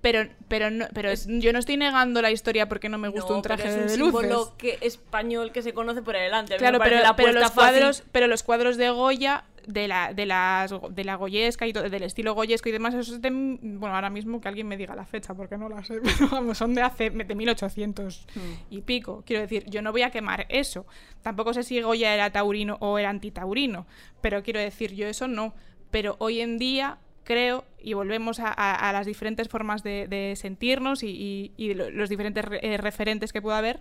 pero 0.03 0.29
pero, 0.47 0.71
no, 0.71 0.87
pero 0.95 1.11
es- 1.11 1.27
yo 1.27 1.53
no 1.53 1.59
estoy 1.59 1.77
negando 1.77 2.23
la 2.23 2.31
historia 2.31 2.69
porque 2.69 2.89
no 2.89 2.97
me 2.97 3.09
gusta 3.09 3.31
No, 3.31 3.37
un 3.37 3.43
traje 3.43 3.65
pero 3.65 3.75
es 3.75 3.81
un 3.81 3.89
de 3.89 3.95
símbolo 3.95 4.29
luces. 4.29 4.55
que, 4.57 4.79
español 4.83 5.51
que 5.51 5.63
se 5.63 5.75
conoce 5.75 6.01
por 6.01 6.15
adelante. 6.15 6.57
Claro, 6.59 6.79
pero, 6.81 7.01
pero 7.17 7.33
los 7.33 7.51
cuadros, 7.51 8.05
pero 8.13 8.29
los 8.29 8.45
cuadros 8.45 8.77
de 8.77 8.89
Goya, 8.91 9.43
de 9.67 9.89
la, 9.89 10.15
de 10.15 10.27
las 10.27 10.73
de 10.91 11.05
la 11.05 11.17
goyesca 11.17 11.67
y 11.67 11.73
todo, 11.73 11.91
del 11.91 12.03
estilo 12.05 12.35
goyesco 12.35 12.69
y 12.69 12.73
demás, 12.73 12.95
eso 12.95 13.15
es 13.15 13.21
de, 13.21 13.31
bueno, 13.31 13.95
ahora 13.95 14.11
mismo 14.11 14.41
que 14.41 14.47
alguien 14.49 14.69
me 14.69 14.77
diga 14.77 14.95
la 14.95 15.05
fecha, 15.05 15.35
porque 15.35 15.59
no 15.59 15.69
la 15.69 15.83
sé, 15.85 16.01
pero 16.05 16.29
vamos, 16.31 16.57
son 16.59 16.75
de 16.75 16.83
hace 16.83 17.11
de 17.11 17.35
1800 17.35 18.27
Hmm. 18.35 18.41
y 18.71 18.83
pico. 18.83 19.23
Quiero 19.27 19.43
decir, 19.43 19.65
yo 19.69 19.83
no 19.83 19.91
voy 19.93 20.03
a 20.03 20.11
quemar 20.11 20.47
eso. 20.49 20.87
Tampoco 21.23 21.53
sé 21.53 21.63
si 21.65 21.81
Goya 21.81 22.15
era 22.15 22.31
taurino 22.31 22.77
o 22.81 22.99
era 22.99 23.11
antitaurino, 23.11 23.87
pero 24.21 24.43
quiero 24.43 24.61
decir, 24.61 24.95
yo 24.95 25.07
eso 25.09 25.27
no. 25.29 25.55
Pero 25.91 26.17
hoy 26.21 26.41
en 26.41 26.59
día 26.59 26.99
creo, 27.25 27.65
y 27.83 27.95
volvemos 27.95 28.39
a, 28.39 28.49
a- 28.49 28.89
a 28.89 28.93
las 28.93 29.05
diferentes 29.07 29.49
formas 29.49 29.83
de, 29.83 30.07
de 30.07 30.35
sentirnos 30.37 31.03
y, 31.03 31.09
y- 31.09 31.53
y 31.57 31.75
lo- 31.75 31.91
los 31.91 32.09
diferentes 32.09 32.45
re- 32.45 32.61
eh, 32.63 32.77
referentes 32.77 33.33
que 33.33 33.43
pueda 33.43 33.59
haber, 33.59 33.81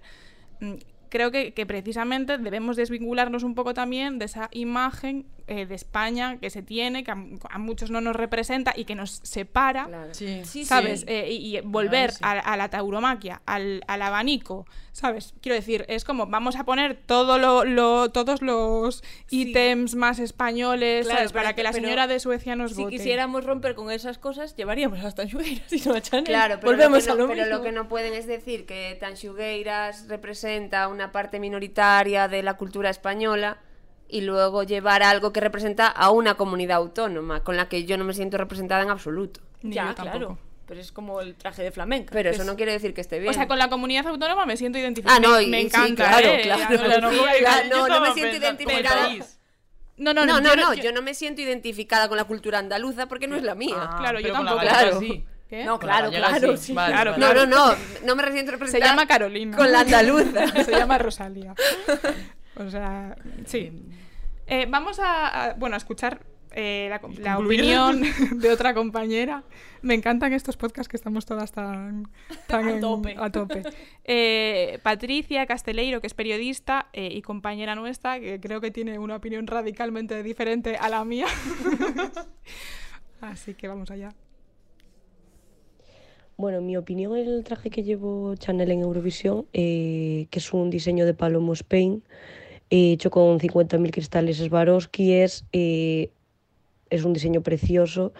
mm, 0.61 0.73
creo 1.09 1.29
que, 1.31 1.53
que 1.53 1.65
precisamente 1.67 2.37
debemos 2.39 2.75
desvincularnos 2.75 3.43
un 3.43 3.53
poco 3.53 3.73
también 3.75 4.17
de 4.17 4.25
esa 4.25 4.49
imagen 4.51 5.25
eh, 5.47 5.65
de 5.65 5.75
España 5.75 6.37
que 6.39 6.49
se 6.49 6.61
tiene, 6.63 7.03
que 7.03 7.11
a, 7.11 7.17
a 7.49 7.57
muchos 7.59 7.91
no 7.91 8.01
nos 8.01 8.15
representa 8.15 8.73
y 8.75 8.85
que 8.85 8.95
nos 8.95 9.19
separa. 9.23 9.85
Claro. 9.85 10.13
Sí. 10.13 10.41
Sí, 10.45 10.65
¿Sabes? 10.65 11.01
sí. 11.01 11.05
Eh, 11.07 11.31
y, 11.31 11.57
y 11.57 11.61
volver 11.61 12.11
sí. 12.11 12.19
a, 12.21 12.31
a 12.31 12.57
la 12.57 12.69
tauromaquia, 12.69 13.41
al, 13.45 13.83
al 13.87 14.01
abanico, 14.01 14.65
¿sabes? 14.91 15.33
Quiero 15.41 15.55
decir, 15.55 15.85
es 15.87 16.03
como 16.05 16.25
vamos 16.27 16.55
a 16.55 16.63
poner 16.63 16.95
todo 17.05 17.37
lo, 17.37 17.63
lo- 17.65 18.09
todos 18.09 18.41
los 18.41 19.03
ítems 19.29 19.95
más 19.95 20.19
españoles, 20.19 21.05
Claro, 21.05 21.17
¿sabes? 21.19 21.31
Para 21.33 21.53
que 21.53 21.63
la 21.63 21.73
señora 21.73 22.07
de 22.07 22.19
Suecia 22.19 22.55
nos 22.55 22.73
Si 22.73 22.81
vote. 22.83 22.95
quisiéramos 22.97 23.43
romper 23.45 23.75
con 23.75 23.91
esas 23.91 24.17
cosas, 24.17 24.55
llevaríamos 24.55 24.99
a 24.99 25.03
las 25.03 25.15
tanchugueiras 25.15 25.71
y 25.73 25.81
no 25.87 25.93
a 25.95 26.01
Chanel. 26.01 26.25
Claro, 26.25 26.55
pero, 26.59 26.71
Volvemos 26.71 27.05
lo 27.07 27.13
que 27.13 27.17
no, 27.17 27.23
a 27.25 27.27
lo 27.27 27.27
pero 27.33 27.41
mismo. 27.43 27.57
lo 27.57 27.63
que 27.63 27.71
no 27.71 27.87
pueden 27.87 28.13
es 28.13 28.25
decir 28.27 28.65
que 28.65 28.97
Tanxugueiras 28.99 30.07
representa 30.07 30.87
una 30.87 31.11
parte 31.11 31.39
minoritaria 31.39 32.27
de 32.27 32.43
la 32.43 32.55
cultura 32.55 32.89
española 32.89 33.57
y 34.07 34.21
luego 34.21 34.63
llevar 34.63 35.03
algo 35.03 35.33
que 35.33 35.39
representa 35.39 35.87
a 35.87 36.09
una 36.11 36.35
comunidad 36.35 36.77
autónoma 36.77 37.43
con 37.43 37.57
la 37.57 37.67
que 37.69 37.85
yo 37.85 37.97
no 37.97 38.03
me 38.03 38.13
siento 38.13 38.37
representada 38.37 38.83
en 38.83 38.89
absoluto. 38.89 39.41
Ni 39.61 39.75
Ya, 39.75 39.89
yo 39.89 39.95
claro. 39.95 40.37
Pero 40.67 40.79
es 40.81 40.91
como 40.91 41.21
el 41.21 41.35
traje 41.35 41.61
de 41.61 41.71
flamenca. 41.71 42.09
Pero 42.11 42.29
eso 42.31 42.41
es- 42.41 42.47
no 42.47 42.55
quiere 42.55 42.71
decir 42.71 42.93
que 42.95 43.01
esté 43.01 43.19
bien. 43.19 43.29
O 43.29 43.33
sea, 43.33 43.47
con 43.47 43.59
la 43.59 43.69
comunidad 43.69 44.07
autónoma 44.07 44.45
me 44.47 44.57
siento 44.57 44.79
identificada. 44.79 45.17
Ah, 45.17 45.19
no, 45.19 45.35
me, 45.37 45.43
y- 45.43 45.47
me 45.47 45.59
sí, 45.61 45.65
encanta, 45.67 46.07
claro, 46.07 46.27
¿eh? 46.27 46.41
claro. 46.41 46.69
No, 46.69 46.77
no, 46.77 47.11
no, 47.11 47.11
Yo 47.11 47.69
no, 47.69 47.87
no 47.87 48.01
me 48.01 48.13
siento 48.13 48.35
identificada. 48.37 49.09
no, 49.97 50.13
no, 50.13 50.25
no, 50.25 50.41
no, 50.41 50.55
no, 50.55 50.73
yo- 50.73 50.83
yo 50.83 50.91
no 50.91 51.01
me 51.03 51.13
siento 51.13 51.41
identificada 51.41 52.07
con 52.07 52.17
la 52.17 52.23
cultura 52.23 52.57
andaluza 52.59 53.05
porque 53.07 53.27
no 53.27 53.35
es 53.35 53.43
la 53.43 53.53
mía. 53.53 53.75
Ah, 53.77 53.95
Claro, 53.99 54.19
yo 54.19 54.33
tampoco. 54.33 54.59
Claro. 54.59 54.99
sí. 54.99 55.23
¿Qué? 55.47 55.63
No, 55.63 55.79
Con 55.79 55.87
la 55.89 55.97
claro, 55.97 56.11
claro. 56.11 56.57
sí. 56.57 56.63
sí. 56.67 56.73
Vale, 56.73 56.93
Claro, 56.93 57.11
vale. 57.11 57.23
no, 57.23 57.33
no, 57.33 57.45
no, 57.45 57.75
no 58.03 58.15
me 58.15 58.23
resiento 58.23 58.49
Se 58.49 58.55
representada 58.57 58.91
llama 58.93 59.05
Carolina. 59.07 59.55
con 59.55 59.71
la 59.71 59.81
andaluza. 59.81 60.47
Se 60.65 60.71
llama 60.71 60.97
Rosalía. 60.97 61.53
O 62.57 62.69
sea, 62.69 63.15
sí. 63.45 63.71
Eh, 64.47 64.67
vamos 64.69 64.99
a, 64.99 65.49
a- 65.49 65.53
bueno, 65.55 65.75
a 65.75 65.77
escuchar 65.77 66.21
eh, 66.51 66.87
la, 66.89 67.37
opinión 67.37 68.01
de 68.39 68.49
otra 68.49 68.73
compañera. 68.73 69.43
Me 69.81 69.93
encantan 69.93 70.31
estos 70.33 70.55
podcasts 70.55 70.87
que 70.87 70.95
estamos 70.95 71.25
todas 71.25 71.51
tan, 71.51 72.07
tan 72.47 72.65
A 72.67 72.71
en- 72.71 72.79
tope. 72.79 73.15
a 73.19 73.29
tope. 73.31 73.61
Eh, 74.05 74.79
Patricia 74.83 75.45
Casteleiro, 75.47 75.99
que 75.99 76.07
es 76.07 76.13
periodista 76.13 76.87
eh, 76.93 77.09
y 77.11 77.21
compañera 77.21 77.75
nuestra, 77.75 78.19
que 78.19 78.39
creo 78.39 78.61
que 78.61 78.71
tiene 78.71 78.99
una 78.99 79.17
opinión 79.17 79.47
radicalmente 79.47 80.23
diferente 80.23 80.77
a 80.77 80.87
la 80.89 81.03
mía. 81.03 81.27
Así 83.21 83.53
que 83.53 83.67
vamos 83.67 83.91
allá. 83.91 84.13
Bueno, 86.37 86.57
en 86.57 86.65
mi 86.65 86.75
opinión, 86.75 87.15
el 87.15 87.43
traje 87.45 87.69
que 87.69 87.83
llevo 87.83 88.35
Chanel 88.35 88.71
en 88.71 88.81
Eurovisión, 88.81 89.45
eh, 89.53 90.27
que 90.29 90.39
es 90.39 90.51
un 90.53 90.69
diseño 90.69 91.05
de 91.05 91.13
Palomo 91.13 91.53
Spain, 91.53 92.03
hecho 92.69 93.11
con 93.11 93.39
50.000 93.39 93.91
cristales 93.91 94.37
Swarovski, 94.37 95.13
es, 95.13 95.45
eh, 95.53 96.09
es 96.89 97.03
un 97.03 97.13
diseño 97.13 97.41
precioso. 97.41 98.13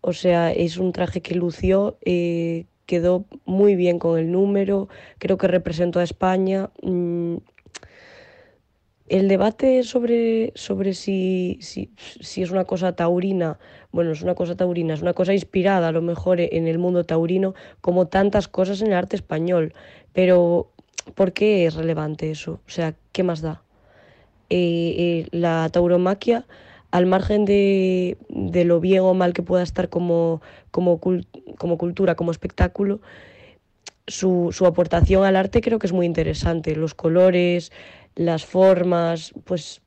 O 0.00 0.12
sea, 0.12 0.52
es 0.52 0.76
un 0.76 0.92
traje 0.92 1.20
que 1.20 1.34
lució, 1.34 1.98
eh, 2.04 2.66
quedó 2.86 3.24
muy 3.44 3.74
bien 3.74 3.98
con 3.98 4.18
el 4.18 4.30
número, 4.30 4.88
creo 5.18 5.36
que 5.38 5.48
representó 5.48 6.00
a 6.00 6.04
España. 6.04 6.70
Mm, 6.82 7.36
el 9.08 9.28
debate 9.28 9.82
sobre, 9.84 10.52
sobre 10.54 10.92
si, 10.94 11.58
si, 11.62 11.90
si 11.96 12.42
es 12.42 12.50
una 12.50 12.64
cosa 12.64 12.94
taurina, 12.94 13.58
bueno, 13.90 14.12
es 14.12 14.22
una 14.22 14.34
cosa 14.34 14.54
taurina, 14.54 14.94
es 14.94 15.02
una 15.02 15.14
cosa 15.14 15.32
inspirada 15.32 15.88
a 15.88 15.92
lo 15.92 16.02
mejor 16.02 16.40
en 16.40 16.66
el 16.68 16.78
mundo 16.78 17.04
taurino, 17.04 17.54
como 17.80 18.06
tantas 18.06 18.48
cosas 18.48 18.82
en 18.82 18.88
el 18.88 18.94
arte 18.94 19.16
español. 19.16 19.72
Pero, 20.12 20.70
¿por 21.14 21.32
qué 21.32 21.66
es 21.66 21.74
relevante 21.74 22.30
eso? 22.30 22.60
O 22.66 22.70
sea, 22.70 22.94
¿qué 23.12 23.22
más 23.22 23.40
da? 23.40 23.62
Eh, 24.50 25.24
eh, 25.24 25.28
la 25.30 25.68
tauromaquia, 25.70 26.46
al 26.90 27.04
margen 27.06 27.44
de, 27.44 28.16
de 28.30 28.64
lo 28.64 28.80
bien 28.80 29.00
o 29.02 29.12
mal 29.14 29.34
que 29.34 29.42
pueda 29.42 29.62
estar 29.62 29.90
como, 29.90 30.40
como, 30.70 31.00
cul- 31.00 31.26
como 31.58 31.76
cultura, 31.76 32.14
como 32.14 32.30
espectáculo, 32.30 33.00
su, 34.06 34.50
su 34.52 34.64
aportación 34.66 35.24
al 35.24 35.36
arte 35.36 35.60
creo 35.60 35.78
que 35.78 35.86
es 35.86 35.92
muy 35.92 36.06
interesante. 36.06 36.74
Los 36.76 36.94
colores, 36.94 37.72
las 38.14 38.46
formas, 38.46 39.32
pues 39.44 39.82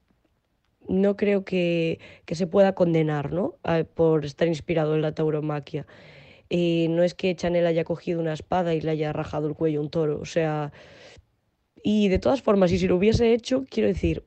no 0.88 1.16
creo 1.18 1.44
que, 1.46 2.00
que 2.26 2.36
se 2.36 2.48
pueda 2.48 2.74
condenar 2.76 3.32
¿no? 3.32 3.56
A- 3.64 3.84
por 3.84 4.26
estar 4.26 4.48
inspirado 4.48 4.96
en 4.96 5.02
la 5.02 5.14
tauromaquia. 5.14 5.88
Eh, 6.50 6.88
no 6.90 7.04
es 7.04 7.14
que 7.16 7.36
Chanel 7.36 7.66
haya 7.66 7.84
cogido 7.86 8.20
una 8.20 8.34
espada 8.34 8.74
y 8.76 8.82
le 8.82 8.92
haya 8.92 9.14
rajado 9.14 9.48
el 9.48 9.56
cuello 9.56 9.80
a 9.80 9.84
un 9.84 9.90
toro, 9.90 10.20
o 10.20 10.26
sea... 10.26 10.72
Y 11.84 12.10
de 12.10 12.20
todas 12.20 12.42
formas, 12.44 12.72
y 12.72 12.78
si 12.78 12.88
lo 12.88 12.96
hubiese 12.98 13.34
hecho, 13.34 13.66
quiero 13.70 13.88
decir, 13.88 14.24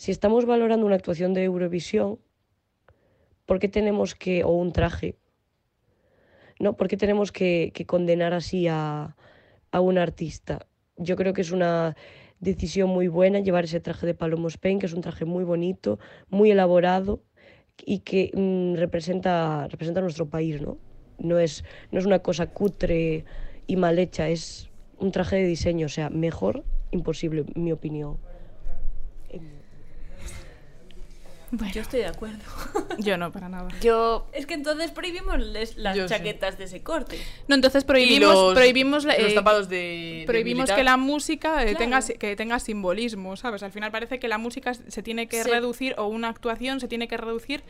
si 0.00 0.12
estamos 0.12 0.46
valorando 0.46 0.86
una 0.86 0.94
actuación 0.94 1.34
de 1.34 1.44
Eurovisión, 1.44 2.18
¿por 3.44 3.58
qué 3.58 3.68
tenemos 3.68 4.14
que, 4.14 4.44
o 4.44 4.48
un 4.48 4.72
traje, 4.72 5.18
¿no? 6.58 6.74
¿Por 6.74 6.88
qué 6.88 6.96
tenemos 6.96 7.32
que, 7.32 7.70
condenar 7.86 8.32
así 8.32 8.66
a, 8.66 9.14
a 9.70 9.80
un 9.82 9.98
artista? 9.98 10.66
Yo 10.96 11.16
creo 11.16 11.34
que 11.34 11.42
es 11.42 11.50
una 11.50 11.98
decisión 12.38 12.88
muy 12.88 13.08
buena 13.08 13.40
llevar 13.40 13.64
ese 13.64 13.78
traje 13.78 14.06
de 14.06 14.14
Palomo 14.14 14.48
Spain, 14.48 14.78
que 14.78 14.86
es 14.86 14.94
un 14.94 15.02
traje 15.02 15.26
muy 15.26 15.44
bonito, 15.44 15.98
muy 16.30 16.50
elaborado 16.50 17.22
y 17.76 17.98
que 17.98 18.30
mm, 18.32 18.76
representa, 18.76 19.68
representa 19.68 20.00
nuestro 20.00 20.30
país, 20.30 20.62
¿no? 20.62 20.78
No 21.18 21.38
es, 21.38 21.62
no 21.90 21.98
es 21.98 22.06
una 22.06 22.20
cosa 22.20 22.46
cutre 22.46 23.26
y 23.66 23.76
mal 23.76 23.98
hecha, 23.98 24.30
es 24.30 24.70
un 24.98 25.12
traje 25.12 25.36
de 25.36 25.46
diseño, 25.46 25.84
o 25.84 25.90
sea, 25.90 26.08
mejor 26.08 26.64
imposible, 26.90 27.44
en 27.54 27.64
mi 27.64 27.72
opinión. 27.72 28.29
Yo 31.72 31.82
estoy 31.82 32.00
de 32.00 32.06
acuerdo. 32.06 32.38
Yo 32.98 33.16
no, 33.16 33.32
para 33.32 33.48
nada. 33.48 33.68
Yo 33.80 34.26
Es 34.32 34.46
que 34.46 34.54
entonces 34.54 34.90
prohibimos 34.92 35.38
les- 35.40 35.76
las 35.76 35.96
Yo 35.96 36.06
sí. 36.06 36.14
chaquetas 36.14 36.58
de 36.58 36.64
ese 36.64 36.82
corte. 36.82 37.18
No, 37.48 37.54
entonces 37.56 37.82
prohibimos, 37.84 38.32
los, 38.34 38.54
prohibimos 38.54 39.04
la- 39.04 39.18
los 39.18 39.32
eh, 39.32 39.34
tapados 39.34 39.68
de, 39.68 40.22
prohibimos 40.26 40.70
que 40.70 40.84
la 40.84 40.96
música 40.96 41.62
eh, 41.62 41.74
Claro. 41.74 41.78
tenga, 41.78 42.00
que 42.18 42.36
tenga 42.36 42.60
simbolismo, 42.60 43.36
¿sabes? 43.36 43.62
Al 43.62 43.72
final 43.72 43.90
parece 43.90 44.18
que 44.20 44.28
la 44.28 44.38
música 44.38 44.74
se 44.74 45.02
tiene 45.02 45.26
que 45.28 45.42
Sí. 45.42 45.50
reducir 45.50 45.94
o 45.98 46.06
una 46.06 46.28
actuación 46.28 46.78
se 46.80 46.86
tiene 46.88 47.08
que 47.08 47.16
reducir 47.16 47.62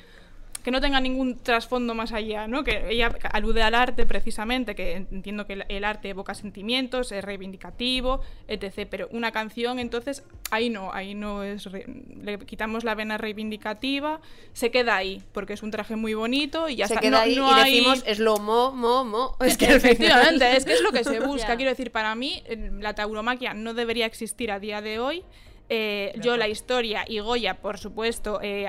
que 0.63 0.71
no 0.71 0.81
tenga 0.81 1.01
ningún 1.01 1.39
trasfondo 1.39 1.95
más 1.95 2.13
allá, 2.13 2.47
¿no? 2.47 2.65
Que 2.65 2.91
ella 2.91 3.15
alude 3.33 3.63
al 3.63 3.75
arte 3.75 4.07
precisamente, 4.07 4.75
que 4.75 4.97
entiendo 4.97 5.47
que 5.47 5.55
el- 5.55 5.65
el 5.69 5.85
arte 5.85 6.11
evoca 6.11 6.35
sentimientos, 6.35 7.13
es 7.13 7.25
reivindicativo, 7.25 8.21
etc. 8.49 8.87
Pero 8.91 9.09
una 9.13 9.33
canción, 9.33 9.79
entonces, 9.79 10.23
ahí 10.51 10.71
no, 10.71 10.93
ahí 10.93 11.15
no 11.15 11.43
es... 11.43 11.65
re- 11.67 11.87
le 12.23 12.39
quitamos 12.41 12.85
la 12.85 12.95
vena 12.95 13.17
reivindicativa, 13.19 14.21
se 14.53 14.71
queda 14.71 14.97
ahí, 14.97 15.23
porque 15.33 15.55
es 15.55 15.63
un 15.63 15.71
traje 15.71 15.97
muy 15.97 16.15
bonito 16.15 16.69
y 16.69 16.77
ya 16.77 16.87
se 16.89 16.95
está. 16.95 17.01
queda 17.01 17.19
No- 17.19 17.23
ahí 17.25 17.37
no 17.37 17.51
y 17.51 17.61
hay- 17.61 17.73
decimos 17.75 18.03
es 18.07 18.19
lo 18.19 18.37
mo, 18.39 18.73
mo, 18.73 19.05
mo. 19.05 19.37
Es 19.45 19.57
que 19.57 19.67
final- 19.67 19.77
Efectivamente, 19.79 20.57
es 20.57 20.65
que 20.65 20.73
es 20.75 20.83
lo 20.83 20.93
que 20.93 21.05
se 21.05 21.21
busca. 21.27 21.57
Quiero 21.57 21.71
decir, 21.71 21.91
para 21.91 22.15
mí, 22.15 22.43
la 22.81 22.95
tauromaquia 22.95 23.55
no 23.55 23.75
debería 23.75 24.07
existir 24.07 24.51
a 24.51 24.61
día 24.61 24.81
de 24.83 24.99
hoy. 24.99 25.25
Eh, 25.73 26.13
yo 26.21 26.37
la 26.37 26.49
historia 26.49 27.05
y 27.07 27.21
Goya, 27.21 27.55
por 27.61 27.79
supuesto, 27.79 28.41
eh, 28.43 28.67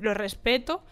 lo 0.00 0.14
respeto. 0.14 0.82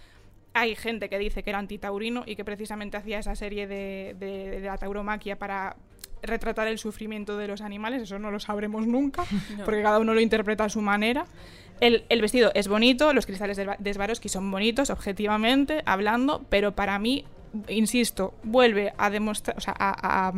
Hay 0.55 0.75
gente 0.75 1.09
que 1.09 1.19
dice 1.19 1.43
que 1.43 1.51
era 1.51 1.59
antitaurino 1.59 2.25
y 2.27 2.35
que 2.37 2.45
precisamente 2.45 2.97
hacía 2.97 3.19
esa 3.19 3.35
serie 3.37 3.67
de, 3.67 4.17
de- 4.19 4.51
de 4.51 4.61
la 4.61 4.77
tauromaquia 4.79 5.37
para 5.39 5.77
retratar 6.23 6.67
el 6.67 6.79
sufrimiento 6.79 7.37
de 7.37 7.47
los 7.47 7.61
animales. 7.61 8.03
Eso 8.03 8.19
no 8.19 8.31
lo 8.31 8.41
sabremos 8.41 8.87
nunca, 8.87 9.25
porque 9.65 9.83
cada 9.83 9.99
uno 9.99 10.15
lo 10.15 10.21
interpreta 10.21 10.65
a 10.65 10.69
su 10.69 10.81
manera. 10.81 11.27
El, 11.81 12.05
el 12.09 12.21
vestido 12.21 12.51
es 12.55 12.67
bonito, 12.67 13.13
los 13.15 13.25
cristales 13.27 13.57
de, 13.57 13.77
de 13.79 13.95
Swarovski 13.95 14.29
son 14.29 14.51
bonitos, 14.51 14.91
objetivamente 14.91 15.83
hablando, 15.87 16.45
pero 16.49 16.73
para 16.75 16.99
mí, 16.99 17.25
insisto, 17.69 18.35
vuelve 18.43 18.93
a 18.99 19.11
demostrar, 19.11 19.57
o 19.57 19.61
sea, 19.61 19.75
a, 19.79 20.29
a- 20.29 20.33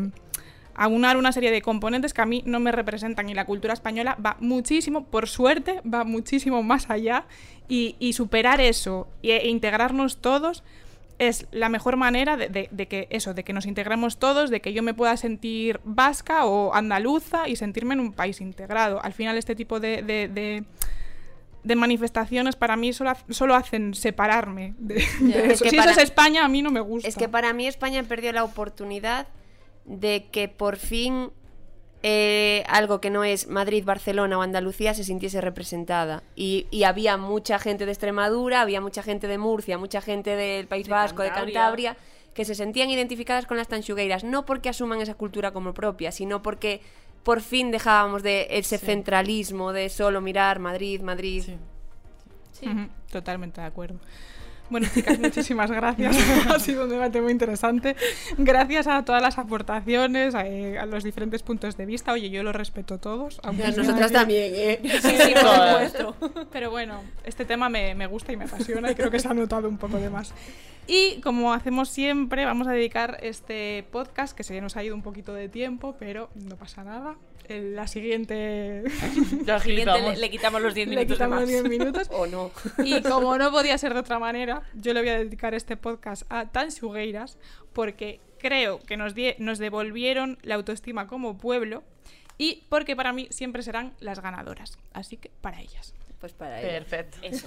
a 0.82 0.88
unar 0.88 1.18
una 1.18 1.30
serie 1.30 1.50
de 1.50 1.60
componentes 1.60 2.14
que 2.14 2.22
a 2.22 2.26
mí 2.26 2.42
no 2.46 2.58
me 2.58 2.72
representan 2.72 3.28
y 3.28 3.34
la 3.34 3.44
cultura 3.44 3.74
española 3.74 4.16
va 4.24 4.36
muchísimo, 4.40 5.04
por 5.04 5.28
suerte, 5.28 5.82
va 5.82 6.04
muchísimo 6.04 6.62
más 6.62 6.88
allá 6.88 7.24
y, 7.68 7.96
y 7.98 8.14
superar 8.14 8.62
eso 8.62 9.06
y- 9.20 9.32
e 9.32 9.48
integrarnos 9.48 10.16
todos 10.22 10.64
es 11.18 11.46
la 11.52 11.68
mejor 11.68 11.96
manera 11.98 12.38
de, 12.38 12.48
de- 12.48 12.68
de 12.70 12.88
que 12.88 13.08
eso, 13.10 13.34
de 13.34 13.44
que 13.44 13.52
nos 13.52 13.66
integremos 13.66 14.16
todos, 14.18 14.48
de 14.48 14.60
que 14.62 14.72
yo 14.72 14.82
me 14.82 14.94
pueda 14.94 15.18
sentir 15.18 15.80
vasca 15.84 16.46
o 16.46 16.72
andaluza 16.74 17.46
y 17.46 17.56
sentirme 17.56 17.92
en 17.92 18.00
un 18.00 18.12
país 18.14 18.40
integrado. 18.40 19.04
Al 19.04 19.12
final 19.12 19.36
este 19.36 19.54
tipo 19.54 19.80
de, 19.80 20.00
de- 20.02 20.64
manifestaciones 21.76 22.56
para 22.56 22.74
mí 22.76 22.94
solo, 22.94 23.12
solo 23.28 23.54
hacen 23.54 23.92
separarme 23.92 24.72
de, 24.78 24.94
de 24.94 25.00
Es 25.46 25.52
eso. 25.52 25.64
que 25.64 25.70
si 25.70 25.76
para- 25.76 25.90
eso 25.90 26.00
es 26.00 26.04
España, 26.04 26.42
a 26.44 26.48
mí 26.48 26.62
no 26.62 26.70
me 26.70 26.80
gusta. 26.80 27.06
Es 27.06 27.16
que 27.16 27.28
para 27.28 27.52
mí 27.52 27.66
España 27.66 28.02
perdió 28.02 28.32
la 28.32 28.44
oportunidad 28.44 29.26
de 29.90 30.26
que 30.30 30.48
por 30.48 30.76
fin 30.76 31.30
eh, 32.02 32.64
algo 32.68 33.00
que 33.00 33.10
no 33.10 33.24
es 33.24 33.48
Madrid, 33.48 33.84
Barcelona 33.84 34.38
o 34.38 34.42
Andalucía 34.42 34.94
se 34.94 35.04
sintiese 35.04 35.40
representada. 35.40 36.22
Y, 36.36 36.66
y 36.70 36.84
había 36.84 37.16
mucha 37.16 37.58
gente 37.58 37.84
de 37.84 37.92
Extremadura, 37.92 38.62
había 38.62 38.80
mucha 38.80 39.02
gente 39.02 39.26
de 39.26 39.36
Murcia, 39.36 39.76
mucha 39.76 40.00
gente 40.00 40.36
del 40.36 40.66
País 40.66 40.86
De 40.86 40.92
Vasco, 40.92 41.22
de 41.22 41.30
Cantabria. 41.30 41.96
Que 42.32 42.44
se 42.44 42.54
sentían 42.54 42.88
identificadas 42.88 43.44
con 43.44 43.56
las 43.56 43.66
tanchugueiras, 43.66 44.22
no 44.22 44.46
porque 44.46 44.68
asuman 44.68 45.00
esa 45.00 45.14
cultura 45.14 45.50
como 45.50 45.74
propia, 45.74 46.12
sino 46.12 46.42
porque 46.42 46.80
por 47.24 47.40
fin 47.40 47.72
dejábamos 47.72 48.22
de 48.22 48.46
ese 48.50 48.78
centralismo 48.78 49.72
de 49.72 49.88
solo 49.88 50.20
mirar 50.20 50.60
Madrid, 50.60 51.00
Madrid. 51.02 51.42
Sí. 52.52 52.66
Totalmente 53.10 53.60
de 53.60 53.66
acuerdo. 53.66 53.98
Bueno, 54.70 54.86
chicas, 54.94 55.18
muchísimas 55.18 55.70
gracias. 55.70 56.16
ha 56.48 56.58
sido 56.60 56.84
un 56.84 56.90
debate 56.90 57.20
muy 57.20 57.32
interesante. 57.32 57.96
Gracias 58.38 58.86
a 58.86 59.04
todas 59.04 59.20
las 59.20 59.36
aportaciones, 59.36 60.34
a, 60.34 60.46
eh, 60.46 60.78
a 60.78 60.86
los 60.86 61.02
diferentes 61.02 61.42
puntos 61.42 61.76
de 61.76 61.86
vista. 61.86 62.12
Oye, 62.12 62.30
yo 62.30 62.42
los 62.42 62.54
respeto 62.54 62.98
todos. 62.98 63.40
sea 63.42 63.70
Nosotras 63.72 64.12
también, 64.12 64.52
¿eh? 64.54 64.80
Sí, 64.82 65.16
sí, 65.18 65.34
por 65.34 65.90
supuesto. 65.90 66.46
Pero 66.52 66.70
bueno, 66.70 67.02
este 67.24 67.44
tema 67.44 67.68
me, 67.68 67.94
me 67.96 68.06
gusta 68.06 68.32
y 68.32 68.36
me 68.36 68.44
apasiona 68.44 68.92
y 68.92 68.94
creo 68.94 69.10
que 69.10 69.18
se 69.18 69.28
ha 69.28 69.34
notado 69.34 69.68
un 69.68 69.76
poco 69.76 69.98
de 69.98 70.08
más. 70.08 70.32
Y 70.86 71.20
como 71.20 71.52
hacemos 71.52 71.88
siempre, 71.88 72.44
vamos 72.44 72.66
a 72.68 72.72
dedicar 72.72 73.18
este 73.22 73.84
podcast, 73.90 74.36
que 74.36 74.44
se 74.44 74.60
nos 74.60 74.76
ha 74.76 74.84
ido 74.84 74.94
un 74.94 75.02
poquito 75.02 75.34
de 75.34 75.48
tiempo, 75.48 75.96
pero 75.98 76.30
no 76.34 76.56
pasa 76.56 76.84
nada. 76.84 77.16
En 77.48 77.74
la 77.76 77.86
siguiente 77.88 78.84
Ya 79.44 79.58
Siguiente, 79.60 80.00
le, 80.00 80.16
le 80.16 80.30
quitamos 80.30 80.60
los 80.62 80.74
10 80.74 80.88
le 80.88 80.94
minutos 80.96 81.08
de 81.08 81.14
quitamos 81.14 81.40
más. 81.40 81.48
10 81.48 81.64
minutos. 81.68 82.08
¿O 82.12 82.26
no? 82.26 82.50
Y 82.84 83.00
como 83.02 83.36
no 83.38 83.50
podía 83.50 83.76
ser 83.78 83.94
de 83.94 84.00
otra 84.00 84.18
manera, 84.18 84.62
yo 84.74 84.92
le 84.94 85.00
voy 85.00 85.08
a 85.10 85.18
dedicar 85.18 85.54
este 85.54 85.76
podcast 85.76 86.22
a 86.28 86.46
Tansugueiras 86.50 87.38
porque 87.72 88.20
creo 88.38 88.78
que 88.80 88.96
nos, 88.96 89.14
die- 89.14 89.36
nos 89.38 89.58
devolvieron 89.58 90.38
la 90.42 90.54
autoestima 90.56 91.06
como 91.06 91.36
pueblo 91.38 91.82
y 92.38 92.64
porque 92.68 92.96
para 92.96 93.12
mí 93.12 93.26
siempre 93.30 93.62
serán 93.62 93.92
las 94.00 94.20
ganadoras. 94.20 94.78
Así 94.92 95.16
que 95.16 95.30
para 95.40 95.60
ellas. 95.60 95.94
Pues 96.20 96.32
para 96.32 96.60
ello. 96.60 96.70
Perfecto. 96.70 97.18
Eso. 97.22 97.46